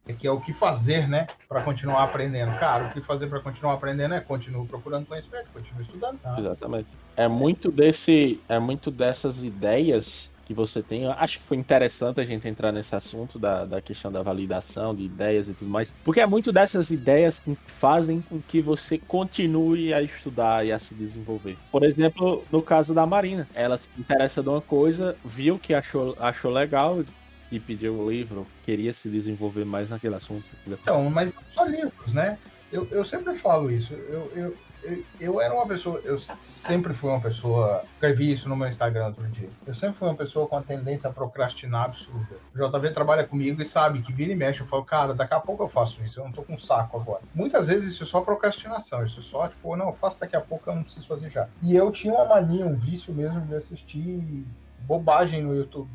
É, 0.09 0.13
que 0.15 0.27
é 0.27 0.31
o 0.31 0.41
que 0.41 0.55
fazer, 0.55 1.07
né, 1.07 1.27
para 1.47 1.63
continuar 1.63 2.03
aprendendo. 2.03 2.59
Cara, 2.59 2.87
o 2.89 2.93
que 2.93 3.03
fazer 3.03 3.27
para 3.27 3.41
continuar 3.41 3.75
aprendendo 3.75 4.15
é 4.15 4.21
continuar 4.21 4.65
procurando 4.67 5.07
conhecimento, 5.07 5.49
continuar 5.53 5.83
estudando. 5.83 6.19
Tá? 6.19 6.37
Exatamente. 6.39 6.89
É 7.15 7.29
muito 7.29 7.71
desse, 7.71 8.41
é 8.49 8.59
muito 8.59 8.91
dessas 8.91 9.43
ideias 9.43 10.31
que 10.49 10.55
você 10.55 10.83
tem. 10.83 11.05
Eu 11.05 11.13
acho 11.13 11.39
que 11.39 11.45
foi 11.45 11.59
interessante 11.59 12.19
a 12.21 12.25
gente 12.25 12.49
entrar 12.49 12.73
nesse 12.73 12.95
assunto 12.95 13.39
da, 13.39 13.67
da 13.67 13.83
questão 13.83 14.11
da 14.11 14.23
validação 14.23 14.95
de 14.95 15.03
ideias 15.03 15.47
e 15.47 15.53
tudo 15.53 15.71
mais, 15.71 15.93
porque 16.03 16.21
é 16.21 16.27
muito 16.27 16.51
dessas 16.51 16.91
ideias 16.91 17.39
que 17.39 17.55
fazem 17.67 18.23
com 18.23 18.41
que 18.41 18.63
você 18.63 18.97
continue 18.97 19.93
a 19.93 20.01
estudar 20.01 20.65
e 20.65 20.73
a 20.73 20.79
se 20.79 20.95
desenvolver. 20.95 21.59
Por 21.71 21.85
exemplo, 21.85 22.43
no 22.51 22.63
caso 22.63 22.95
da 22.95 23.05
Marina, 23.05 23.47
ela 23.55 23.77
se 23.77 23.91
interessa 23.99 24.43
de 24.43 24.49
uma 24.49 24.63
coisa, 24.63 25.15
viu 25.23 25.59
que 25.59 25.75
achou, 25.75 26.17
achou 26.19 26.51
legal, 26.51 27.05
e 27.51 27.59
pediu 27.59 27.99
o 27.99 28.11
livro, 28.11 28.47
queria 28.65 28.93
se 28.93 29.09
desenvolver 29.09 29.65
mais 29.65 29.89
naquele 29.89 30.15
assunto. 30.15 30.45
Então, 30.67 31.09
mas 31.11 31.35
só 31.49 31.65
livros, 31.65 32.13
né? 32.13 32.39
Eu, 32.71 32.87
eu 32.91 33.05
sempre 33.05 33.35
falo 33.35 33.71
isso. 33.71 33.95
Eu, 33.95 34.31
eu, 34.35 34.57
eu, 34.83 35.05
eu, 35.19 35.41
era 35.41 35.55
uma 35.55 35.67
pessoa, 35.67 36.01
eu 36.05 36.19
sempre 36.43 36.93
fui 36.93 37.09
uma 37.11 37.21
pessoa, 37.21 37.83
escrevi 37.95 38.31
isso 38.31 38.49
no 38.49 38.55
meu 38.55 38.69
Instagram 38.69 39.07
outro 39.07 39.27
dia. 39.29 39.49
Eu 39.67 39.75
sempre 39.75 39.97
fui 39.97 40.07
uma 40.07 40.15
pessoa 40.15 40.47
com 40.47 40.57
a 40.57 40.63
tendência 40.63 41.09
a 41.09 41.13
procrastinar 41.13 41.87
absurda. 41.87 42.37
O 42.55 42.59
JV 42.59 42.91
trabalha 42.91 43.25
comigo 43.25 43.63
e 43.63 43.65
sabe 43.65 44.01
que 44.01 44.13
vira 44.13 44.33
e 44.33 44.37
mexe. 44.37 44.61
Eu 44.61 44.67
falo, 44.67 44.85
cara, 44.85 45.15
daqui 45.15 45.33
a 45.33 45.41
pouco 45.41 45.63
eu 45.63 45.69
faço 45.69 46.03
isso, 46.05 46.21
eu 46.21 46.25
não 46.25 46.33
tô 46.33 46.43
com 46.43 46.59
saco 46.59 47.01
agora. 47.01 47.23
Muitas 47.35 47.69
vezes 47.69 47.95
isso 47.95 48.05
é 48.05 48.07
só 48.07 48.21
procrastinação, 48.21 49.03
isso 49.03 49.21
é 49.21 49.23
só, 49.23 49.49
tipo, 49.49 49.75
não, 49.75 49.87
eu 49.87 49.95
faço 49.95 50.21
daqui 50.21 50.37
a 50.37 50.41
pouco, 50.41 50.69
eu 50.69 50.77
não 50.77 50.83
preciso 50.83 51.07
fazer 51.07 51.31
já. 51.31 51.49
E 51.63 51.75
eu 51.75 51.91
tinha 51.91 52.13
uma 52.13 52.27
mania, 52.27 52.67
um 52.67 52.77
vício 52.77 53.15
mesmo 53.15 53.41
de 53.43 53.55
assistir 53.55 54.45
bobagem 54.87 55.43
no 55.43 55.55
YouTube 55.55 55.89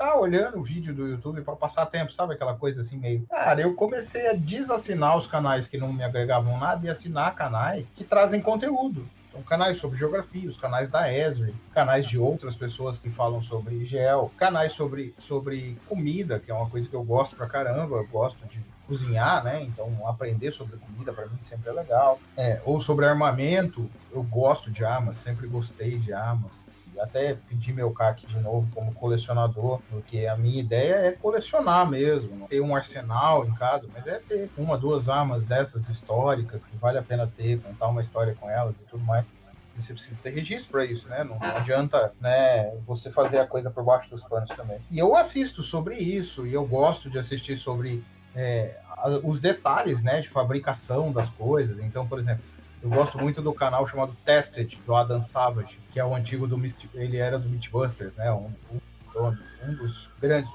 ficar 0.00 0.16
olhando 0.16 0.58
o 0.58 0.62
vídeo 0.62 0.94
do 0.94 1.06
YouTube 1.06 1.42
para 1.42 1.54
passar 1.54 1.84
tempo, 1.84 2.10
sabe? 2.10 2.32
Aquela 2.32 2.54
coisa 2.54 2.80
assim 2.80 2.96
meio. 2.96 3.26
Cara, 3.28 3.60
eu 3.60 3.74
comecei 3.74 4.28
a 4.28 4.32
desassinar 4.32 5.14
os 5.16 5.26
canais 5.26 5.66
que 5.66 5.76
não 5.76 5.92
me 5.92 6.02
agregavam 6.02 6.58
nada 6.58 6.86
e 6.86 6.88
assinar 6.88 7.34
canais 7.34 7.92
que 7.92 8.02
trazem 8.02 8.40
conteúdo. 8.40 9.06
Então, 9.28 9.42
canais 9.42 9.76
sobre 9.76 9.98
geografia, 9.98 10.48
os 10.48 10.56
canais 10.56 10.88
da 10.88 11.12
Esri, 11.12 11.54
canais 11.72 12.06
de 12.06 12.18
outras 12.18 12.56
pessoas 12.56 12.96
que 12.98 13.10
falam 13.10 13.42
sobre 13.42 13.84
gel, 13.84 14.32
canais 14.38 14.72
sobre, 14.72 15.14
sobre 15.18 15.78
comida, 15.86 16.40
que 16.40 16.50
é 16.50 16.54
uma 16.54 16.68
coisa 16.68 16.88
que 16.88 16.96
eu 16.96 17.04
gosto 17.04 17.36
pra 17.36 17.46
caramba, 17.46 17.96
eu 17.96 18.06
gosto 18.08 18.44
de 18.46 18.60
cozinhar, 18.88 19.44
né? 19.44 19.62
Então, 19.62 19.88
aprender 20.08 20.50
sobre 20.50 20.78
comida 20.78 21.12
para 21.12 21.26
mim 21.26 21.38
sempre 21.42 21.68
é 21.68 21.72
legal. 21.72 22.18
É, 22.36 22.60
ou 22.64 22.80
sobre 22.80 23.04
armamento, 23.04 23.88
eu 24.10 24.22
gosto 24.22 24.70
de 24.70 24.82
armas, 24.82 25.16
sempre 25.16 25.46
gostei 25.46 25.96
de 25.98 26.12
armas 26.12 26.66
até 27.02 27.34
pedi 27.48 27.72
meu 27.72 27.90
CAC 27.90 28.26
de 28.26 28.38
novo 28.38 28.68
como 28.74 28.92
colecionador, 28.92 29.80
porque 29.88 30.26
a 30.26 30.36
minha 30.36 30.60
ideia 30.60 30.94
é 30.94 31.12
colecionar 31.12 31.88
mesmo, 31.88 32.46
ter 32.48 32.60
um 32.60 32.74
arsenal 32.74 33.46
em 33.46 33.54
casa, 33.54 33.88
mas 33.92 34.06
é 34.06 34.18
ter 34.20 34.50
uma, 34.56 34.76
duas 34.76 35.08
armas 35.08 35.44
dessas 35.44 35.88
históricas 35.88 36.64
que 36.64 36.76
vale 36.76 36.98
a 36.98 37.02
pena 37.02 37.30
ter, 37.36 37.60
contar 37.60 37.88
uma 37.88 38.00
história 38.00 38.34
com 38.34 38.48
elas 38.48 38.76
e 38.76 38.84
tudo 38.84 39.04
mais. 39.04 39.30
Você 39.76 39.94
precisa 39.94 40.20
ter 40.20 40.30
registro 40.30 40.72
para 40.72 40.84
isso, 40.84 41.08
né? 41.08 41.24
Não, 41.24 41.38
não 41.38 41.56
adianta, 41.56 42.12
né, 42.20 42.70
você 42.86 43.10
fazer 43.10 43.38
a 43.38 43.46
coisa 43.46 43.70
por 43.70 43.82
baixo 43.82 44.10
dos 44.10 44.22
panos 44.24 44.50
também. 44.54 44.78
E 44.90 44.98
eu 44.98 45.16
assisto 45.16 45.62
sobre 45.62 45.96
isso, 45.96 46.46
e 46.46 46.52
eu 46.52 46.66
gosto 46.66 47.08
de 47.08 47.18
assistir 47.18 47.56
sobre 47.56 48.04
é, 48.34 48.76
os 49.22 49.40
detalhes, 49.40 50.02
né, 50.02 50.20
de 50.20 50.28
fabricação 50.28 51.12
das 51.12 51.30
coisas. 51.30 51.78
Então, 51.78 52.06
por 52.06 52.18
exemplo, 52.18 52.44
eu 52.82 52.88
gosto 52.88 53.18
muito 53.18 53.42
do 53.42 53.52
canal 53.52 53.86
chamado 53.86 54.16
Tested, 54.24 54.78
do 54.86 54.94
Adam 54.94 55.20
Savage, 55.20 55.78
que 55.90 56.00
é 56.00 56.04
o 56.04 56.14
antigo 56.14 56.46
do 56.46 56.60
ele 56.94 57.16
era 57.16 57.38
do 57.38 57.48
Mythbusters, 57.48 58.16
né? 58.16 58.32
Um, 58.32 58.50
um, 58.72 59.36
um 59.66 59.74
dos 59.74 60.08
grandes 60.20 60.50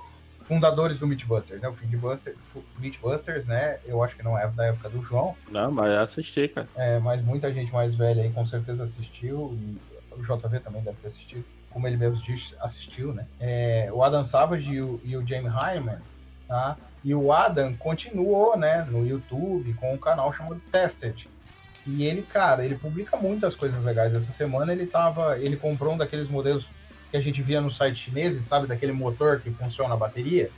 fundadores 0.46 0.98
do 0.98 1.08
Mythbusters, 1.08 1.62
né? 1.62 1.68
O 1.68 1.74
fim 1.74 1.88
de 1.88 1.98
Buster, 1.98 2.36
Mythbusters, 2.80 3.46
né? 3.46 3.80
Eu 3.86 4.04
acho 4.04 4.16
que 4.16 4.24
não 4.24 4.38
é 4.38 4.48
da 4.48 4.68
época 4.68 4.90
do 4.90 5.02
João. 5.02 5.36
Não, 5.50 5.72
mas 5.72 5.92
assisti, 5.94 6.48
cara. 6.48 6.68
É, 6.76 7.00
mas 7.00 7.22
muita 7.24 7.54
gente 7.54 7.74
mais 7.74 7.96
velha 7.96 8.24
aí 8.24 8.32
com 8.32 8.46
certeza 8.46 8.84
assistiu 8.84 9.58
e 9.60 9.78
o 10.12 10.22
JV 10.22 10.60
também 10.60 10.82
deve 10.82 10.98
ter 10.98 11.08
assistido, 11.08 11.44
como 11.70 11.88
ele 11.88 11.98
mesmo 11.98 12.24
disse, 12.24 12.56
assistiu, 12.60 13.14
né? 13.14 13.26
É, 13.40 13.90
o 13.92 14.04
Adam 14.04 14.24
Savage 14.24 14.74
e 14.74 14.82
o, 14.82 15.02
e 15.04 15.18
o 15.18 15.28
Jamie 15.28 15.50
Hyman, 15.50 16.00
tá? 16.48 16.78
E 17.04 17.14
o 17.14 17.32
Adam 17.32 17.76
continuou, 17.76 18.58
né, 18.58 18.84
no 18.90 19.06
YouTube 19.06 19.74
com 19.76 19.94
um 19.94 19.98
canal 19.98 20.32
chamado 20.32 20.60
Tested, 20.72 21.28
e 21.86 22.04
ele, 22.04 22.24
cara, 22.24 22.66
ele 22.66 22.76
publica 22.76 23.16
muitas 23.16 23.56
coisas 23.56 23.84
legais. 23.84 24.14
Essa 24.14 24.32
semana 24.32 24.74
ele 24.74 24.88
tava. 24.88 25.38
Ele 25.38 25.56
comprou 25.56 25.94
um 25.94 25.98
daqueles 25.98 26.28
modelos 26.28 26.68
que 27.12 27.18
a 27.18 27.22
gente 27.22 27.42
via 27.42 27.62
no 27.62 27.70
site 27.70 28.06
chinês, 28.06 28.36
sabe? 28.44 28.66
Daquele 28.66 28.92
motor 28.92 29.40
que 29.40 29.52
funciona 29.52 29.94
a 29.94 29.98
bateria. 29.98 30.50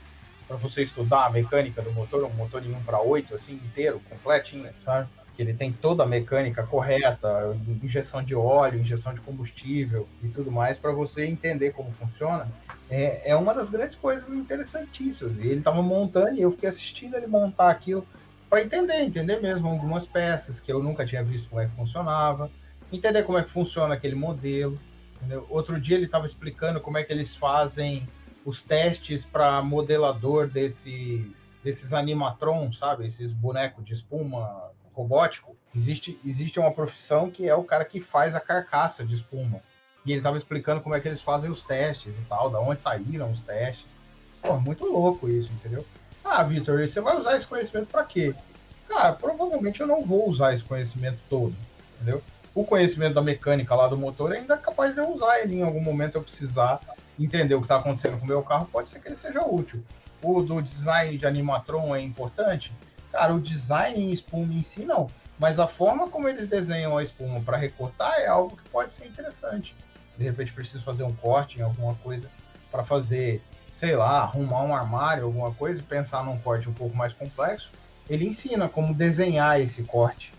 para 0.47 0.55
você 0.55 0.83
estudar 0.83 1.25
a 1.25 1.29
mecânica 1.29 1.81
do 1.81 1.91
motor, 1.91 2.23
um 2.23 2.33
motor 2.33 2.65
em 2.65 2.73
1 2.73 2.83
para 2.83 3.01
8, 3.01 3.35
assim, 3.35 3.55
inteiro, 3.55 4.01
completinho, 4.09 4.69
sabe? 4.83 5.09
Que 5.35 5.41
ele 5.41 5.53
tem 5.53 5.73
toda 5.73 6.03
a 6.03 6.07
mecânica 6.07 6.63
correta, 6.63 7.53
injeção 7.83 8.23
de 8.23 8.33
óleo, 8.33 8.79
injeção 8.79 9.13
de 9.13 9.19
combustível 9.19 10.07
e 10.23 10.29
tudo 10.29 10.49
mais, 10.49 10.77
para 10.77 10.93
você 10.93 11.25
entender 11.25 11.73
como 11.73 11.91
funciona. 11.99 12.49
É, 12.89 13.31
é 13.31 13.35
uma 13.35 13.53
das 13.53 13.69
grandes 13.69 13.95
coisas 13.95 14.33
interessantíssimas. 14.33 15.37
E 15.37 15.45
ele 15.47 15.61
tava 15.61 15.81
montando 15.81 16.37
e 16.37 16.41
eu 16.41 16.51
fiquei 16.51 16.69
assistindo 16.69 17.17
ele 17.17 17.27
montar 17.27 17.69
aquilo 17.69 18.07
para 18.49 18.61
entender, 18.61 19.01
entender 19.01 19.41
mesmo 19.41 19.67
algumas 19.67 20.05
peças 20.05 20.59
que 20.59 20.71
eu 20.71 20.81
nunca 20.81 21.05
tinha 21.05 21.23
visto 21.23 21.49
como 21.49 21.61
é 21.61 21.65
que 21.65 21.75
funcionava, 21.75 22.49
entender 22.91 23.23
como 23.23 23.37
é 23.37 23.43
que 23.43 23.51
funciona 23.51 23.93
aquele 23.93 24.15
modelo. 24.15 24.79
Entendeu? 25.17 25.45
Outro 25.49 25.79
dia 25.79 25.95
ele 25.95 26.05
estava 26.05 26.25
explicando 26.25 26.79
como 26.79 26.97
é 26.97 27.03
que 27.03 27.11
eles 27.11 27.35
fazem 27.35 28.07
os 28.45 28.61
testes 28.61 29.25
para 29.25 29.61
modelador 29.61 30.47
desses 30.47 31.59
desses 31.63 31.91
animatrons, 31.91 32.77
sabe? 32.77 33.05
Esses 33.05 33.33
bonecos 33.33 33.83
de 33.83 33.93
espuma 33.93 34.71
robótico. 34.93 35.55
Existe, 35.75 36.19
existe 36.25 36.59
uma 36.59 36.71
profissão 36.71 37.29
que 37.29 37.47
é 37.47 37.53
o 37.53 37.63
cara 37.63 37.83
que 37.83 37.99
faz 37.99 38.35
a 38.35 38.39
carcaça 38.39 39.03
de 39.03 39.15
espuma. 39.15 39.61
E 40.05 40.11
ele 40.11 40.19
estava 40.19 40.37
explicando 40.37 40.81
como 40.81 40.95
é 40.95 41.01
que 41.01 41.07
eles 41.07 41.21
fazem 41.21 41.51
os 41.51 41.61
testes 41.61 42.17
e 42.17 42.23
tal, 42.23 42.49
da 42.49 42.59
onde 42.59 42.81
saíram 42.81 43.29
os 43.31 43.41
testes. 43.41 43.97
Pô, 44.41 44.57
muito 44.59 44.85
louco 44.85 45.27
isso, 45.27 45.51
entendeu? 45.51 45.85
Ah, 46.29 46.43
Vitor, 46.43 46.87
você 46.87 46.99
vai 46.99 47.15
usar 47.17 47.35
esse 47.35 47.45
conhecimento 47.45 47.87
para 47.87 48.03
quê? 48.03 48.35
Cara, 48.87 49.13
provavelmente 49.13 49.81
eu 49.81 49.87
não 49.87 50.03
vou 50.03 50.27
usar 50.29 50.53
esse 50.53 50.63
conhecimento 50.63 51.19
todo, 51.29 51.55
entendeu? 51.95 52.21
O 52.53 52.63
conhecimento 52.63 53.13
da 53.13 53.21
mecânica 53.21 53.73
lá 53.75 53.87
do 53.87 53.97
motor 53.97 54.31
ainda 54.31 54.55
é 54.55 54.57
capaz 54.57 54.93
de 54.93 54.99
eu 54.99 55.11
usar 55.11 55.39
ele 55.39 55.57
em 55.57 55.63
algum 55.63 55.81
momento 55.81 56.15
eu 56.15 56.23
precisar 56.23 56.79
entender 57.19 57.55
o 57.55 57.59
que 57.59 57.65
está 57.65 57.77
acontecendo 57.77 58.17
com 58.17 58.25
o 58.25 58.27
meu 58.27 58.43
carro, 58.43 58.67
pode 58.71 58.89
ser 58.89 58.99
que 58.99 59.07
ele 59.07 59.15
seja 59.15 59.41
útil. 59.43 59.83
O 60.21 60.41
do 60.41 60.61
design 60.61 61.17
de 61.17 61.25
animatron 61.25 61.95
é 61.95 62.01
importante? 62.01 62.73
Cara, 63.11 63.33
o 63.33 63.39
design 63.39 63.99
em 63.99 64.11
espuma 64.11 64.53
em 64.53 64.63
si 64.63 64.83
não, 64.83 65.09
mas 65.39 65.59
a 65.59 65.67
forma 65.67 66.09
como 66.09 66.27
eles 66.27 66.47
desenham 66.47 66.97
a 66.97 67.03
espuma 67.03 67.39
para 67.41 67.57
recortar 67.57 68.19
é 68.19 68.27
algo 68.27 68.57
que 68.57 68.69
pode 68.69 68.91
ser 68.91 69.05
interessante 69.05 69.75
de 70.17 70.23
repente 70.23 70.51
preciso 70.51 70.83
fazer 70.83 71.03
um 71.03 71.13
corte 71.13 71.59
em 71.59 71.61
alguma 71.61 71.93
coisa 71.95 72.29
para 72.71 72.83
fazer, 72.83 73.41
sei 73.77 73.95
lá, 73.95 74.21
arrumar 74.23 74.63
um 74.63 74.75
armário, 74.75 75.25
alguma 75.25 75.53
coisa, 75.53 75.83
pensar 75.83 76.25
num 76.25 76.39
corte 76.39 76.67
um 76.67 76.73
pouco 76.73 76.97
mais 76.97 77.13
complexo, 77.13 77.69
ele 78.09 78.25
ensina 78.25 78.67
como 78.67 78.91
desenhar 78.91 79.61
esse 79.61 79.83
corte. 79.83 80.33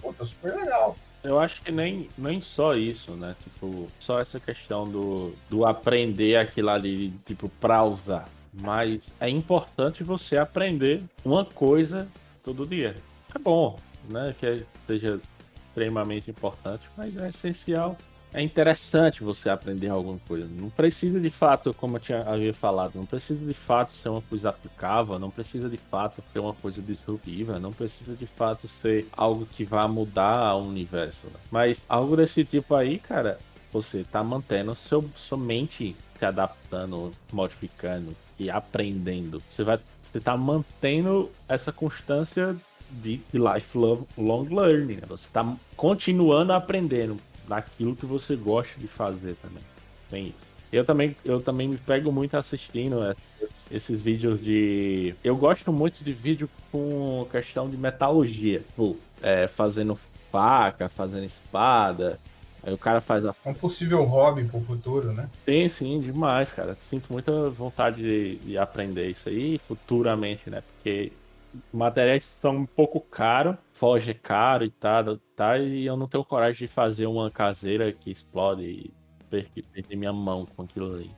Puta, 0.00 0.18
tá 0.18 0.26
super 0.26 0.54
legal. 0.54 0.96
Eu 1.24 1.40
acho 1.40 1.60
que 1.60 1.72
nem, 1.72 2.08
nem 2.16 2.40
só 2.40 2.76
isso, 2.76 3.12
né? 3.12 3.34
Tipo, 3.42 3.88
só 3.98 4.20
essa 4.20 4.38
questão 4.38 4.88
do, 4.88 5.34
do 5.50 5.66
aprender 5.66 6.36
aquilo 6.36 6.70
ali, 6.70 7.10
tipo, 7.26 7.48
pra 7.48 7.82
usar. 7.82 8.28
Mas 8.52 9.12
é 9.18 9.28
importante 9.28 10.04
você 10.04 10.36
aprender 10.36 11.02
uma 11.24 11.44
coisa 11.44 12.06
todo 12.44 12.64
dia. 12.64 12.94
É 13.34 13.40
bom, 13.40 13.76
né? 14.08 14.36
Que 14.38 14.64
seja 14.86 15.20
extremamente 15.66 16.30
importante, 16.30 16.84
mas 16.96 17.16
é 17.16 17.28
essencial 17.28 17.96
é 18.34 18.42
interessante 18.42 19.22
você 19.22 19.50
aprender 19.50 19.88
alguma 19.88 20.18
coisa. 20.26 20.48
Não 20.48 20.70
precisa 20.70 21.20
de 21.20 21.30
fato, 21.30 21.74
como 21.74 21.96
eu 21.96 22.00
tinha 22.00 22.20
havia 22.20 22.54
falado, 22.54 22.92
não 22.94 23.06
precisa 23.06 23.44
de 23.44 23.54
fato 23.54 23.94
ser 23.96 24.08
uma 24.08 24.22
coisa 24.22 24.48
aplicável, 24.48 25.18
não 25.18 25.30
precisa 25.30 25.68
de 25.68 25.76
fato 25.76 26.22
ser 26.32 26.38
uma 26.38 26.54
coisa 26.54 26.80
disruptiva, 26.80 27.58
não 27.58 27.72
precisa 27.72 28.14
de 28.14 28.26
fato 28.26 28.68
ser 28.80 29.06
algo 29.12 29.46
que 29.46 29.64
vá 29.64 29.86
mudar 29.86 30.54
o 30.54 30.66
universo. 30.66 31.26
Né? 31.26 31.40
Mas 31.50 31.78
algo 31.88 32.16
desse 32.16 32.44
tipo 32.44 32.74
aí, 32.74 32.98
cara, 32.98 33.38
você 33.72 34.04
tá 34.04 34.22
mantendo 34.22 34.74
seu, 34.74 35.04
sua 35.14 35.38
mente 35.38 35.94
se 36.18 36.24
adaptando, 36.24 37.12
modificando 37.32 38.16
e 38.38 38.50
aprendendo. 38.50 39.42
Você 39.50 39.62
vai 39.62 39.78
você 40.12 40.20
tá 40.20 40.36
mantendo 40.36 41.30
essa 41.48 41.72
constância 41.72 42.54
de, 42.90 43.18
lifelong 43.32 44.06
learning. 44.18 44.96
Né? 44.96 45.06
Você 45.08 45.26
tá 45.32 45.56
continuando 45.74 46.52
aprendendo 46.52 47.18
daquilo 47.48 47.96
que 47.96 48.06
você 48.06 48.36
gosta 48.36 48.78
de 48.78 48.86
fazer 48.86 49.36
também. 49.42 49.62
Tem 50.10 50.26
isso. 50.26 50.52
Eu 50.72 50.84
também, 50.84 51.14
eu 51.22 51.40
também 51.40 51.68
me 51.68 51.76
pego 51.76 52.10
muito 52.10 52.34
assistindo 52.34 53.14
esses 53.70 54.00
vídeos 54.00 54.42
de. 54.42 55.14
Eu 55.22 55.36
gosto 55.36 55.70
muito 55.70 56.02
de 56.02 56.12
vídeo 56.12 56.48
com 56.70 57.26
questão 57.30 57.68
de 57.68 57.76
metalurgia. 57.76 58.60
Tipo, 58.60 58.96
é, 59.22 59.46
fazendo 59.46 59.98
faca, 60.30 60.88
fazendo 60.88 61.24
espada. 61.24 62.18
Aí 62.62 62.72
o 62.72 62.78
cara 62.78 63.00
faz 63.00 63.24
a. 63.26 63.34
É 63.44 63.50
um 63.50 63.54
possível 63.54 64.02
hobby 64.04 64.44
pro 64.44 64.60
futuro, 64.60 65.12
né? 65.12 65.28
Sim, 65.44 65.68
sim, 65.68 66.00
demais, 66.00 66.52
cara. 66.52 66.76
Sinto 66.88 67.12
muita 67.12 67.50
vontade 67.50 68.00
de, 68.00 68.36
de 68.36 68.56
aprender 68.56 69.10
isso 69.10 69.28
aí 69.28 69.60
futuramente, 69.66 70.48
né? 70.48 70.62
Porque 70.62 71.12
materiais 71.72 72.24
são 72.24 72.56
um 72.56 72.66
pouco 72.66 73.00
caros, 73.00 73.56
foge 73.82 74.14
caro 74.14 74.64
e 74.64 74.70
tal, 74.70 75.16
tá, 75.34 75.58
e 75.58 75.84
eu 75.84 75.96
não 75.96 76.06
tenho 76.06 76.24
coragem 76.24 76.68
de 76.68 76.72
fazer 76.72 77.04
uma 77.06 77.28
caseira 77.32 77.90
que 77.90 78.12
explode 78.12 78.62
e 78.62 78.92
perder 79.28 79.96
minha 79.96 80.12
mão 80.12 80.46
com 80.46 80.62
aquilo 80.62 80.94
ali. 80.94 81.10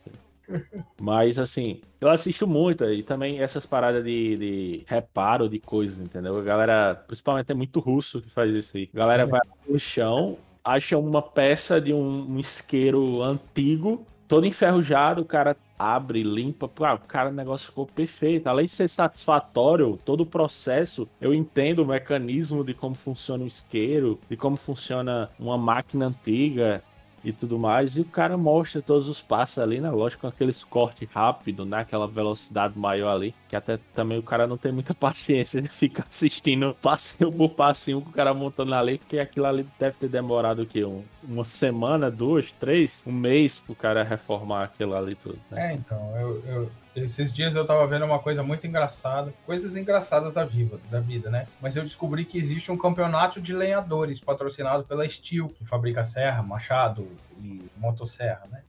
Mas 0.98 1.38
assim, 1.38 1.82
eu 2.00 2.08
assisto 2.08 2.46
muito 2.46 2.82
e 2.86 3.02
também 3.02 3.38
essas 3.38 3.66
paradas 3.66 4.02
de, 4.02 4.36
de, 4.38 4.84
reparo 4.86 5.46
de 5.46 5.58
coisas, 5.58 5.98
entendeu? 5.98 6.38
A 6.38 6.42
galera, 6.42 6.94
principalmente 7.06 7.52
é 7.52 7.54
muito 7.54 7.80
russo 7.80 8.22
que 8.22 8.30
faz 8.30 8.50
isso 8.54 8.78
aí. 8.78 8.88
A 8.94 8.96
galera 8.96 9.24
é. 9.24 9.26
vai 9.26 9.42
no 9.68 9.78
chão, 9.78 10.38
acha 10.64 10.96
uma 10.96 11.20
peça 11.20 11.78
de 11.78 11.92
um, 11.92 12.30
um 12.30 12.38
isqueiro 12.38 13.20
antigo, 13.20 14.06
todo 14.26 14.46
enferrujado, 14.46 15.20
o 15.20 15.26
cara 15.26 15.54
abre, 15.78 16.22
limpa, 16.22 16.68
pô, 16.68 16.84
cara, 17.08 17.30
o 17.30 17.32
negócio 17.32 17.66
ficou 17.66 17.86
perfeito. 17.86 18.46
Além 18.46 18.66
de 18.66 18.72
ser 18.72 18.88
satisfatório, 18.88 19.98
todo 20.04 20.22
o 20.22 20.26
processo, 20.26 21.08
eu 21.20 21.34
entendo 21.34 21.80
o 21.80 21.86
mecanismo 21.86 22.64
de 22.64 22.74
como 22.74 22.94
funciona 22.94 23.44
o 23.44 23.46
isqueiro, 23.46 24.18
de 24.28 24.36
como 24.36 24.56
funciona 24.56 25.30
uma 25.38 25.58
máquina 25.58 26.06
antiga, 26.06 26.82
e 27.24 27.32
tudo 27.32 27.58
mais. 27.58 27.96
E 27.96 28.00
o 28.00 28.04
cara 28.04 28.36
mostra 28.36 28.82
todos 28.82 29.08
os 29.08 29.20
passos 29.20 29.58
ali, 29.58 29.80
né? 29.80 29.90
Lógico, 29.90 30.22
com 30.22 30.28
aqueles 30.28 30.62
cortes 30.62 31.08
rápidos, 31.10 31.66
né? 31.66 31.78
Aquela 31.78 32.06
velocidade 32.06 32.78
maior 32.78 33.14
ali. 33.14 33.34
Que 33.48 33.56
até 33.56 33.78
também 33.94 34.18
o 34.18 34.22
cara 34.22 34.46
não 34.46 34.56
tem 34.56 34.70
muita 34.70 34.92
paciência 34.94 35.60
de 35.62 35.68
ficar 35.68 36.06
assistindo 36.08 36.76
passinho 36.82 37.32
por 37.32 37.50
passinho 37.50 38.00
com 38.00 38.10
o 38.10 38.12
cara 38.12 38.34
montando 38.34 38.74
ali, 38.74 38.98
porque 38.98 39.18
aquilo 39.18 39.46
ali 39.46 39.66
deve 39.78 39.96
ter 39.96 40.08
demorado 40.08 40.62
o 40.62 40.66
quê? 40.66 40.84
Um, 40.84 41.02
uma 41.22 41.44
semana, 41.44 42.10
duas, 42.10 42.52
três, 42.52 43.02
um 43.06 43.12
mês 43.12 43.58
pro 43.60 43.74
cara 43.74 44.04
reformar 44.04 44.64
aquilo 44.64 44.94
ali 44.94 45.14
tudo. 45.14 45.38
Né? 45.50 45.72
É, 45.72 45.74
então, 45.74 46.16
eu, 46.16 46.42
eu 46.46 46.70
esses 46.96 47.32
dias 47.32 47.54
eu 47.56 47.66
tava 47.66 47.86
vendo 47.86 48.04
uma 48.04 48.18
coisa 48.18 48.42
muito 48.42 48.66
engraçada, 48.66 49.34
coisas 49.44 49.76
engraçadas 49.76 50.32
da 50.32 50.44
vida, 50.44 50.78
da 50.90 51.00
vida, 51.00 51.30
né? 51.30 51.46
Mas 51.60 51.76
eu 51.76 51.82
descobri 51.82 52.24
que 52.24 52.38
existe 52.38 52.70
um 52.70 52.78
campeonato 52.78 53.40
de 53.40 53.52
lenhadores 53.52 54.20
patrocinado 54.20 54.84
pela 54.84 55.08
Steel, 55.08 55.48
que 55.48 55.64
fabrica 55.64 56.04
serra, 56.04 56.42
machado 56.42 57.08
e 57.38 57.68
motosserra, 57.76 58.42
né? 58.50 58.62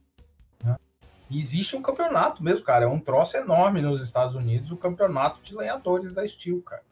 E 1.30 1.40
existe 1.40 1.76
um 1.76 1.82
campeonato 1.82 2.44
mesmo, 2.44 2.64
cara. 2.64 2.86
É 2.86 2.88
um 2.88 3.00
troço 3.00 3.36
enorme 3.36 3.82
nos 3.82 4.02
Estados 4.02 4.36
Unidos, 4.36 4.72
o 4.72 4.78
campeonato 4.78 5.42
de 5.42 5.56
lenhadores 5.56 6.12
da 6.12 6.28
Steel, 6.28 6.62
cara. 6.62 6.84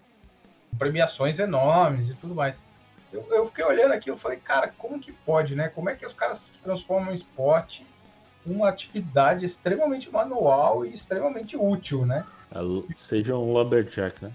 Premiações 0.78 1.40
enormes 1.40 2.10
e 2.10 2.16
tudo 2.16 2.34
mais. 2.34 2.60
Eu, 3.12 3.24
eu 3.30 3.46
fiquei 3.46 3.64
olhando 3.64 3.94
aquilo 3.94 4.18
e 4.18 4.20
falei, 4.20 4.40
cara, 4.40 4.74
como 4.76 5.00
que 5.00 5.12
pode, 5.12 5.56
né? 5.56 5.70
Como 5.70 5.88
é 5.88 5.96
que 5.96 6.06
os 6.06 6.14
caras 6.14 6.50
transformam 6.64 7.14
esporte 7.14 7.86
uma 8.46 8.70
atividade 8.70 9.46
extremamente 9.46 10.12
manual 10.12 10.86
e 10.86 10.94
extremamente 10.94 11.56
útil, 11.56 12.06
né? 12.06 12.26
Seja 13.10 13.36
um 13.36 13.52
lumberjack, 13.52 14.24
né? 14.24 14.32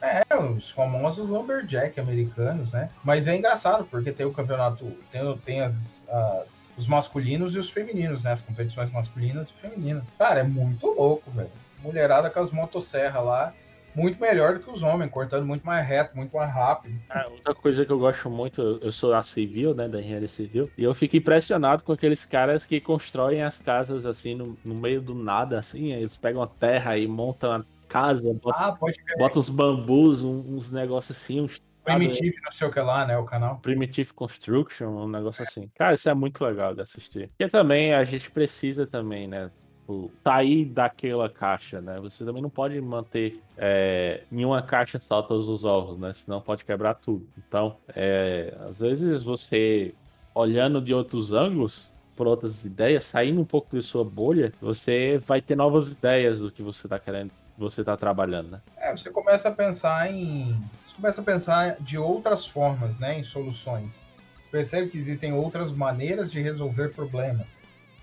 É, 0.00 0.22
os 0.36 0.70
famosos 0.70 1.30
lumberjack 1.30 1.98
americanos, 1.98 2.70
né? 2.70 2.90
Mas 3.02 3.26
é 3.26 3.36
engraçado, 3.36 3.84
porque 3.90 4.12
tem 4.12 4.24
o 4.24 4.32
campeonato, 4.32 4.84
tem, 5.10 5.38
tem 5.38 5.60
as, 5.62 6.04
as, 6.08 6.72
os 6.76 6.86
masculinos 6.86 7.56
e 7.56 7.58
os 7.58 7.68
femininos, 7.68 8.22
né? 8.22 8.32
As 8.32 8.40
competições 8.40 8.90
masculinas 8.92 9.48
e 9.48 9.54
femininas. 9.54 10.04
Cara, 10.16 10.40
é 10.40 10.44
muito 10.44 10.86
louco, 10.86 11.28
velho. 11.32 11.50
Mulherada 11.82 12.30
com 12.30 12.38
as 12.38 12.52
motosserras 12.52 13.24
lá, 13.24 13.52
muito 13.96 14.20
melhor 14.20 14.54
do 14.54 14.60
que 14.60 14.70
os 14.70 14.82
homens, 14.82 15.10
cortando 15.10 15.46
muito 15.46 15.66
mais 15.66 15.86
reto, 15.86 16.14
muito 16.14 16.36
mais 16.36 16.52
rápido. 16.52 16.94
É, 17.10 17.26
outra 17.26 17.54
coisa 17.54 17.84
que 17.84 17.90
eu 17.90 17.98
gosto 17.98 18.28
muito, 18.28 18.78
eu 18.82 18.92
sou 18.92 19.10
da 19.10 19.22
civil, 19.22 19.74
né, 19.74 19.88
da 19.88 20.00
engenharia 20.00 20.28
civil, 20.28 20.70
e 20.76 20.84
eu 20.84 20.94
fico 20.94 21.16
impressionado 21.16 21.82
com 21.82 21.92
aqueles 21.92 22.24
caras 22.24 22.66
que 22.66 22.78
constroem 22.80 23.42
as 23.42 23.60
casas 23.60 24.04
assim 24.04 24.34
no, 24.34 24.56
no 24.62 24.74
meio 24.74 25.00
do 25.00 25.14
nada, 25.14 25.58
assim, 25.58 25.92
eles 25.92 26.16
pegam 26.16 26.42
a 26.42 26.46
terra 26.46 26.98
e 26.98 27.08
montam 27.08 27.52
a 27.52 27.64
casa, 27.88 28.22
botam, 28.34 28.52
ah, 28.54 28.78
botam 29.16 29.40
uns 29.40 29.48
bambus, 29.48 30.22
uns 30.22 30.70
negócios 30.70 31.16
assim, 31.16 31.40
uns 31.40 31.60
Primitive, 31.86 32.34
não 32.44 32.50
sei 32.50 32.66
o 32.66 32.72
que 32.72 32.80
lá, 32.80 33.06
né? 33.06 33.16
O 33.16 33.24
canal. 33.24 33.60
Primitive 33.60 34.12
Construction, 34.12 34.88
um 34.88 35.08
negócio 35.08 35.42
é. 35.42 35.46
assim. 35.46 35.70
Cara, 35.76 35.94
isso 35.94 36.10
é 36.10 36.14
muito 36.14 36.44
legal 36.44 36.74
de 36.74 36.82
assistir. 36.82 37.30
E 37.38 37.48
também 37.48 37.94
a 37.94 38.02
gente 38.02 38.28
precisa 38.28 38.86
também, 38.88 39.28
né? 39.28 39.52
Tipo, 39.86 40.10
sair 40.24 40.64
daquela 40.64 41.30
caixa, 41.30 41.80
né? 41.80 41.98
Você 42.00 42.24
também 42.24 42.42
não 42.42 42.50
pode 42.50 42.78
manter 42.80 43.40
é, 43.56 44.22
em 44.30 44.44
uma 44.44 44.60
caixa 44.60 45.00
só 45.06 45.22
todos 45.22 45.48
os 45.48 45.64
ovos, 45.64 45.98
né? 45.98 46.12
Senão 46.24 46.40
pode 46.40 46.64
quebrar 46.64 46.94
tudo. 46.94 47.26
Então, 47.38 47.76
é, 47.94 48.52
às 48.68 48.78
vezes 48.78 49.22
você 49.22 49.94
olhando 50.34 50.82
de 50.82 50.92
outros 50.92 51.32
ângulos, 51.32 51.88
por 52.16 52.26
outras 52.26 52.64
ideias, 52.64 53.04
saindo 53.04 53.40
um 53.40 53.44
pouco 53.44 53.76
de 53.76 53.82
sua 53.82 54.04
bolha, 54.04 54.52
você 54.60 55.18
vai 55.18 55.40
ter 55.40 55.54
novas 55.54 55.90
ideias 55.90 56.38
do 56.38 56.50
que 56.50 56.62
você 56.62 56.86
está 56.86 56.98
querendo, 56.98 57.30
você 57.56 57.82
está 57.82 57.96
trabalhando, 57.96 58.50
né? 58.50 58.60
É, 58.78 58.90
você 58.90 59.10
começa 59.10 59.48
a 59.48 59.52
pensar 59.52 60.10
em, 60.10 60.58
você 60.84 60.96
começa 60.96 61.20
a 61.20 61.24
pensar 61.24 61.76
de 61.80 61.96
outras 61.98 62.46
formas, 62.46 62.98
né, 62.98 63.18
em 63.18 63.24
soluções. 63.24 64.04
Você 64.42 64.50
percebe 64.50 64.88
que 64.90 64.98
existem 64.98 65.32
outras 65.32 65.70
maneiras 65.72 66.32
de 66.32 66.40
resolver 66.40 66.88
problemas. 66.94 67.62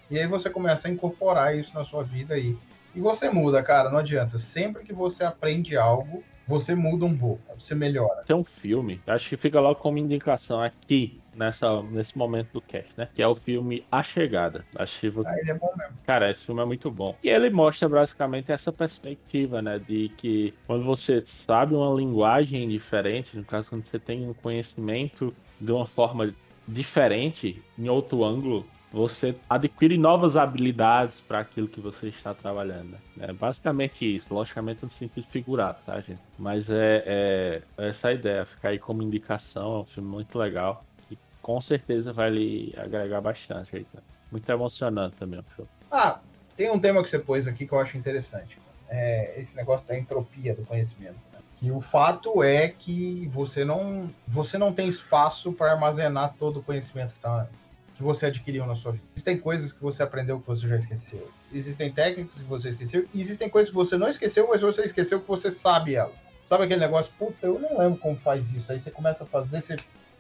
E 0.10 0.20
aí 0.20 0.28
você 0.28 0.50
começa 0.50 0.88
a 0.88 0.92
incorporar 0.92 1.58
isso 1.58 1.74
na 1.74 1.84
sua 1.84 2.04
vida 2.04 2.36
aí. 2.36 2.58
E 2.96 3.02
você 3.02 3.30
muda, 3.30 3.64
cara, 3.64 3.90
não 3.90 3.98
adianta. 3.98 4.38
Sempre 4.38 4.84
que 4.84 4.94
você 4.94 5.24
aprende 5.24 5.76
algo, 5.76 6.24
você 6.48 6.76
muda 6.76 7.06
um 7.06 7.18
pouco, 7.18 7.42
você 7.58 7.74
melhora. 7.74 8.24
Tem 8.26 8.36
um 8.36 8.44
filme, 8.44 9.02
acho 9.08 9.30
que 9.30 9.38
fica 9.38 9.60
logo 9.60 9.80
como 9.80 9.98
indicação 9.98 10.62
aqui. 10.62 11.20
nessa, 11.36 11.82
nesse 11.84 12.18
momento 12.18 12.50
do 12.54 12.62
cast, 12.62 12.92
né? 12.98 13.08
Que 13.14 13.22
é 13.22 13.28
o 13.28 13.36
filme 13.36 13.84
A 13.92 14.04
Chegada. 14.04 14.64
Achei 14.76 15.12
Ah, 15.26 15.40
ele 15.40 15.52
é 15.52 15.54
bom 15.56 15.74
mesmo. 15.76 15.94
Cara, 16.06 16.30
esse 16.30 16.44
filme 16.46 16.62
é 16.62 16.66
muito 16.66 16.92
bom. 16.92 17.16
E 17.24 17.30
ele 17.30 17.50
mostra 17.50 17.90
basicamente 17.90 18.52
essa 18.52 18.72
perspectiva, 18.72 19.62
né? 19.62 19.80
De 19.80 20.10
que 20.18 20.54
quando 20.68 20.84
você 20.84 21.24
sabe 21.26 21.74
uma 21.74 21.96
linguagem 21.96 22.68
diferente, 22.70 23.36
no 23.36 23.44
caso, 23.44 23.70
quando 23.70 23.84
você 23.84 23.98
tem 23.98 24.28
um 24.28 24.34
conhecimento 24.34 25.34
de 25.60 25.72
uma 25.72 25.88
forma 25.88 26.34
diferente, 26.68 27.62
em 27.78 27.90
outro 27.90 28.24
ângulo, 28.24 28.66
você 28.94 29.36
adquire 29.50 29.98
novas 29.98 30.38
habilidades 30.38 31.20
para 31.20 31.40
aquilo 31.40 31.68
que 31.68 31.82
você 31.82 32.10
está 32.10 32.32
trabalhando. 32.32 32.96
É 33.20 33.34
basicamente 33.34 34.06
isso, 34.16 34.32
logicamente 34.32 34.84
no 34.84 34.90
sentido 34.90 35.26
figurado, 35.32 35.80
tá, 35.84 36.00
gente? 36.00 36.22
Mas 36.38 36.70
é, 36.70 37.04
é, 37.04 37.62
é 37.76 37.90
essa 37.90 38.10
a 38.10 38.14
ideia, 38.14 38.46
ficar 38.46 38.70
aí 38.70 38.78
como 38.78 39.02
indicação, 39.02 39.78
é 39.78 39.80
um 39.80 39.86
filme 39.86 40.08
muito 40.08 40.38
legal 40.38 40.86
e 41.10 41.18
com 41.42 41.60
certeza 41.60 42.14
vai 42.14 42.30
lhe 42.30 42.72
agregar 42.78 43.20
bastante 43.20 43.76
aí, 43.76 43.84
tá? 43.86 44.00
Muito 44.32 44.48
emocionante 44.52 45.16
também 45.16 45.40
o 45.40 45.44
filme. 45.56 45.70
Ah, 45.92 46.20
tem 46.56 46.70
um 46.70 46.80
tema 46.80 47.02
que 47.02 47.10
você 47.10 47.18
pôs 47.18 47.48
aqui 47.48 47.66
que 47.66 47.74
eu 47.74 47.80
acho 47.80 47.98
interessante. 47.98 48.60
É 48.88 49.34
esse 49.42 49.56
negócio 49.56 49.88
da 49.88 49.98
entropia 49.98 50.54
do 50.54 50.64
conhecimento. 50.64 51.18
Né? 51.32 51.40
Que 51.60 51.72
o 51.72 51.82
fato 51.82 52.44
é 52.44 52.68
que 52.68 53.28
você 53.32 53.66
não, 53.66 54.12
você 54.28 54.56
não 54.56 54.72
tem 54.72 54.88
espaço 54.88 55.52
para 55.52 55.72
armazenar 55.72 56.36
todo 56.38 56.60
o 56.60 56.64
conhecimento 56.64 57.10
que 57.10 57.18
está 57.18 57.48
que 58.04 58.08
você 58.08 58.26
adquiriu 58.26 58.66
na 58.66 58.76
sua 58.76 58.92
vida. 58.92 59.04
Existem 59.16 59.40
coisas 59.40 59.72
que 59.72 59.82
você 59.82 60.04
aprendeu 60.04 60.40
que 60.42 60.46
você 60.46 60.68
já 60.68 60.76
esqueceu. 60.76 61.32
Existem 61.52 61.92
técnicas 61.92 62.38
que 62.38 62.44
você 62.44 62.70
esqueceu. 62.70 63.08
E 63.14 63.22
existem 63.22 63.50
coisas 63.50 63.70
que 63.70 63.76
você 63.76 63.98
não 63.98 64.10
esqueceu, 64.10 64.50
mas 64.50 64.62
você 64.62 64.82
esqueceu 64.82 65.22
que 65.22 65.28
você 65.28 65.50
sabe 65.50 65.96
elas. 65.96 66.16
Sabe 66.44 66.66
aquele 66.66 66.82
negócio? 66.82 67.14
Puta, 67.18 67.48
eu 67.48 67.58
não 67.58 67.80
lembro 67.80 67.98
como 67.98 68.18
faz 68.18 68.54
isso. 68.54 68.72
Aí 68.72 68.80
você 68.80 68.92
começa 68.92 69.24
a 69.24 69.28
fazer, 69.28 69.62
você 69.62 69.78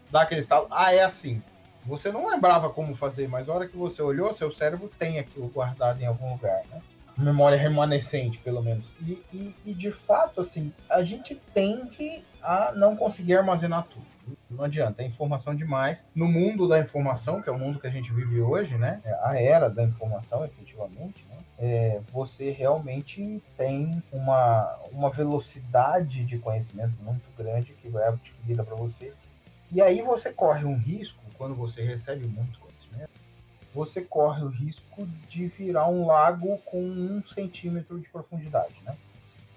dá 0.09 0.21
aquele 0.21 0.39
estalo. 0.39 0.67
Ah, 0.71 0.93
é 0.93 1.03
assim. 1.03 1.43
Você 1.85 2.11
não 2.11 2.29
lembrava 2.29 2.69
como 2.69 2.95
fazer, 2.95 3.27
mas 3.27 3.47
na 3.47 3.53
hora 3.53 3.67
que 3.67 3.75
você 3.75 4.01
olhou, 4.01 4.33
seu 4.33 4.49
cérebro 4.49 4.89
tem 4.97 5.19
aquilo 5.19 5.49
guardado 5.49 6.01
em 6.01 6.05
algum 6.05 6.31
lugar, 6.31 6.63
né? 6.71 6.81
Memória 7.17 7.57
remanescente, 7.57 8.39
pelo 8.39 8.63
menos. 8.63 8.85
E, 9.01 9.21
e, 9.33 9.55
e 9.65 9.73
de 9.73 9.91
fato, 9.91 10.39
assim, 10.39 10.73
a 10.89 11.03
gente 11.03 11.35
tende 11.53 12.23
a 12.41 12.71
não 12.73 12.95
conseguir 12.95 13.35
armazenar 13.35 13.83
tudo. 13.83 14.12
Não 14.49 14.63
adianta, 14.63 15.01
é 15.01 15.05
informação 15.05 15.55
demais. 15.55 16.05
No 16.13 16.27
mundo 16.27 16.67
da 16.67 16.79
informação, 16.79 17.41
que 17.41 17.49
é 17.49 17.51
o 17.51 17.57
mundo 17.57 17.79
que 17.79 17.87
a 17.87 17.91
gente 17.91 18.13
vive 18.13 18.41
hoje, 18.41 18.77
né? 18.77 19.01
É 19.03 19.13
a 19.21 19.41
era 19.41 19.69
da 19.69 19.83
informação, 19.83 20.45
efetivamente, 20.45 21.25
né? 21.29 21.37
É, 21.57 22.01
você 22.11 22.51
realmente 22.51 23.41
tem 23.57 24.01
uma, 24.11 24.77
uma 24.91 25.09
velocidade 25.09 26.23
de 26.25 26.37
conhecimento 26.37 26.93
muito 27.03 27.23
grande 27.37 27.73
que 27.73 27.89
vai 27.89 28.07
adquirida 28.07 28.63
para 28.63 28.75
você. 28.75 29.13
E 29.71 29.81
aí 29.81 30.01
você 30.01 30.31
corre 30.31 30.65
um 30.65 30.77
risco, 30.77 31.19
quando 31.37 31.55
você 31.55 31.83
recebe 31.83 32.25
muito 32.27 32.59
conhecimento, 32.59 33.09
você 33.73 34.01
corre 34.01 34.43
o 34.43 34.49
risco 34.49 35.07
de 35.27 35.47
virar 35.47 35.87
um 35.87 36.05
lago 36.05 36.59
com 36.59 36.79
um 36.79 37.23
centímetro 37.25 37.99
de 37.99 38.07
profundidade, 38.09 38.75
né? 38.85 38.95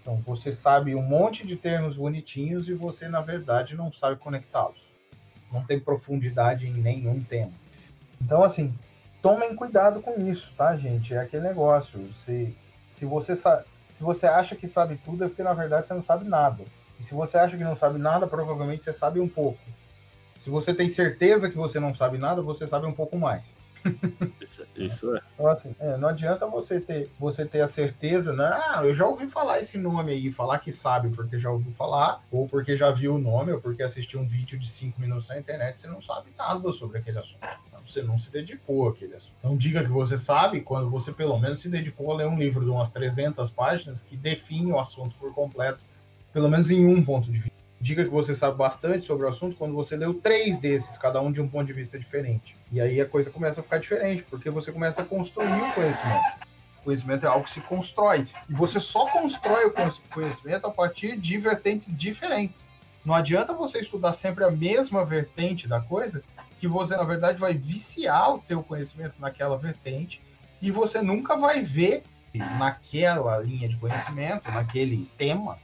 Então 0.06 0.22
você 0.24 0.52
sabe 0.52 0.94
um 0.94 1.02
monte 1.02 1.44
de 1.44 1.56
termos 1.56 1.96
bonitinhos 1.96 2.68
e 2.68 2.74
você, 2.74 3.08
na 3.08 3.20
verdade, 3.20 3.74
não 3.74 3.92
sabe 3.92 4.14
conectá-los. 4.14 4.92
Não 5.52 5.64
tem 5.64 5.80
profundidade 5.80 6.68
em 6.68 6.74
nenhum 6.74 7.24
tema. 7.24 7.50
Então, 8.22 8.44
assim, 8.44 8.72
tomem 9.20 9.56
cuidado 9.56 10.00
com 10.00 10.14
isso, 10.20 10.52
tá, 10.56 10.76
gente? 10.76 11.12
É 11.12 11.18
aquele 11.18 11.42
negócio. 11.42 12.00
Se, 12.14 12.54
se, 12.88 13.04
você, 13.04 13.34
se 13.34 14.00
você 14.00 14.28
acha 14.28 14.54
que 14.54 14.68
sabe 14.68 14.96
tudo, 15.04 15.24
é 15.24 15.28
porque, 15.28 15.42
na 15.42 15.54
verdade, 15.54 15.88
você 15.88 15.94
não 15.94 16.04
sabe 16.04 16.24
nada. 16.24 16.62
E 17.00 17.02
se 17.02 17.12
você 17.12 17.36
acha 17.36 17.56
que 17.56 17.64
não 17.64 17.76
sabe 17.76 17.98
nada, 17.98 18.28
provavelmente 18.28 18.84
você 18.84 18.92
sabe 18.92 19.18
um 19.18 19.28
pouco. 19.28 19.58
Se 20.36 20.48
você 20.48 20.72
tem 20.72 20.88
certeza 20.88 21.50
que 21.50 21.56
você 21.56 21.80
não 21.80 21.92
sabe 21.92 22.16
nada, 22.16 22.40
você 22.42 22.64
sabe 22.64 22.86
um 22.86 22.94
pouco 22.94 23.18
mais. 23.18 23.56
Isso, 24.76 25.16
é. 25.16 25.20
Então, 25.34 25.48
assim, 25.48 25.74
é, 25.78 25.96
não 25.96 26.08
adianta 26.08 26.46
você 26.46 26.80
ter, 26.80 27.10
você 27.18 27.44
ter 27.44 27.60
a 27.60 27.68
certeza, 27.68 28.32
né? 28.32 28.44
Ah, 28.44 28.82
eu 28.84 28.94
já 28.94 29.06
ouvi 29.06 29.28
falar 29.28 29.60
esse 29.60 29.78
nome 29.78 30.12
aí, 30.12 30.30
falar 30.30 30.58
que 30.58 30.72
sabe 30.72 31.08
porque 31.10 31.38
já 31.38 31.50
ouviu 31.50 31.72
falar, 31.72 32.22
ou 32.30 32.48
porque 32.48 32.76
já 32.76 32.90
viu 32.90 33.14
o 33.14 33.18
nome, 33.18 33.52
ou 33.52 33.60
porque 33.60 33.82
assistiu 33.82 34.20
um 34.20 34.26
vídeo 34.26 34.58
de 34.58 34.68
5 34.68 35.00
minutos 35.00 35.28
na 35.28 35.38
internet, 35.38 35.80
você 35.80 35.88
não 35.88 36.00
sabe 36.00 36.30
nada 36.36 36.72
sobre 36.72 36.98
aquele 36.98 37.18
assunto. 37.18 37.46
Então, 37.66 37.80
você 37.86 38.02
não 38.02 38.18
se 38.18 38.30
dedicou 38.30 38.88
àquele 38.88 39.14
assunto. 39.14 39.34
Então 39.38 39.56
diga 39.56 39.82
que 39.82 39.90
você 39.90 40.18
sabe 40.18 40.60
quando 40.60 40.90
você 40.90 41.12
pelo 41.12 41.38
menos 41.38 41.60
se 41.60 41.68
dedicou 41.68 42.12
a 42.12 42.16
ler 42.16 42.26
um 42.26 42.38
livro 42.38 42.64
de 42.64 42.70
umas 42.70 42.90
300 42.90 43.50
páginas 43.50 44.02
que 44.02 44.16
define 44.16 44.72
o 44.72 44.78
assunto 44.78 45.14
por 45.16 45.32
completo, 45.32 45.78
pelo 46.32 46.48
menos 46.48 46.70
em 46.70 46.86
um 46.86 47.02
ponto 47.04 47.30
de 47.30 47.38
vista 47.38 47.55
diga 47.80 48.04
que 48.04 48.10
você 48.10 48.34
sabe 48.34 48.56
bastante 48.56 49.04
sobre 49.04 49.26
o 49.26 49.28
assunto 49.28 49.56
quando 49.56 49.74
você 49.74 49.96
leu 49.96 50.14
três 50.14 50.58
desses, 50.58 50.96
cada 50.96 51.20
um 51.20 51.30
de 51.30 51.40
um 51.40 51.48
ponto 51.48 51.66
de 51.66 51.72
vista 51.72 51.98
diferente. 51.98 52.56
E 52.72 52.80
aí 52.80 53.00
a 53.00 53.06
coisa 53.06 53.30
começa 53.30 53.60
a 53.60 53.62
ficar 53.62 53.78
diferente, 53.78 54.24
porque 54.28 54.50
você 54.50 54.72
começa 54.72 55.02
a 55.02 55.04
construir 55.04 55.62
o 55.62 55.72
conhecimento. 55.72 56.46
O 56.80 56.84
conhecimento 56.84 57.26
é 57.26 57.28
algo 57.28 57.44
que 57.44 57.50
se 57.50 57.60
constrói. 57.60 58.26
E 58.48 58.54
você 58.54 58.80
só 58.80 59.06
constrói 59.08 59.66
o 59.66 59.74
conhecimento 60.10 60.66
a 60.66 60.70
partir 60.70 61.16
de 61.16 61.38
vertentes 61.38 61.94
diferentes. 61.96 62.70
Não 63.04 63.14
adianta 63.14 63.52
você 63.52 63.78
estudar 63.78 64.14
sempre 64.14 64.44
a 64.44 64.50
mesma 64.50 65.04
vertente 65.04 65.68
da 65.68 65.80
coisa, 65.80 66.22
que 66.58 66.66
você, 66.66 66.96
na 66.96 67.04
verdade, 67.04 67.38
vai 67.38 67.54
viciar 67.54 68.34
o 68.34 68.38
teu 68.38 68.62
conhecimento 68.62 69.14
naquela 69.18 69.58
vertente 69.58 70.20
e 70.60 70.70
você 70.70 71.02
nunca 71.02 71.36
vai 71.36 71.62
ver 71.62 72.02
naquela 72.58 73.38
linha 73.38 73.68
de 73.68 73.76
conhecimento, 73.76 74.50
naquele 74.50 75.08
tema, 75.16 75.58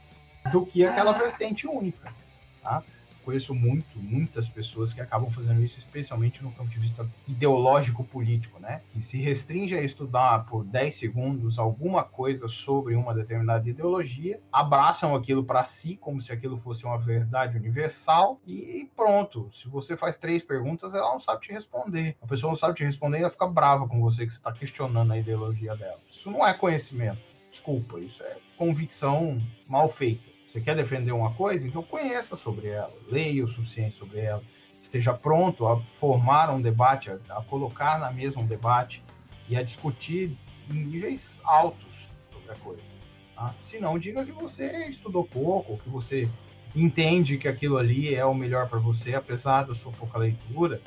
do 0.51 0.65
que 0.65 0.85
aquela 0.85 1.11
vertente 1.13 1.67
única. 1.67 2.13
Tá? 2.61 2.83
Conheço 3.23 3.55
muito, 3.55 3.97
muitas 3.97 4.49
pessoas 4.49 4.91
que 4.91 4.99
acabam 4.99 5.31
fazendo 5.31 5.63
isso, 5.63 5.77
especialmente 5.77 6.43
no 6.43 6.51
ponto 6.51 6.69
de 6.69 6.77
vista 6.77 7.07
ideológico-político, 7.25 8.59
né? 8.59 8.81
Que 8.91 9.01
se 9.01 9.17
restringe 9.17 9.75
a 9.75 9.81
estudar 9.81 10.45
por 10.45 10.65
10 10.65 10.93
segundos 10.93 11.57
alguma 11.57 12.03
coisa 12.03 12.49
sobre 12.49 12.95
uma 12.95 13.13
determinada 13.13 13.69
ideologia, 13.69 14.41
abraçam 14.51 15.15
aquilo 15.15 15.43
para 15.45 15.63
si 15.63 15.95
como 15.95 16.21
se 16.21 16.33
aquilo 16.33 16.57
fosse 16.57 16.83
uma 16.83 16.97
verdade 16.97 17.57
universal 17.57 18.41
e 18.45 18.89
pronto. 18.93 19.49
Se 19.53 19.69
você 19.69 19.95
faz 19.95 20.17
três 20.17 20.43
perguntas, 20.43 20.93
ela 20.93 21.11
não 21.11 21.19
sabe 21.19 21.43
te 21.43 21.53
responder. 21.53 22.17
A 22.21 22.27
pessoa 22.27 22.51
não 22.51 22.57
sabe 22.57 22.75
te 22.75 22.83
responder 22.83 23.19
e 23.19 23.21
ela 23.21 23.31
fica 23.31 23.47
brava 23.47 23.87
com 23.87 24.01
você 24.01 24.25
que 24.25 24.33
você 24.33 24.39
está 24.39 24.51
questionando 24.51 25.13
a 25.13 25.17
ideologia 25.17 25.77
dela. 25.77 25.99
Isso 26.11 26.29
não 26.29 26.45
é 26.45 26.53
conhecimento. 26.53 27.21
Desculpa, 27.49 27.99
isso 27.99 28.21
é 28.21 28.35
convicção 28.57 29.41
mal 29.65 29.87
feita. 29.87 30.32
Você 30.53 30.61
quer 30.61 30.75
defender 30.75 31.11
uma 31.11 31.33
coisa? 31.33 31.67
Então 31.67 31.81
conheça 31.81 32.35
sobre 32.35 32.67
ela, 32.67 32.93
leia 33.09 33.43
o 33.43 33.47
suficiente 33.47 33.95
sobre 33.95 34.19
ela, 34.19 34.43
esteja 34.79 35.11
pronto 35.11 35.65
a 35.65 35.81
formar 35.99 36.53
um 36.53 36.61
debate, 36.61 37.09
a, 37.09 37.17
a 37.29 37.41
colocar 37.41 37.97
na 37.97 38.11
mesa 38.11 38.39
um 38.39 38.45
debate 38.45 39.03
e 39.49 39.57
a 39.57 39.63
discutir 39.63 40.37
em 40.69 40.75
níveis 40.75 41.39
altos 41.43 42.07
sobre 42.31 42.51
a 42.51 42.55
coisa. 42.57 42.87
Tá? 43.35 43.55
Se 43.61 43.79
não, 43.79 43.97
diga 43.97 44.23
que 44.23 44.31
você 44.31 44.85
estudou 44.85 45.23
pouco, 45.23 45.79
que 45.79 45.89
você 45.89 46.29
entende 46.75 47.39
que 47.39 47.47
aquilo 47.47 47.77
ali 47.77 48.13
é 48.13 48.23
o 48.23 48.35
melhor 48.35 48.69
para 48.69 48.77
você, 48.77 49.15
apesar 49.15 49.63
da 49.63 49.73
sua 49.73 49.91
pouca 49.93 50.19
leitura. 50.19 50.79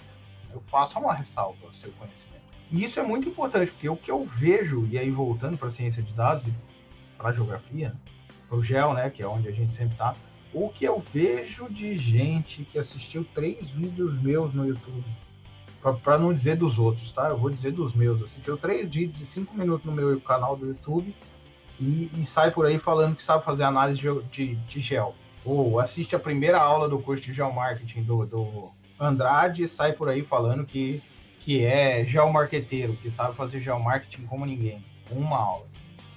Eu 0.53 0.61
faço 0.69 0.97
uma 1.01 1.13
ressalva 1.13 1.67
ao 1.67 1.73
seu 1.73 1.91
conhecimento. 1.99 2.45
E 2.71 2.85
isso 2.85 3.01
é 3.01 3.03
muito 3.03 3.29
importante, 3.29 3.73
porque 3.73 3.89
o 3.89 3.97
que 3.97 4.13
eu 4.13 4.25
vejo, 4.25 4.87
e 4.87 4.97
aí 4.97 5.11
voltando 5.11 5.59
para 5.59 5.67
a 5.67 5.73
ciência 5.73 6.05
de 6.05 6.15
dados 6.15 6.47
e 6.47 6.55
para 7.19 7.31
a 7.31 7.33
geografia, 7.33 7.93
pro 8.49 8.63
GEL, 8.63 8.95
né, 8.95 9.11
que 9.11 9.23
é 9.23 9.27
onde 9.27 9.49
a 9.49 9.53
gente 9.53 9.73
sempre 9.75 9.95
está. 9.95 10.15
O 10.53 10.69
que 10.69 10.85
eu 10.85 10.99
vejo 10.99 11.69
de 11.69 11.99
gente 11.99 12.65
que 12.65 12.79
assistiu 12.79 13.27
três 13.35 13.71
vídeos 13.71 14.21
meus 14.21 14.55
no 14.55 14.67
YouTube, 14.67 15.05
para 16.03 16.19
não 16.19 16.33
dizer 16.33 16.57
dos 16.57 16.79
outros, 16.79 17.13
tá? 17.13 17.29
Eu 17.29 17.39
vou 17.39 17.51
dizer 17.51 17.73
dos 17.73 17.93
meus. 17.93 18.23
Assistiu 18.23 18.57
três 18.57 18.89
vídeos 18.89 19.19
de 19.19 19.27
cinco 19.27 19.57
minutos 19.57 19.85
no 19.85 19.93
meu 19.93 20.21
canal 20.21 20.57
do 20.57 20.67
YouTube 20.67 21.15
e, 21.79 22.11
e 22.17 22.25
sai 22.25 22.51
por 22.51 22.67
aí 22.67 22.79
falando 22.79 23.15
que 23.15 23.23
sabe 23.23 23.45
fazer 23.45 23.65
análise 23.65 24.01
de, 24.01 24.23
de, 24.31 24.55
de 24.55 24.81
gel. 24.81 25.15
Ou 25.45 25.79
assiste 25.79 26.17
a 26.17 26.19
primeira 26.19 26.59
aula 26.59 26.89
do 26.89 26.99
curso 26.99 27.23
de 27.23 27.33
geomarketing 27.33 28.03
do, 28.03 28.27
do 28.27 28.71
Andrade 28.99 29.63
e 29.63 29.69
sai 29.69 29.93
por 29.93 30.09
aí 30.09 30.23
falando 30.23 30.65
que, 30.65 31.03
que 31.41 31.65
é 31.65 32.05
geomarqueteiro, 32.05 32.95
que 32.97 33.11
sabe 33.11 33.37
fazer 33.37 33.61
geomarketing 33.61 34.27
como 34.27 34.45
ninguém. 34.45 34.85
Uma 35.11 35.37
aula. 35.37 35.67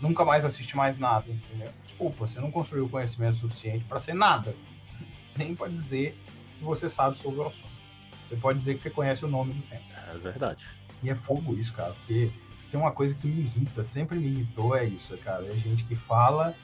Nunca 0.01 0.25
mais 0.25 0.43
assiste 0.43 0.75
mais 0.75 0.97
nada, 0.97 1.25
entendeu? 1.29 1.69
Desculpa, 1.99 2.25
você 2.25 2.39
não 2.39 2.49
construiu 2.49 2.87
conhecimento 2.87 3.37
suficiente 3.37 3.83
para 3.83 3.99
ser 3.99 4.13
nada, 4.13 4.55
nem 5.37 5.53
para 5.53 5.67
dizer 5.67 6.17
que 6.57 6.63
você 6.63 6.89
sabe 6.89 7.17
sobre 7.17 7.41
o 7.41 7.47
assunto. 7.47 7.69
Você 8.27 8.35
pode 8.37 8.57
dizer 8.57 8.75
que 8.75 8.81
você 8.81 8.89
conhece 8.89 9.25
o 9.25 9.27
nome 9.27 9.53
do 9.53 9.61
tempo. 9.63 9.83
É 10.13 10.17
verdade. 10.17 10.63
E 11.03 11.09
é 11.09 11.15
fogo 11.15 11.55
isso, 11.55 11.73
cara, 11.73 11.93
porque 11.93 12.31
tem 12.69 12.79
uma 12.79 12.91
coisa 12.91 13.15
que 13.15 13.27
me 13.27 13.41
irrita, 13.41 13.83
sempre 13.83 14.17
me 14.17 14.27
irritou, 14.27 14.75
é 14.75 14.85
isso, 14.85 15.17
cara. 15.17 15.45
É 15.45 15.55
gente 15.55 15.83
que 15.85 15.95
fala 15.95 16.55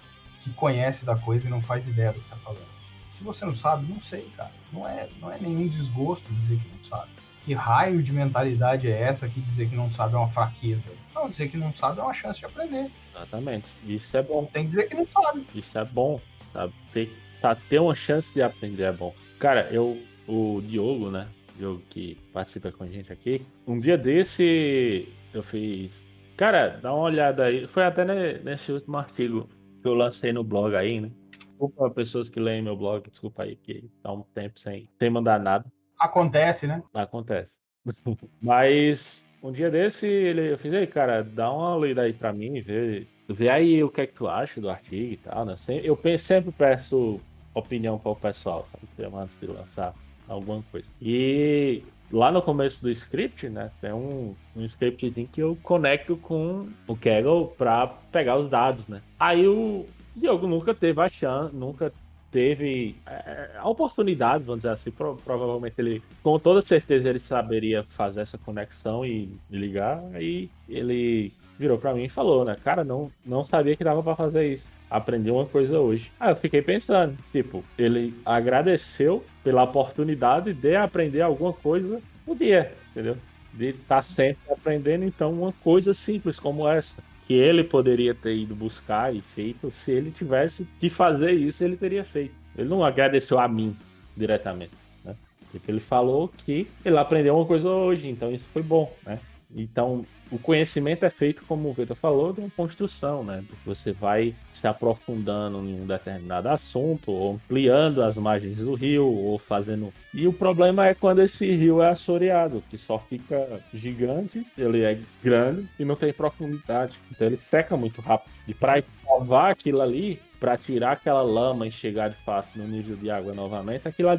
que 0.42 0.52
conhece 0.52 1.04
da 1.04 1.16
coisa 1.18 1.48
e 1.48 1.50
não 1.50 1.62
faz 1.62 1.88
ideia 1.88 2.14
do 2.14 2.20
que 2.20 2.30
tá 2.30 2.36
falando. 2.38 2.68
Se 3.10 3.24
você 3.24 3.44
não 3.44 3.56
sabe, 3.56 3.92
não 3.92 4.00
sei, 4.00 4.30
cara. 4.38 4.52
Não 4.72 4.88
é, 4.88 5.10
não 5.20 5.32
é 5.32 5.40
nenhum 5.40 5.68
desgosto 5.68 6.32
dizer 6.34 6.60
que 6.60 6.68
não 6.68 6.84
sabe. 6.84 7.10
Que 7.46 7.54
raio 7.54 8.02
de 8.02 8.12
mentalidade 8.12 8.90
é 8.90 9.00
essa 9.00 9.30
que 9.30 9.40
dizer 9.40 9.70
que 9.70 9.76
não 9.76 9.92
sabe 9.92 10.16
é 10.16 10.18
uma 10.18 10.28
fraqueza? 10.28 10.90
Não, 11.14 11.30
dizer 11.30 11.48
que 11.48 11.58
não 11.58 11.72
sabe 11.72 12.00
é 12.00 12.04
uma 12.04 12.14
chance 12.14 12.40
de 12.40 12.46
aprender. 12.46 12.90
Exatamente. 13.16 13.68
Isso 13.86 14.18
é 14.18 14.24
bom. 14.24 14.46
Tem 14.46 14.64
que 14.64 14.70
dizer 14.70 14.90
que 14.90 14.96
não 14.96 15.06
sabe. 15.06 15.46
Isso 15.54 15.78
é 15.78 15.86
bom. 15.86 16.20
Sabe? 16.52 16.74
Ter, 16.92 17.14
tá, 17.40 17.56
ter 17.56 17.80
uma 17.80 17.94
chance 17.94 18.34
de 18.34 18.42
aprender 18.42 18.84
é 18.84 18.92
bom. 18.92 19.14
Cara, 19.40 19.70
eu, 19.72 20.02
o 20.28 20.60
Diogo, 20.64 21.12
né? 21.12 21.28
Diogo 21.56 21.84
que 21.88 22.18
participa 22.34 22.72
com 22.72 22.84
a 22.84 22.88
gente 22.88 23.14
aqui. 23.14 23.46
Um 23.68 23.80
dia 23.80 23.98
desse 23.98 25.08
eu 25.32 25.44
fiz. 25.44 25.92
Cara, 26.36 26.80
dá 26.82 26.94
uma 26.94 27.04
olhada 27.04 27.46
aí. 27.46 27.68
Foi 27.68 27.84
até 27.84 28.04
nesse 28.40 28.72
último 28.72 28.98
artigo 28.98 29.48
que 29.84 29.88
eu 29.88 29.94
lancei 29.94 30.34
no 30.34 30.44
blog 30.44 30.76
aí, 30.76 31.00
né? 31.00 31.12
Desculpa 31.30 31.90
pessoas 31.92 32.28
que 32.28 32.40
leem 32.40 32.62
meu 32.62 32.76
blog, 32.76 33.08
desculpa 33.10 33.44
aí, 33.44 33.56
que 33.56 33.88
tá 34.02 34.12
um 34.12 34.24
tempo 34.34 34.60
sem, 34.60 34.90
sem 34.98 35.10
mandar 35.10 35.40
nada. 35.40 35.66
Acontece, 36.00 36.68
né? 36.68 36.84
Acontece. 36.94 37.54
Mas 38.42 39.26
um 39.42 39.52
dia 39.52 39.70
desse 39.70 40.08
ele, 40.08 40.54
eu 40.54 40.58
fiz, 40.58 40.74
aí, 40.74 40.88
cara, 40.88 41.24
dá 41.24 41.52
uma 41.52 41.78
lida 41.86 42.02
aí 42.02 42.14
pra 42.14 42.34
mim, 42.34 42.62
vê, 42.62 43.06
vê 43.30 43.50
aí 43.50 43.84
o 43.84 43.90
que 43.90 44.02
é 44.02 44.08
que 44.08 44.14
tu 44.14 44.28
acha 44.28 44.60
do 44.60 44.70
artigo 44.70 45.14
e 45.14 45.18
tal, 45.18 45.46
né? 45.46 45.56
Eu 45.84 46.00
sempre 46.18 46.52
peço 46.52 47.20
opinião 47.54 47.98
para 47.98 48.12
o 48.12 48.16
pessoal, 48.16 48.68
antes 49.00 49.40
de 49.40 49.48
lançar 49.48 49.94
alguma 50.28 50.64
coisa. 50.72 50.88
E 51.02 51.84
lá 52.12 52.32
no 52.32 52.42
começo 52.42 52.82
do 52.82 52.90
script, 52.90 53.48
né, 53.50 53.72
tem 53.82 53.94
um, 53.94 54.36
um 54.56 54.66
scriptzinho 54.66 55.28
que 55.28 55.42
eu 55.42 55.58
conecto 55.64 56.18
com 56.18 56.68
o 56.88 56.96
Kaggle 56.96 57.54
para 57.58 57.88
pegar 58.12 58.38
os 58.38 58.50
dados, 58.50 58.88
né? 58.88 59.02
Aí 59.20 59.48
o 59.48 59.86
Diogo 60.16 60.48
nunca 60.48 60.74
teve 60.74 61.02
a 61.02 61.10
chance, 61.10 61.56
nunca 61.56 61.92
teve 62.36 62.98
é, 63.08 63.52
a 63.58 63.70
oportunidade, 63.70 64.44
vamos 64.44 64.60
dizer 64.64 64.74
assim, 64.74 64.92
pro, 64.92 65.16
provavelmente 65.24 65.76
ele, 65.78 66.04
com 66.22 66.38
toda 66.38 66.62
certeza, 66.62 67.10
ele 67.10 67.18
saberia 67.18 67.86
fazer 67.92 68.20
essa 68.20 68.38
conexão 68.38 69.06
e 69.06 69.30
ligar, 69.50 70.04
aí 70.14 70.50
ele 70.68 71.32
virou 71.58 71.78
para 71.78 71.94
mim 71.94 72.04
e 72.04 72.10
falou, 72.10 72.44
né, 72.44 72.58
cara, 72.62 72.84
não, 72.84 73.10
não 73.26 73.46
sabia 73.46 73.78
que 73.78 73.86
dava 73.86 74.04
para 74.04 74.18
fazer 74.18 74.52
isso 74.52 74.68
aprendi 74.90 75.32
uma 75.32 75.46
coisa 75.46 75.80
hoje. 75.80 76.12
Aí 76.20 76.32
eu 76.32 76.36
fiquei 76.36 76.62
pensando, 76.62 77.18
tipo, 77.32 77.64
ele 77.78 78.14
agradeceu 78.24 79.26
pela 79.44 79.64
oportunidade 79.64 80.54
de 80.54 80.76
aprender 80.76 81.22
alguma 81.22 81.54
coisa 81.54 82.02
no 82.28 82.36
dia, 82.36 82.72
entendeu? 82.92 83.18
De 83.52 83.70
estar 83.70 83.96
tá 83.96 84.04
sempre 84.04 84.52
aprendendo, 84.52 85.04
então, 85.04 85.34
uma 85.34 85.52
coisa 85.52 85.94
simples 85.94 86.40
como 86.40 86.68
essa. 86.68 86.96
Que 87.28 87.34
ele 87.34 87.64
poderia 87.64 88.14
ter 88.14 88.36
ido 88.36 88.56
buscar 88.56 89.14
e 89.16 89.22
feito, 89.22 89.72
se 89.72 89.92
ele 89.92 90.12
tivesse 90.12 90.68
que 90.80 90.90
fazer 90.90 91.32
isso, 91.32 91.64
ele 91.64 91.76
teria 91.76 92.04
feito. 92.04 92.36
Ele 92.58 92.70
não 92.70 92.84
agradeceu 92.84 93.40
a 93.40 93.48
mim 93.48 93.76
diretamente, 94.16 94.74
né? 95.04 95.16
Porque 95.52 95.70
ele 95.72 95.80
falou 95.80 96.28
que 96.28 96.68
ele 96.84 96.98
aprendeu 96.98 97.36
uma 97.36 97.46
coisa 97.46 97.68
hoje, 97.68 98.08
então 98.08 98.32
isso 98.32 98.46
foi 98.54 98.62
bom, 98.62 98.94
né? 99.06 99.20
Então, 99.56 100.06
o 100.30 100.38
conhecimento 100.38 101.06
é 101.06 101.10
feito, 101.10 101.44
como 101.48 101.70
o 101.70 101.74
Vitor 101.74 101.96
falou, 101.96 102.34
de 102.34 102.42
uma 102.42 102.50
construção, 102.50 103.24
né? 103.24 103.44
Você 103.66 103.94
vai 103.94 104.36
se 104.54 104.68
aprofundando 104.68 105.60
em 105.60 105.82
um 105.82 105.88
determinado 105.88 106.50
assunto, 106.50 107.12
ou 107.12 107.36
ampliando 107.36 108.02
as 108.02 108.18
margens 108.18 108.58
do 108.58 108.74
rio, 108.74 109.06
ou 109.06 109.40
fazendo. 109.40 109.94
E 110.14 110.28
o 110.28 110.34
problema 110.34 110.88
é 110.88 110.94
quando 110.94 111.22
esse 111.22 111.50
rio 111.56 111.82
é 111.82 111.90
assoreado, 111.90 112.64
que 112.70 112.78
só 112.78 113.00
fica 113.00 113.62
gigante, 113.74 114.46
ele 114.58 114.82
é 114.82 115.00
grande 115.24 115.68
e 115.80 115.86
não 115.86 115.96
tem 115.96 116.12
profundidade. 116.12 116.94
Então 117.12 117.28
ele 117.28 117.40
seca 117.42 117.78
muito 117.78 118.02
rápido. 118.02 118.34
E 118.48 118.54
para 118.54 118.84
salvar 119.06 119.52
aquilo 119.52 119.82
ali, 119.82 120.20
para 120.46 120.60
tirar 120.60 120.92
aquela 120.92 121.24
lama 121.24 121.66
e 121.66 121.72
chegar 121.72 122.12
de 122.12 122.18
fato 122.18 122.50
no 122.56 122.68
nível 122.68 122.96
de 122.96 123.10
água 123.10 123.34
novamente, 123.34 123.88
aquilo 123.88 124.10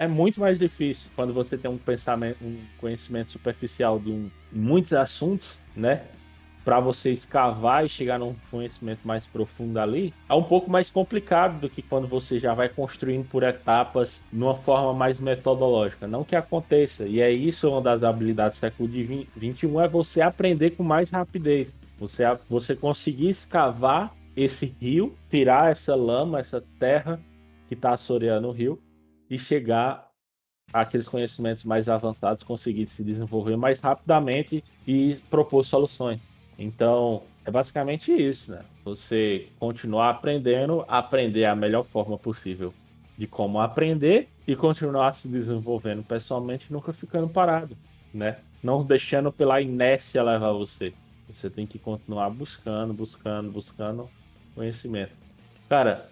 é 0.00 0.08
muito 0.08 0.40
mais 0.40 0.58
difícil 0.58 1.08
quando 1.14 1.32
você 1.32 1.56
tem 1.56 1.70
um 1.70 1.78
pensamento, 1.78 2.38
um 2.42 2.58
conhecimento 2.78 3.30
superficial 3.30 3.96
de 4.00 4.10
um, 4.10 4.28
muitos 4.50 4.92
assuntos, 4.92 5.56
né? 5.76 6.02
Para 6.64 6.80
você 6.80 7.12
escavar 7.12 7.86
e 7.86 7.88
chegar 7.88 8.18
num 8.18 8.34
conhecimento 8.50 8.98
mais 9.04 9.24
profundo 9.26 9.78
ali, 9.78 10.12
é 10.28 10.34
um 10.34 10.42
pouco 10.42 10.68
mais 10.68 10.90
complicado 10.90 11.60
do 11.60 11.68
que 11.70 11.82
quando 11.82 12.08
você 12.08 12.40
já 12.40 12.52
vai 12.52 12.68
construindo 12.68 13.24
por 13.28 13.44
etapas 13.44 14.24
numa 14.32 14.56
forma 14.56 14.92
mais 14.92 15.20
metodológica. 15.20 16.08
Não 16.08 16.24
que 16.24 16.34
aconteça, 16.34 17.04
e 17.04 17.20
é 17.20 17.30
isso 17.30 17.70
uma 17.70 17.80
das 17.80 18.02
habilidades 18.02 18.58
do 18.58 18.60
século 18.62 18.88
XXI, 18.88 19.78
é 19.84 19.86
você 19.86 20.20
aprender 20.20 20.70
com 20.70 20.82
mais 20.82 21.10
rapidez. 21.10 21.72
Você, 21.96 22.24
você 22.50 22.74
conseguir 22.74 23.28
escavar 23.28 24.12
esse 24.36 24.66
rio, 24.80 25.16
tirar 25.30 25.70
essa 25.70 25.94
lama, 25.94 26.38
essa 26.38 26.62
terra 26.78 27.18
que 27.68 27.74
está 27.74 27.92
assoreando 27.94 28.48
o 28.48 28.52
rio 28.52 28.80
e 29.30 29.38
chegar 29.38 30.10
àqueles 30.72 31.08
conhecimentos 31.08 31.64
mais 31.64 31.88
avançados, 31.88 32.42
conseguir 32.42 32.86
se 32.86 33.02
desenvolver 33.02 33.56
mais 33.56 33.80
rapidamente 33.80 34.62
e 34.86 35.16
propor 35.30 35.64
soluções. 35.64 36.20
Então, 36.58 37.22
é 37.44 37.50
basicamente 37.50 38.12
isso, 38.12 38.52
né? 38.52 38.62
Você 38.84 39.48
continuar 39.58 40.10
aprendendo, 40.10 40.84
aprender 40.86 41.44
a 41.44 41.56
melhor 41.56 41.84
forma 41.84 42.18
possível 42.18 42.74
de 43.16 43.26
como 43.26 43.60
aprender 43.60 44.28
e 44.46 44.54
continuar 44.54 45.14
se 45.14 45.26
desenvolvendo 45.28 46.02
pessoalmente, 46.02 46.72
nunca 46.72 46.92
ficando 46.92 47.28
parado, 47.28 47.76
né? 48.12 48.38
Não 48.62 48.84
deixando 48.84 49.32
pela 49.32 49.60
inércia 49.60 50.22
levar 50.22 50.52
você. 50.52 50.92
Você 51.28 51.48
tem 51.48 51.66
que 51.66 51.78
continuar 51.78 52.30
buscando, 52.30 52.92
buscando, 52.92 53.50
buscando 53.50 54.08
conhecimento. 54.56 55.12
Cara, 55.68 56.08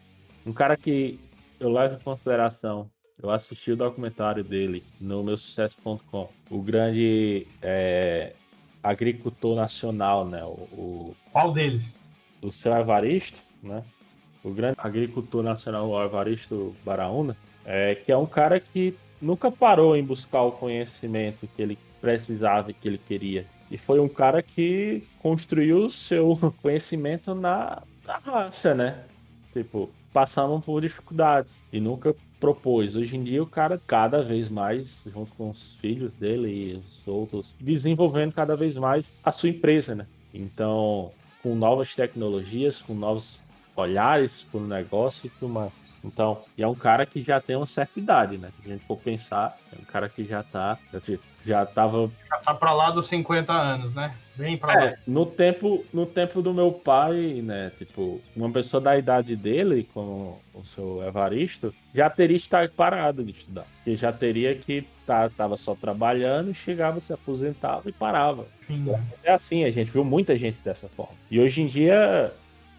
um 0.46 0.52
cara 0.52 0.76
que 0.76 1.18
eu 1.58 1.72
levo 1.72 1.94
em 1.94 1.98
consideração, 2.00 2.88
eu 3.20 3.30
assisti 3.30 3.72
o 3.72 3.76
documentário 3.76 4.44
dele 4.44 4.84
no 5.00 5.24
meu 5.24 5.38
sucesso.com, 5.38 6.28
o 6.50 6.60
grande 6.60 7.46
é, 7.62 8.34
agricultor 8.82 9.56
nacional, 9.56 10.26
né? 10.26 10.44
O, 10.44 10.68
o, 10.72 11.16
Qual 11.32 11.52
deles? 11.52 11.98
O 12.42 12.52
seu 12.52 12.74
Evaristo, 12.74 13.40
né? 13.62 13.82
O 14.42 14.50
grande 14.50 14.76
agricultor 14.78 15.42
nacional, 15.42 15.88
o 15.88 16.04
Evaristo 16.04 16.76
Baraúna, 16.84 17.34
é, 17.64 17.94
que 17.94 18.12
é 18.12 18.16
um 18.16 18.26
cara 18.26 18.60
que 18.60 18.94
nunca 19.22 19.50
parou 19.50 19.96
em 19.96 20.04
buscar 20.04 20.42
o 20.42 20.52
conhecimento 20.52 21.48
que 21.56 21.62
ele 21.62 21.78
precisava 22.00 22.70
e 22.70 22.74
que 22.74 22.86
ele 22.86 22.98
queria. 22.98 23.46
E 23.70 23.78
foi 23.78 23.98
um 23.98 24.08
cara 24.08 24.42
que 24.42 25.02
construiu 25.20 25.86
o 25.86 25.90
seu 25.90 26.38
conhecimento 26.60 27.34
na 27.34 27.82
da 28.04 28.18
raça, 28.18 28.74
né? 28.74 29.04
Tipo, 29.52 29.90
passavam 30.12 30.60
por 30.60 30.80
dificuldades 30.80 31.52
e 31.72 31.80
nunca 31.80 32.14
propôs. 32.38 32.94
Hoje 32.94 33.16
em 33.16 33.24
dia 33.24 33.42
o 33.42 33.46
cara 33.46 33.80
cada 33.86 34.22
vez 34.22 34.48
mais, 34.48 34.88
junto 35.06 35.32
com 35.34 35.50
os 35.50 35.76
filhos 35.80 36.12
dele 36.14 36.48
e 36.48 36.74
os 36.74 37.08
outros, 37.08 37.46
desenvolvendo 37.60 38.32
cada 38.32 38.56
vez 38.56 38.76
mais 38.76 39.12
a 39.24 39.32
sua 39.32 39.48
empresa, 39.48 39.94
né? 39.94 40.06
Então, 40.32 41.10
com 41.42 41.54
novas 41.54 41.94
tecnologias, 41.94 42.82
com 42.82 42.94
novos 42.94 43.40
olhares 43.76 44.44
para 44.50 44.60
o 44.60 44.66
negócio 44.66 45.26
e 45.26 45.30
tudo 45.30 45.52
mais. 45.52 45.72
Então, 46.04 46.42
e 46.56 46.62
é 46.62 46.68
um 46.68 46.74
cara 46.74 47.06
que 47.06 47.22
já 47.22 47.40
tem 47.40 47.56
uma 47.56 47.66
certa 47.66 47.98
idade, 47.98 48.36
né? 48.36 48.50
Se 48.60 48.68
a 48.68 48.72
gente 48.72 48.84
for 48.84 48.98
pensar, 48.98 49.56
é 49.72 49.80
um 49.80 49.84
cara 49.84 50.08
que 50.08 50.24
já 50.24 50.42
tá, 50.42 50.78
já 51.44 51.64
tava 51.64 52.10
já 52.28 52.38
tá 52.38 52.54
para 52.54 52.72
lá 52.72 52.90
dos 52.90 53.06
50 53.08 53.52
anos, 53.52 53.94
né? 53.94 54.14
Bem 54.36 54.56
pra 54.56 54.72
é, 54.72 54.90
lá. 54.90 54.96
No 55.06 55.24
tempo, 55.24 55.84
no 55.92 56.04
tempo 56.04 56.42
do 56.42 56.52
meu 56.52 56.72
pai, 56.72 57.40
né? 57.42 57.72
Tipo, 57.78 58.20
uma 58.36 58.50
pessoa 58.50 58.80
da 58.80 58.98
idade 58.98 59.34
dele, 59.36 59.88
como 59.94 60.40
o 60.52 60.64
seu 60.74 61.02
Evaristo, 61.06 61.72
já 61.94 62.10
teria 62.10 62.36
estado 62.36 62.70
parado 62.72 63.24
de 63.24 63.30
estudar. 63.30 63.64
Porque 63.76 63.96
já 63.96 64.12
teria 64.12 64.54
que 64.54 64.86
tá, 65.06 65.30
tava 65.30 65.56
só 65.56 65.74
trabalhando, 65.74 66.54
chegava, 66.54 67.00
se 67.00 67.12
aposentava 67.12 67.88
e 67.88 67.92
parava. 67.92 68.46
Sim. 68.66 68.86
É 69.22 69.32
assim, 69.32 69.64
a 69.64 69.70
gente 69.70 69.90
viu 69.90 70.04
muita 70.04 70.36
gente 70.36 70.58
dessa 70.62 70.88
forma. 70.88 71.14
E 71.30 71.38
hoje 71.38 71.62
em 71.62 71.66
dia, 71.66 72.32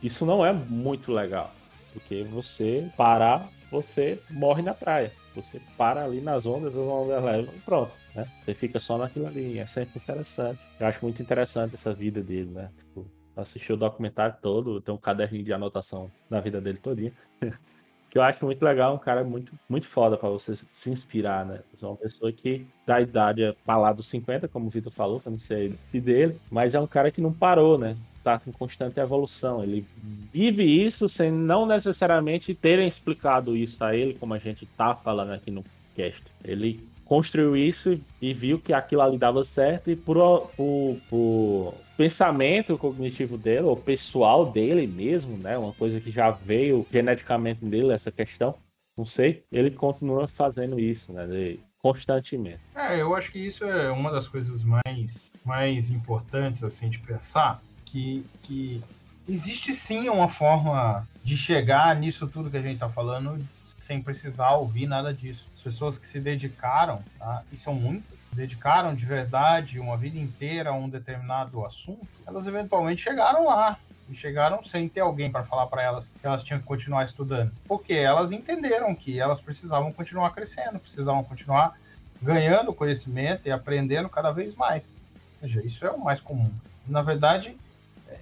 isso 0.03 0.25
não 0.25 0.45
é 0.45 0.51
muito 0.51 1.11
legal. 1.11 1.53
Porque 1.95 2.23
você 2.23 2.91
parar, 2.97 3.49
você 3.71 4.19
morre 4.29 4.61
na 4.61 4.73
praia. 4.73 5.13
Você 5.33 5.61
para 5.77 6.03
ali 6.03 6.19
nas 6.19 6.45
ondas, 6.45 6.73
as 6.73 6.79
ondas 6.79 7.23
levam 7.23 7.53
e 7.55 7.59
pronto. 7.59 7.91
Né? 8.13 8.27
Você 8.43 8.53
fica 8.53 8.79
só 8.81 8.97
naquilo 8.97 9.27
ali. 9.27 9.57
É 9.57 9.65
sempre 9.65 9.97
interessante. 9.99 10.59
Eu 10.77 10.87
acho 10.87 10.99
muito 11.01 11.21
interessante 11.21 11.75
essa 11.75 11.93
vida 11.93 12.21
dele, 12.21 12.51
né? 12.51 12.69
Tipo, 12.77 13.07
assistir 13.35 13.71
o 13.73 13.77
documentário 13.77 14.35
todo, 14.41 14.81
tem 14.81 14.93
um 14.93 14.97
caderninho 14.97 15.43
de 15.43 15.53
anotação 15.53 16.11
na 16.29 16.41
vida 16.41 16.59
dele 16.59 16.77
todinha. 16.77 17.13
que 18.09 18.17
eu 18.17 18.23
acho 18.23 18.45
muito 18.45 18.63
legal, 18.63 18.95
um 18.95 18.99
cara 18.99 19.23
muito, 19.23 19.51
muito 19.67 19.87
foda 19.87 20.17
para 20.17 20.29
você 20.29 20.55
se 20.55 20.89
inspirar, 20.89 21.45
né? 21.45 21.59
É 21.81 21.85
uma 21.85 21.97
pessoa 21.97 22.31
que 22.31 22.65
da 22.85 23.01
idade 23.01 23.41
para 23.65 23.77
lá 23.77 23.93
dos 23.93 24.07
50, 24.07 24.47
como 24.47 24.67
o 24.67 24.69
Vitor 24.69 24.91
falou, 24.91 25.19
que 25.19 25.27
eu 25.27 25.31
não 25.31 25.39
sei 25.39 25.77
se 25.91 25.99
dele, 25.99 26.39
mas 26.49 26.73
é 26.73 26.79
um 26.79 26.87
cara 26.87 27.11
que 27.11 27.21
não 27.21 27.33
parou, 27.33 27.77
né? 27.77 27.97
Tá 28.25 28.41
em 28.47 28.51
constante 28.51 28.99
evolução. 28.99 29.61
Ele 29.61 29.85
vive 30.33 30.63
isso 30.63 31.07
sem 31.07 31.31
não 31.31 31.67
necessariamente 31.67 32.55
terem 32.55 32.87
explicado 32.87 33.55
isso 33.55 33.83
a 33.83 33.95
ele, 33.95 34.15
como 34.15 34.33
a 34.33 34.39
gente 34.39 34.65
tá 34.65 34.95
falando 34.95 35.31
aqui 35.31 35.51
no 35.51 35.63
cast. 35.95 36.23
Ele 36.43 36.83
construiu 37.05 37.55
isso 37.55 38.01
e 38.19 38.33
viu 38.33 38.57
que 38.57 38.73
aquilo 38.73 39.03
ali 39.03 39.15
dava 39.15 39.43
certo 39.43 39.91
e 39.91 39.95
por, 39.95 40.49
por, 40.57 40.97
por 41.07 41.73
pensamento 41.95 42.79
cognitivo 42.79 43.37
dele, 43.37 43.61
ou 43.61 43.77
pessoal 43.77 44.51
dele 44.51 44.87
mesmo, 44.87 45.37
né? 45.37 45.55
Uma 45.55 45.73
coisa 45.73 45.99
que 46.01 46.09
já 46.09 46.31
veio 46.31 46.83
geneticamente 46.91 47.63
dele, 47.63 47.93
essa 47.93 48.11
questão, 48.11 48.55
não 48.97 49.05
sei, 49.05 49.43
ele 49.51 49.69
continua 49.69 50.27
fazendo 50.27 50.79
isso, 50.79 51.13
né? 51.13 51.27
De, 51.27 51.59
constantemente. 51.77 52.59
É, 52.73 52.99
eu 52.99 53.15
acho 53.15 53.31
que 53.31 53.37
isso 53.37 53.63
é 53.63 53.91
uma 53.91 54.11
das 54.11 54.27
coisas 54.27 54.63
mais, 54.63 55.31
mais 55.45 55.91
importantes, 55.91 56.63
assim, 56.63 56.89
de 56.89 56.97
pensar, 56.97 57.61
que, 57.95 58.25
que 58.43 58.83
existe 59.25 59.73
sim 59.73 60.09
uma 60.09 60.27
forma 60.27 61.07
de 61.23 61.37
chegar 61.37 61.95
nisso 61.95 62.27
tudo 62.27 62.51
que 62.51 62.57
a 62.57 62.61
gente 62.61 62.73
está 62.73 62.89
falando 62.89 63.41
sem 63.63 64.01
precisar 64.01 64.51
ouvir 64.55 64.85
nada 64.85 65.13
disso. 65.13 65.45
As 65.53 65.61
pessoas 65.61 65.97
que 65.97 66.05
se 66.05 66.19
dedicaram, 66.19 67.01
tá? 67.17 67.41
e 67.53 67.57
são 67.57 67.73
muitas, 67.73 68.21
se 68.21 68.35
dedicaram 68.35 68.93
de 68.93 69.05
verdade 69.05 69.79
uma 69.79 69.95
vida 69.95 70.19
inteira 70.19 70.71
a 70.71 70.73
um 70.73 70.89
determinado 70.89 71.65
assunto, 71.65 72.05
elas 72.27 72.45
eventualmente 72.45 73.01
chegaram 73.01 73.45
lá. 73.45 73.77
E 74.07 74.13
chegaram 74.13 74.61
sem 74.61 74.87
ter 74.87 74.99
alguém 74.99 75.31
para 75.31 75.43
falar 75.43 75.65
para 75.65 75.81
elas 75.81 76.11
que 76.21 76.27
elas 76.27 76.43
tinham 76.43 76.59
que 76.59 76.65
continuar 76.65 77.05
estudando. 77.05 77.51
Porque 77.67 77.93
elas 77.93 78.31
entenderam 78.31 78.93
que 78.93 79.19
elas 79.19 79.39
precisavam 79.39 79.91
continuar 79.91 80.29
crescendo, 80.31 80.77
precisavam 80.77 81.23
continuar 81.23 81.75
ganhando 82.21 82.71
conhecimento 82.71 83.47
e 83.47 83.51
aprendendo 83.51 84.07
cada 84.07 84.31
vez 84.31 84.53
mais. 84.53 84.93
Ou 85.41 85.47
seja, 85.47 85.65
isso 85.65 85.83
é 85.83 85.89
o 85.89 85.99
mais 85.99 86.19
comum. 86.19 86.51
Na 86.87 87.01
verdade, 87.01 87.57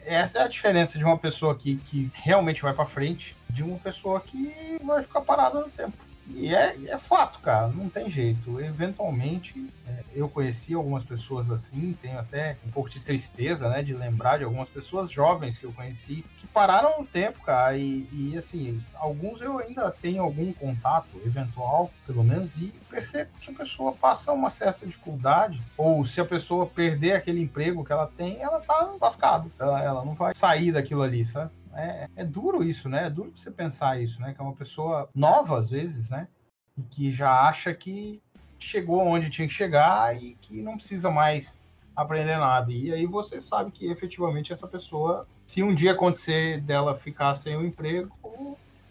essa 0.05 0.39
é 0.39 0.43
a 0.43 0.47
diferença 0.47 0.97
de 0.97 1.03
uma 1.03 1.17
pessoa 1.17 1.55
que, 1.55 1.77
que 1.77 2.11
realmente 2.13 2.61
vai 2.61 2.73
para 2.73 2.86
frente 2.86 3.36
de 3.49 3.63
uma 3.63 3.77
pessoa 3.77 4.19
que 4.19 4.77
vai 4.84 5.03
ficar 5.03 5.21
parada 5.21 5.59
no 5.59 5.69
tempo. 5.69 5.97
E 6.28 6.53
é, 6.53 6.76
é 6.88 6.97
fato, 6.97 7.39
cara, 7.39 7.67
não 7.67 7.89
tem 7.89 8.09
jeito. 8.09 8.59
Eventualmente, 8.59 9.69
é, 9.88 10.03
eu 10.13 10.30
conheci 10.30 10.74
algumas 10.74 11.03
pessoas 11.03 11.49
assim, 11.49 11.93
tenho 11.93 12.17
até 12.17 12.57
um 12.65 12.71
pouco 12.71 12.89
de 12.89 12.99
tristeza, 12.99 13.69
né, 13.69 13.84
de 13.84 13.93
lembrar 13.93 14.38
de 14.38 14.43
algumas 14.43 14.69
pessoas 14.69 15.11
jovens 15.11 15.57
que 15.57 15.65
eu 15.65 15.74
conheci 15.74 16.24
que 16.38 16.47
pararam 16.47 16.99
no 16.99 17.05
tempo, 17.05 17.41
cara, 17.43 17.78
e, 17.78 18.07
e 18.11 18.38
assim, 18.38 18.82
alguns 18.95 19.41
eu 19.41 19.59
ainda 19.59 19.91
tenho 19.91 20.24
algum 20.24 20.53
contato 20.53 21.21
eventual, 21.26 21.91
pelo 22.05 22.24
menos, 22.24 22.55
e 22.57 22.74
percebo 22.89 23.32
que 23.41 23.51
a 23.51 23.55
pessoa 23.55 23.91
passa 23.91 24.32
uma 24.32 24.49
certa 24.49 24.86
dificuldade, 24.86 25.61
ou 25.78 26.05
se 26.05 26.21
a 26.21 26.26
pessoa 26.26 26.65
perder 26.65 27.13
aquele 27.13 27.41
emprego 27.41 27.84
que 27.84 27.91
ela 27.91 28.07
tem, 28.07 28.41
ela 28.41 28.61
tá 28.61 28.93
lascada, 29.01 29.49
ela, 29.59 29.84
ela 29.84 30.05
não 30.05 30.13
vai 30.13 30.34
sair 30.34 30.71
daquilo 30.71 31.01
ali, 31.01 31.26
sabe? 31.26 31.51
É, 31.76 32.07
é 32.15 32.26
duro 32.26 32.63
isso, 32.63 32.88
né? 32.88 33.07
É 33.07 33.09
duro 33.09 33.32
você 33.36 33.51
pensar 33.51 34.01
isso, 34.01 34.21
né? 34.21 34.34
Que 34.34 34.41
é 34.41 34.43
uma 34.43 34.55
pessoa 34.55 35.09
nova, 35.13 35.57
às 35.57 35.69
vezes, 35.69 36.09
né? 36.09 36.28
E 36.78 36.82
que 36.84 37.11
já 37.11 37.47
acha 37.47 37.74
que 37.74 38.21
chegou 38.59 39.05
onde 39.05 39.30
tinha 39.30 39.47
que 39.47 39.53
chegar 39.53 40.15
e 40.15 40.36
que 40.36 40.61
não 40.61 40.76
precisa 40.76 41.11
mais 41.11 41.59
aprender 41.95 42.38
nada. 42.38 42.71
E 42.71 42.91
aí 42.91 43.05
você 43.05 43.41
sabe 43.41 43.71
que 43.71 43.88
efetivamente 43.88 44.53
essa 44.53 44.67
pessoa, 44.67 45.28
se 45.47 45.61
um 45.61 45.74
dia 45.74 45.91
acontecer 45.91 46.61
dela 46.61 46.95
ficar 46.95 47.36
sem 47.36 47.55
o 47.55 47.65
emprego, 47.65 48.15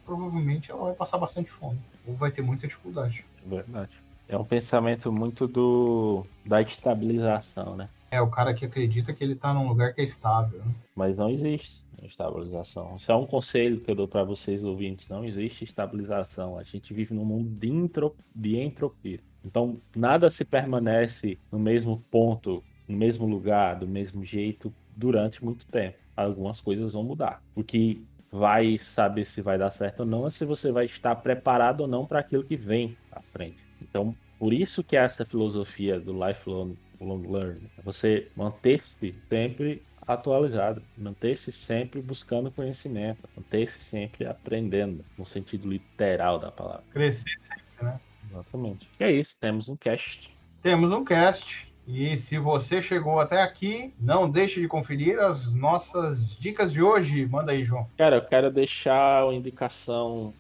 provavelmente 0.05 0.71
ela 0.71 0.85
vai 0.85 0.95
passar 0.95 1.19
bastante 1.19 1.51
fome 1.51 1.81
ou 2.07 2.15
vai 2.15 2.31
ter 2.31 2.43
muita 2.43 2.67
dificuldade. 2.67 3.25
Verdade. 3.45 3.91
É 4.29 4.37
um 4.37 4.45
pensamento 4.45 5.11
muito 5.13 5.47
do 5.47 6.25
da 6.45 6.61
estabilização, 6.63 7.77
né? 7.77 7.89
É 8.13 8.21
o 8.21 8.29
cara 8.29 8.53
que 8.53 8.67
acredita 8.67 9.15
que 9.15 9.25
ele 9.25 9.35
tá 9.35 9.55
num 9.55 9.67
lugar 9.67 9.95
que 9.95 10.03
é 10.03 10.05
estável. 10.05 10.59
Né? 10.59 10.75
Mas 10.95 11.17
não 11.17 11.31
existe 11.31 11.83
estabilização. 12.03 12.97
Isso 12.97 13.11
é 13.11 13.17
um 13.17 13.27
conselho 13.27 13.81
que 13.81 13.91
eu 13.91 13.95
dou 13.95 14.07
para 14.07 14.23
vocês 14.23 14.63
ouvintes. 14.63 15.09
Não 15.09 15.25
existe 15.25 15.65
estabilização. 15.65 16.59
A 16.59 16.63
gente 16.63 16.93
vive 16.93 17.15
num 17.15 17.25
mundo 17.25 17.49
de, 17.49 17.69
intro... 17.69 18.15
de 18.35 18.59
entropia. 18.59 19.19
Então, 19.43 19.81
nada 19.97 20.31
se 20.31 20.45
permanece 20.45 21.39
no 21.51 21.59
mesmo 21.59 22.05
ponto, 22.11 22.63
no 22.87 22.97
mesmo 22.97 23.27
lugar, 23.27 23.79
do 23.79 23.89
mesmo 23.89 24.25
jeito 24.25 24.73
durante 24.97 25.43
muito 25.43 25.65
tempo. 25.67 25.97
Algumas 26.15 26.61
coisas 26.61 26.93
vão 26.93 27.03
mudar. 27.03 27.43
O 27.55 27.65
que 27.65 28.05
vai 28.31 28.79
saber 28.79 29.25
se 29.25 29.41
vai 29.41 29.57
dar 29.57 29.71
certo 29.71 30.01
ou 30.01 30.07
não 30.07 30.27
é 30.27 30.31
se 30.31 30.45
você 30.45 30.71
vai 30.71 30.87
estar 30.87 31.17
preparado 31.17 31.81
ou 31.81 31.89
não 31.89 32.07
para 32.07 32.21
aquilo 32.21 32.45
que 32.45 32.57
vem 32.57 32.97
à 33.11 33.21
frente. 33.21 33.59
Então, 33.81 34.15
por 34.39 34.53
isso 34.53 34.83
que 34.83 34.97
essa 34.97 35.25
filosofia 35.25 36.01
do 36.01 36.13
lifelong 36.13 36.75
long 37.03 37.31
learning, 37.31 37.71
é 37.79 37.83
você 37.83 38.29
manter-se 38.37 39.15
sempre 39.29 39.83
atualizado, 40.07 40.83
manter-se 40.97 41.53
sempre 41.53 42.01
buscando 42.01 42.51
conhecimento, 42.51 43.29
manter-se 43.37 43.83
sempre 43.83 44.27
aprendendo, 44.27 45.05
no 45.17 45.25
sentido 45.25 45.69
literal 45.69 46.39
da 46.39 46.51
palavra. 46.51 46.85
Crescer 46.91 47.39
sempre, 47.39 47.65
né? 47.81 48.01
Exatamente. 48.31 48.89
E 48.99 49.05
é 49.05 49.13
isso, 49.13 49.37
temos 49.41 49.69
um 49.69 49.77
cast. 49.77 50.31
Temos 50.61 50.91
um 50.91 51.05
cast. 51.05 51.73
E 51.87 52.17
se 52.17 52.39
você 52.39 52.81
chegou 52.81 53.19
até 53.19 53.43
aqui, 53.43 53.93
não 53.99 54.31
deixe 54.31 54.61
de 54.61 54.69
conferir 54.69 55.19
as 55.19 55.53
nossas 55.53 56.37
dicas 56.37 56.73
de 56.73 56.81
hoje. 56.81 57.27
Manda 57.27 57.51
aí, 57.51 57.65
João. 57.65 57.89
Cara, 57.99 58.17
eu 58.17 58.25
quero 58.25 58.53
deixar 58.53 59.25
uma 59.25 59.35
indicação 59.35 60.33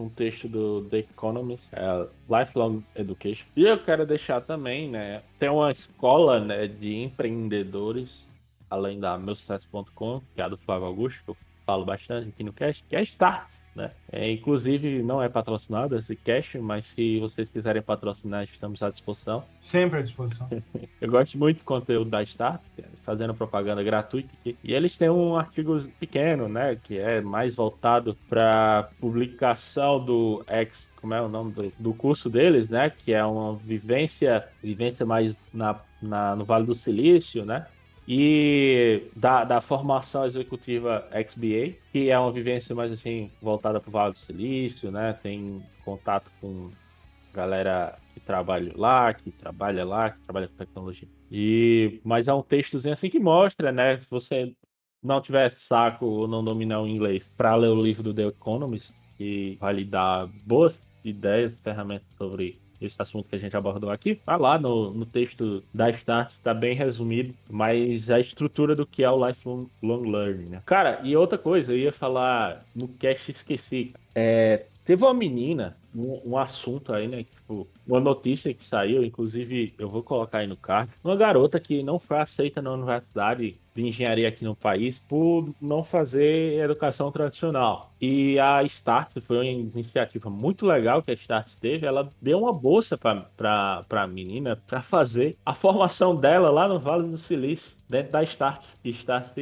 um 0.00 0.08
texto 0.08 0.48
do 0.48 0.84
The 0.84 0.98
Economist, 0.98 1.68
é 1.72 2.06
Lifelong 2.28 2.82
Education. 2.94 3.46
E 3.56 3.64
eu 3.64 3.78
quero 3.78 4.06
deixar 4.06 4.40
também, 4.40 4.88
né, 4.88 5.22
tem 5.38 5.48
uma 5.48 5.70
escola, 5.70 6.40
né, 6.40 6.66
de 6.66 6.96
empreendedores 6.96 8.28
além 8.70 9.00
da 9.00 9.16
meusucesso.com, 9.16 10.20
que 10.34 10.40
é 10.40 10.44
a 10.44 10.48
do 10.48 10.58
Flávio 10.58 10.86
Augusto, 10.86 11.22
que 11.24 11.30
eu 11.30 11.36
falo 11.68 11.84
bastante 11.84 12.30
aqui 12.30 12.42
no 12.42 12.50
cast, 12.50 12.82
que 12.88 12.96
é 12.96 13.02
Starts, 13.02 13.62
né? 13.76 13.90
É, 14.10 14.32
inclusive, 14.32 15.02
não 15.02 15.22
é 15.22 15.28
patrocinado 15.28 15.98
esse 15.98 16.16
cast, 16.16 16.56
mas 16.56 16.86
se 16.86 17.20
vocês 17.20 17.46
quiserem 17.50 17.82
patrocinar, 17.82 18.44
estamos 18.44 18.82
à 18.82 18.88
disposição. 18.88 19.44
Sempre 19.60 19.98
à 19.98 20.02
disposição. 20.02 20.48
Eu 20.98 21.10
gosto 21.10 21.36
muito 21.36 21.58
do 21.58 21.64
conteúdo 21.64 22.08
da 22.08 22.22
Starts, 22.22 22.70
é 22.78 22.84
fazendo 23.04 23.34
propaganda 23.34 23.82
gratuita. 23.82 24.30
E 24.46 24.56
eles 24.64 24.96
têm 24.96 25.10
um 25.10 25.36
artigo 25.36 25.78
pequeno, 26.00 26.48
né? 26.48 26.78
Que 26.82 26.96
é 26.96 27.20
mais 27.20 27.54
voltado 27.54 28.16
para 28.30 28.88
publicação 28.98 30.02
do 30.02 30.42
ex 30.48 30.88
como 30.96 31.14
é 31.14 31.22
o 31.22 31.28
nome 31.28 31.52
do, 31.52 31.72
do, 31.78 31.94
curso 31.94 32.30
deles, 32.30 32.70
né? 32.70 32.90
Que 32.90 33.12
é 33.12 33.24
uma 33.24 33.54
vivência, 33.54 34.42
vivência 34.62 35.04
mais 35.04 35.36
na, 35.52 35.78
na, 36.02 36.34
no 36.34 36.44
Vale 36.46 36.66
do 36.66 36.74
Silício, 36.74 37.44
né? 37.44 37.66
E 38.10 39.02
da, 39.14 39.44
da 39.44 39.60
formação 39.60 40.24
executiva 40.24 41.06
XBA, 41.28 41.76
que 41.92 42.08
é 42.08 42.18
uma 42.18 42.32
vivência 42.32 42.74
mais 42.74 42.90
assim 42.90 43.30
voltada 43.42 43.78
para 43.78 43.88
o 43.90 43.92
Vale 43.92 44.14
do 44.14 44.18
Silício, 44.18 44.90
né? 44.90 45.12
Tem 45.22 45.62
contato 45.84 46.30
com 46.40 46.70
galera 47.34 47.98
que 48.14 48.20
trabalha 48.20 48.72
lá, 48.74 49.12
que 49.12 49.30
trabalha 49.30 49.84
lá, 49.84 50.10
que 50.10 50.20
trabalha 50.20 50.48
com 50.48 50.54
tecnologia. 50.56 51.06
E 51.30 52.00
mas 52.02 52.28
é 52.28 52.32
um 52.32 52.40
textozinho 52.40 52.94
assim 52.94 53.10
que 53.10 53.20
mostra, 53.20 53.70
né? 53.70 53.98
Se 53.98 54.06
você 54.08 54.54
não 55.02 55.20
tiver 55.20 55.50
saco 55.50 56.06
ou 56.06 56.26
não 56.26 56.42
dominar 56.42 56.80
o 56.80 56.88
inglês 56.88 57.30
para 57.36 57.54
ler 57.56 57.68
o 57.68 57.82
livro 57.82 58.02
do 58.02 58.14
The 58.14 58.28
Economist, 58.28 58.94
que 59.18 59.58
vai 59.60 59.74
lhe 59.74 59.84
dar 59.84 60.26
boas 60.46 60.74
ideias, 61.04 61.54
ferramentas 61.60 62.08
sobre 62.16 62.58
esse 62.80 62.96
assunto 62.98 63.28
que 63.28 63.36
a 63.36 63.38
gente 63.38 63.56
abordou 63.56 63.90
aqui, 63.90 64.16
tá 64.16 64.36
lá 64.36 64.58
no, 64.58 64.92
no 64.92 65.06
texto 65.06 65.62
da 65.72 65.90
Start, 65.90 66.30
está 66.30 66.54
bem 66.54 66.74
resumido, 66.74 67.34
mas 67.48 68.10
a 68.10 68.20
estrutura 68.20 68.74
do 68.74 68.86
que 68.86 69.02
é 69.02 69.10
o 69.10 69.26
Lifelong 69.26 69.68
Learning, 69.82 70.50
né? 70.50 70.62
Cara, 70.64 71.00
e 71.02 71.16
outra 71.16 71.38
coisa, 71.38 71.72
eu 71.72 71.78
ia 71.78 71.92
falar 71.92 72.64
no 72.74 72.88
cast 72.88 73.30
esqueci. 73.30 73.92
É, 74.14 74.64
teve 74.88 75.04
uma 75.04 75.12
menina, 75.12 75.76
um, 75.94 76.30
um, 76.30 76.38
assunto 76.38 76.94
aí, 76.94 77.06
né? 77.06 77.24
Tipo, 77.24 77.68
uma 77.86 78.00
notícia 78.00 78.54
que 78.54 78.64
saiu, 78.64 79.04
inclusive 79.04 79.74
eu 79.78 79.86
vou 79.86 80.02
colocar 80.02 80.38
aí 80.38 80.46
no 80.46 80.56
card. 80.56 80.90
Uma 81.04 81.14
garota 81.14 81.60
que 81.60 81.82
não 81.82 81.98
foi 81.98 82.16
aceita 82.16 82.62
na 82.62 82.72
universidade 82.72 83.60
de 83.74 83.86
engenharia 83.86 84.26
aqui 84.26 84.46
no 84.46 84.56
país 84.56 84.98
por 84.98 85.54
não 85.60 85.84
fazer 85.84 86.58
educação 86.64 87.12
tradicional. 87.12 87.92
E 88.00 88.40
a 88.40 88.62
Start 88.62 89.20
foi 89.20 89.36
uma 89.36 89.44
iniciativa 89.44 90.30
muito 90.30 90.64
legal 90.64 91.02
que 91.02 91.10
a 91.10 91.14
Start 91.14 91.48
teve. 91.60 91.86
Ela 91.86 92.08
deu 92.18 92.38
uma 92.38 92.52
bolsa 92.54 92.96
para 92.96 93.84
a 93.90 94.06
menina 94.06 94.56
para 94.66 94.80
fazer 94.80 95.36
a 95.44 95.52
formação 95.52 96.16
dela 96.16 96.50
lá 96.50 96.66
no 96.66 96.78
Vale 96.78 97.06
do 97.06 97.18
Silício 97.18 97.77
dentro 97.88 98.12
da 98.12 98.22
Start, 98.22 98.64
Start 98.84 99.32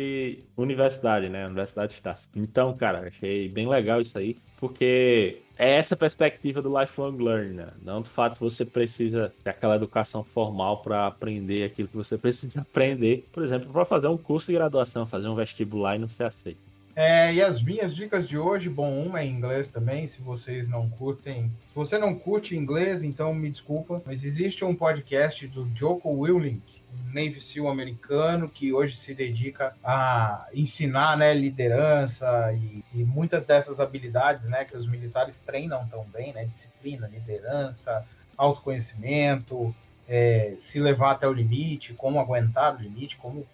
Universidade, 0.57 1.28
né? 1.28 1.47
Universidade 1.47 1.94
Start. 1.94 2.20
Então, 2.34 2.76
cara, 2.76 3.09
achei 3.09 3.49
bem 3.49 3.68
legal 3.68 4.01
isso 4.01 4.16
aí, 4.16 4.36
porque 4.59 5.42
é 5.59 5.72
essa 5.72 5.97
perspectiva 5.97 6.62
do 6.62 6.80
lifelong 6.80 7.16
learning, 7.16 7.55
né? 7.55 7.68
Não 7.82 8.03
do 8.03 8.09
fato 8.09 8.38
você 8.38 8.64
precisa 8.64 9.32
ter 9.42 9.51
aquela 9.51 9.76
educação 9.76 10.22
formal 10.22 10.82
para 10.82 11.07
aprender 11.07 11.64
aquilo 11.64 11.88
que 11.88 11.97
você 11.97 12.16
precisa 12.16 12.61
aprender, 12.61 13.26
por 13.32 13.42
exemplo, 13.42 13.72
para 13.72 13.84
fazer 13.84 14.09
um 14.09 14.18
curso 14.18 14.47
de 14.47 14.55
graduação, 14.55 15.07
fazer 15.07 15.28
um 15.28 15.34
vestibular 15.34 15.97
e 15.97 15.99
não 15.99 16.09
ser 16.09 16.24
aceito. 16.24 16.66
É, 16.99 17.34
e 17.34 17.42
as 17.42 17.61
minhas 17.61 17.94
dicas 17.94 18.26
de 18.26 18.38
hoje, 18.38 18.70
bom, 18.70 19.03
uma 19.03 19.20
é 19.20 19.26
em 19.26 19.30
inglês 19.30 19.68
também, 19.68 20.07
se 20.07 20.22
vocês 20.22 20.66
não 20.66 20.88
curtem. 20.88 21.53
Se 21.68 21.74
você 21.74 21.99
não 21.99 22.14
curte 22.14 22.57
inglês, 22.57 23.03
então 23.03 23.34
me 23.34 23.51
desculpa, 23.51 24.03
mas 24.07 24.24
existe 24.24 24.64
um 24.64 24.74
podcast 24.74 25.47
do 25.49 25.68
Joko 25.74 26.09
Willink, 26.09 26.82
Navy 27.12 27.40
SEAL 27.40 27.68
americano, 27.68 28.49
que 28.49 28.72
hoje 28.72 28.97
se 28.97 29.14
dedica 29.14 29.74
a 29.82 30.47
ensinar 30.55 31.16
né, 31.16 31.32
liderança 31.34 32.53
e, 32.53 32.84
e 32.94 33.05
muitas 33.05 33.44
dessas 33.44 33.80
habilidades 33.80 34.47
né, 34.47 34.64
que 34.64 34.76
os 34.76 34.86
militares 34.86 35.38
treinam 35.38 35.86
tão 35.88 36.05
bem, 36.05 36.32
né, 36.32 36.44
disciplina, 36.44 37.09
liderança, 37.09 38.05
autoconhecimento, 38.36 39.74
é, 40.09 40.55
se 40.57 40.78
levar 40.78 41.12
até 41.12 41.26
o 41.26 41.32
limite, 41.32 41.94
como 41.94 42.20
aguentar 42.20 42.76
o 42.76 42.82
limite, 42.82 43.16
como 43.16 43.47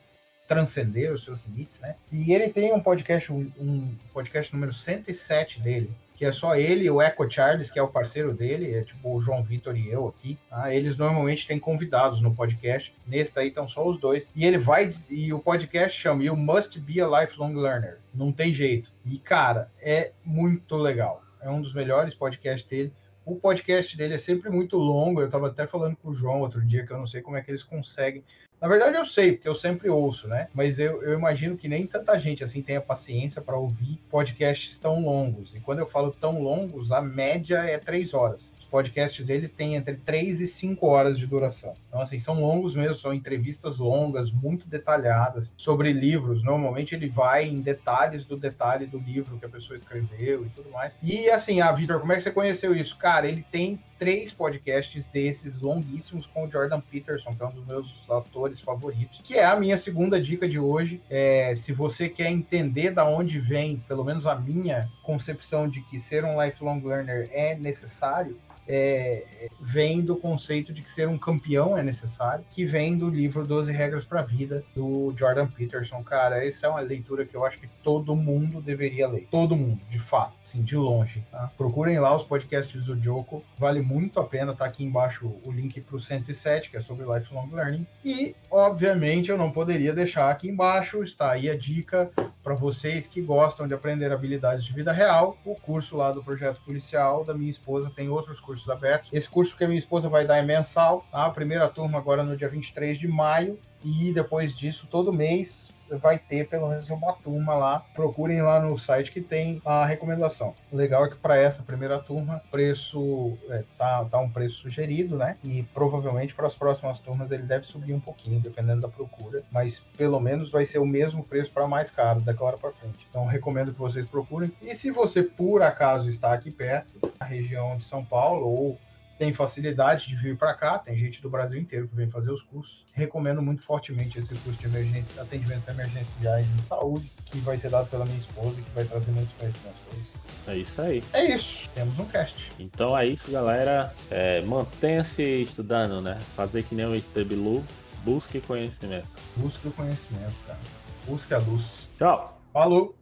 transcender 0.47 1.13
os 1.13 1.25
seus 1.25 1.43
limites, 1.47 1.81
né? 1.81 1.95
E 2.11 2.33
ele 2.33 2.51
tem 2.51 2.75
um 2.75 2.81
podcast, 2.81 3.33
um, 3.33 3.95
podcast 4.13 4.53
número 4.53 4.73
107 4.73 5.61
dele, 5.61 5.91
que 6.23 6.27
é 6.27 6.31
só 6.31 6.55
ele 6.55 6.89
o 6.89 7.03
Echo 7.03 7.29
Charles, 7.29 7.69
que 7.69 7.81
é 7.81 7.83
o 7.83 7.89
parceiro 7.89 8.33
dele, 8.33 8.77
é 8.77 8.83
tipo 8.83 9.13
o 9.13 9.21
João 9.21 9.43
Vitor 9.43 9.77
e 9.77 9.91
eu 9.91 10.07
aqui. 10.07 10.39
Tá? 10.49 10.73
Eles 10.73 10.97
normalmente 10.97 11.49
têm 11.49 11.59
convidados 11.59 12.21
no 12.21 12.33
podcast. 12.33 12.95
Nesse 13.05 13.35
daí 13.35 13.49
estão 13.49 13.67
só 13.67 13.85
os 13.85 13.99
dois. 13.99 14.31
E 14.33 14.47
ele 14.47 14.57
vai. 14.57 14.89
E 15.11 15.33
o 15.33 15.41
podcast 15.41 15.99
chama 15.99 16.23
You 16.23 16.37
Must 16.37 16.79
Be 16.79 17.01
a 17.01 17.09
Lifelong 17.09 17.55
Learner. 17.55 17.99
Não 18.15 18.31
tem 18.31 18.53
jeito. 18.53 18.89
E, 19.05 19.19
cara, 19.19 19.69
é 19.81 20.13
muito 20.25 20.77
legal. 20.77 21.25
É 21.41 21.51
um 21.51 21.61
dos 21.61 21.75
melhores 21.75 22.15
podcasts 22.15 22.71
dele. 22.71 22.93
O 23.25 23.37
podcast 23.37 23.97
dele 23.97 24.15
é 24.15 24.19
sempre 24.19 24.51
muito 24.51 24.77
longo. 24.77 25.21
Eu 25.21 25.27
estava 25.27 25.49
até 25.49 25.67
falando 25.67 25.97
com 25.97 26.11
o 26.11 26.15
João 26.15 26.41
outro 26.41 26.65
dia 26.65 26.85
que 26.85 26.93
eu 26.93 26.99
não 26.99 27.07
sei 27.07 27.23
como 27.23 27.37
é 27.37 27.43
que 27.43 27.51
eles 27.51 27.63
conseguem 27.63 28.25
na 28.63 28.69
verdade, 28.69 28.97
eu 28.97 29.05
sei, 29.05 29.33
porque 29.33 29.49
eu 29.49 29.57
sempre 29.57 29.91
ouço, 29.91 30.29
né? 30.29 30.47
Mas 30.55 30.79
eu, 30.79 31.03
eu 31.03 31.15
imagino 31.15 31.57
que 31.57 31.67
nem 31.67 31.85
tanta 31.85 32.17
gente 32.17 32.45
assim 32.45 32.63
tenha 32.63 32.81
paciência 32.81 33.43
para 33.43 33.57
ouvir 33.57 34.01
podcasts 34.09 34.79
tão 34.79 35.03
longos. 35.03 35.53
E 35.53 35.59
quando 35.59 35.81
eu 35.81 35.87
falo 35.87 36.13
tão 36.13 36.41
longos, 36.41 36.93
a 36.93 37.03
média 37.03 37.57
é 37.57 37.77
três 37.77 38.15
horas. 38.15 38.55
Os 38.73 38.81
podcasts 38.83 39.27
dele 39.27 39.49
têm 39.49 39.75
entre 39.75 39.97
três 39.97 40.41
e 40.41 40.47
cinco 40.47 40.87
horas 40.87 41.19
de 41.19 41.27
duração. 41.27 41.75
Então, 41.89 42.01
assim, 42.01 42.19
são 42.19 42.41
longos 42.41 42.75
mesmo, 42.75 42.95
são 42.95 43.13
entrevistas 43.13 43.77
longas, 43.77 44.31
muito 44.31 44.67
detalhadas 44.67 45.53
sobre 45.59 45.93
livros. 45.93 46.43
Normalmente 46.43 46.95
ele 46.95 47.07
vai 47.07 47.47
em 47.47 47.61
detalhes 47.61 48.25
do 48.25 48.35
detalhe 48.35 48.87
do 48.87 48.99
livro 48.99 49.37
que 49.37 49.45
a 49.45 49.49
pessoa 49.51 49.77
escreveu 49.77 50.47
e 50.47 50.49
tudo 50.49 50.71
mais. 50.71 50.97
E 51.03 51.29
assim, 51.29 51.61
ah, 51.61 51.71
Vitor, 51.71 52.01
como 52.01 52.13
é 52.13 52.17
que 52.17 52.23
você 52.23 52.31
conheceu 52.31 52.75
isso? 52.75 52.97
Cara, 52.97 53.29
ele 53.29 53.45
tem 53.53 53.79
três 53.99 54.33
podcasts 54.33 55.07
desses 55.07 55.61
longuíssimos 55.61 56.27
com 56.27 56.45
o 56.45 56.51
Jordan 56.51 56.81
Peterson, 56.81 57.37
que 57.37 57.43
é 57.43 57.47
um 57.47 57.53
dos 57.53 57.67
meus 57.67 58.11
atores 58.11 58.59
favoritos, 58.59 59.21
que 59.23 59.35
é 59.35 59.45
a 59.45 59.55
minha 59.55 59.77
segunda 59.77 60.19
dica 60.19 60.49
de 60.49 60.59
hoje. 60.59 61.01
É, 61.11 61.55
se 61.55 61.75
você 61.75 62.09
quer 62.09 62.31
entender 62.31 62.91
da 62.91 63.05
onde 63.05 63.39
vem, 63.39 63.77
pelo 63.87 64.03
menos 64.03 64.27
a 64.27 64.35
minha 64.35 64.91
concepção 65.03 65.69
de 65.69 65.83
que 65.83 66.01
ser 66.01 66.25
um 66.25 66.43
lifelong 66.43 66.81
learner 66.83 67.29
é 67.33 67.55
necessário, 67.55 68.41
é, 68.67 69.49
vem 69.61 70.01
do 70.01 70.17
conceito 70.17 70.73
de 70.73 70.83
que 70.83 70.91
ser 70.91 71.09
um 71.09 71.19
campeão 71.19 71.77
é 71.77 71.83
necessário, 71.83 72.45
que 72.51 72.65
vem 72.65 72.97
do 72.97 73.09
livro 73.09 73.47
12 73.47 73.73
Regras 73.73 74.05
para 74.05 74.21
a 74.21 74.25
Vida, 74.25 74.65
do 74.75 75.13
Jordan 75.17 75.47
Peterson. 75.47 76.03
Cara, 76.03 76.47
essa 76.47 76.67
é 76.67 76.71
uma 76.71 76.81
leitura 76.81 77.25
que 77.25 77.35
eu 77.35 77.45
acho 77.45 77.59
que 77.59 77.69
todo 77.83 78.15
mundo 78.15 78.61
deveria 78.61 79.09
ler. 79.09 79.29
Todo 79.31 79.57
mundo, 79.57 79.81
de 79.89 79.99
fato, 79.99 80.35
assim, 80.43 80.63
de 80.63 80.77
longe. 80.77 81.25
Tá? 81.31 81.51
Procurem 81.57 81.99
lá 81.99 82.15
os 82.15 82.23
podcasts 82.23 82.85
do 82.85 83.01
Joko, 83.03 83.45
vale 83.59 83.81
muito 83.81 84.21
a 84.21 84.25
pena. 84.25 84.55
Tá 84.55 84.65
aqui 84.65 84.85
embaixo 84.85 85.33
o 85.45 85.51
link 85.51 85.81
para 85.81 85.97
o 85.97 86.01
107, 86.01 86.71
que 86.71 86.77
é 86.77 86.81
sobre 86.81 87.07
Lifelong 87.07 87.49
Learning. 87.53 87.87
E, 88.05 88.35
obviamente, 88.51 89.31
eu 89.31 89.39
não 89.39 89.51
poderia 89.51 89.93
deixar 89.93 90.31
aqui 90.31 90.49
embaixo, 90.49 91.03
está 91.03 91.33
aí 91.33 91.49
a 91.49 91.57
dica 91.57 92.11
para 92.43 92.55
vocês 92.55 93.07
que 93.07 93.23
gostam 93.23 93.69
de 93.69 93.75
aprender 93.75 94.13
habilidades 94.13 94.65
de 94.65 94.73
vida 94.73 94.93
real, 94.93 95.39
o 95.45 95.55
curso 95.55 95.97
lá 95.97 96.11
do 96.11 96.25
projeto 96.25 96.61
policial 96.65 97.25
da 97.25 97.33
minha 97.33 97.51
esposa 97.51 97.91
tem 97.95 98.09
outros 98.09 98.41
cursos 98.41 98.52
cursos 98.53 98.69
abertos. 98.69 99.09
Esse 99.13 99.29
curso 99.29 99.57
que 99.57 99.65
a 99.65 99.67
minha 99.67 99.79
esposa 99.79 100.09
vai 100.11 100.27
dar 100.27 100.37
é 100.37 100.43
mensal, 100.43 101.07
tá? 101.11 101.25
A 101.25 101.31
primeira 101.31 101.69
turma 101.69 101.99
agora 101.99 102.23
no 102.23 102.37
dia 102.37 102.49
23 102.49 102.99
de 102.99 103.09
maio 103.09 103.59
e 103.83 104.13
depois 104.13 104.55
disso 104.55 104.87
todo 104.91 105.13
mês 105.13 105.73
vai 105.99 106.19
ter 106.19 106.49
pelo 106.49 106.69
menos 106.69 106.89
uma 106.91 107.13
turma 107.15 107.55
lá. 107.55 107.81
Procurem 107.95 108.43
lá 108.43 108.61
no 108.61 108.77
site 108.79 109.13
que 109.13 109.21
tem 109.21 109.61
a 109.65 109.85
recomendação. 109.85 110.55
O 110.71 110.77
legal 110.77 111.05
é 111.05 111.11
que 111.11 111.17
para 111.17 111.37
essa 111.37 111.63
primeira 111.63 111.99
turma, 111.99 112.43
preço 112.51 113.37
é, 113.49 113.65
tá, 113.79 114.05
tá 114.05 114.19
um 114.19 114.31
preço 114.31 114.57
sugerido, 114.57 115.17
né? 115.17 115.37
E 115.45 115.63
provavelmente 115.75 116.35
para 116.35 116.47
as 116.47 116.55
próximas 116.55 116.99
turmas 116.99 117.31
ele 117.31 117.45
deve 117.45 117.67
subir 117.67 117.93
um 117.93 118.01
pouquinho, 118.01 118.41
dependendo 118.41 118.83
da 118.83 118.89
procura, 118.89 119.43
mas 119.51 119.81
pelo 119.97 120.21
menos 120.21 120.51
vai 120.51 120.67
ser 120.67 120.79
o 120.79 120.87
mesmo 120.87 121.23
preço 121.25 121.51
para 121.51 121.67
mais 121.67 121.91
caro 121.91 122.21
daqui 122.21 122.43
hora 122.43 122.59
para 122.59 122.73
frente. 122.73 123.07
Então 123.09 123.27
recomendo 123.27 123.73
que 123.73 123.79
vocês 123.79 124.07
procurem. 124.07 124.53
E 124.61 124.75
se 124.75 124.91
você 124.91 125.23
por 125.23 125.63
acaso 125.63 126.09
está 126.09 126.33
aqui 126.33 126.51
perto, 126.51 127.13
na 127.21 127.27
região 127.27 127.77
de 127.77 127.85
São 127.85 128.05
Paulo 128.05 128.47
ou 128.47 128.79
tem 129.19 129.33
facilidade 129.33 130.09
de 130.09 130.17
vir 130.17 130.37
para 130.37 130.55
cá, 130.55 130.79
tem 130.79 130.97
gente 130.97 131.23
do 131.23 131.31
Brasil 131.31 131.61
inteiro 131.61 131.89
que 131.89 131.95
vem 131.95 132.09
fazer 132.09 132.31
os 132.31 132.43
cursos. 132.43 132.85
Recomendo 132.93 133.43
muito 133.43 133.63
fortemente 133.63 134.19
esse 134.19 134.35
curso 134.35 134.59
de 134.59 134.67
emergência, 134.67 135.21
atendimentos 135.21 135.69
emergenciais 135.69 136.47
em 136.51 136.59
saúde, 136.59 137.11
que 137.27 137.39
vai 137.39 137.57
ser 137.57 137.71
dado 137.71 137.89
pela 137.89 138.05
minha 138.05 138.19
esposa 138.19 138.61
e 138.61 138.63
que 138.63 138.71
vai 138.71 138.85
trazer 138.85 139.13
muitos 139.13 139.33
conhecimentos 139.35 139.81
para 139.89 139.99
você. 139.99 140.51
É 140.51 140.57
isso 140.57 140.83
aí. 140.83 141.05
É 141.13 141.35
isso. 141.35 141.69
Temos 141.71 141.99
um 141.99 142.05
cast. 142.07 142.51
Então 142.59 142.97
é 142.97 143.07
isso, 143.07 143.31
galera. 143.31 143.95
É, 144.11 144.41
Mantenha-se 144.43 145.23
estudando, 145.43 146.01
né? 146.01 146.19
Fazer 146.37 146.63
que 146.65 146.75
nem 146.75 146.87
o 146.87 146.95
IT 146.95 147.25
Bilu. 147.25 147.65
Busque 148.05 148.41
conhecimento. 148.41 149.07
Busque 149.37 149.69
o 149.69 149.73
conhecimento, 149.73 150.35
cara. 150.47 150.59
Busque 151.07 151.33
a 151.33 151.39
luz. 151.39 151.89
Tchau. 151.99 152.41
Falou. 152.53 153.02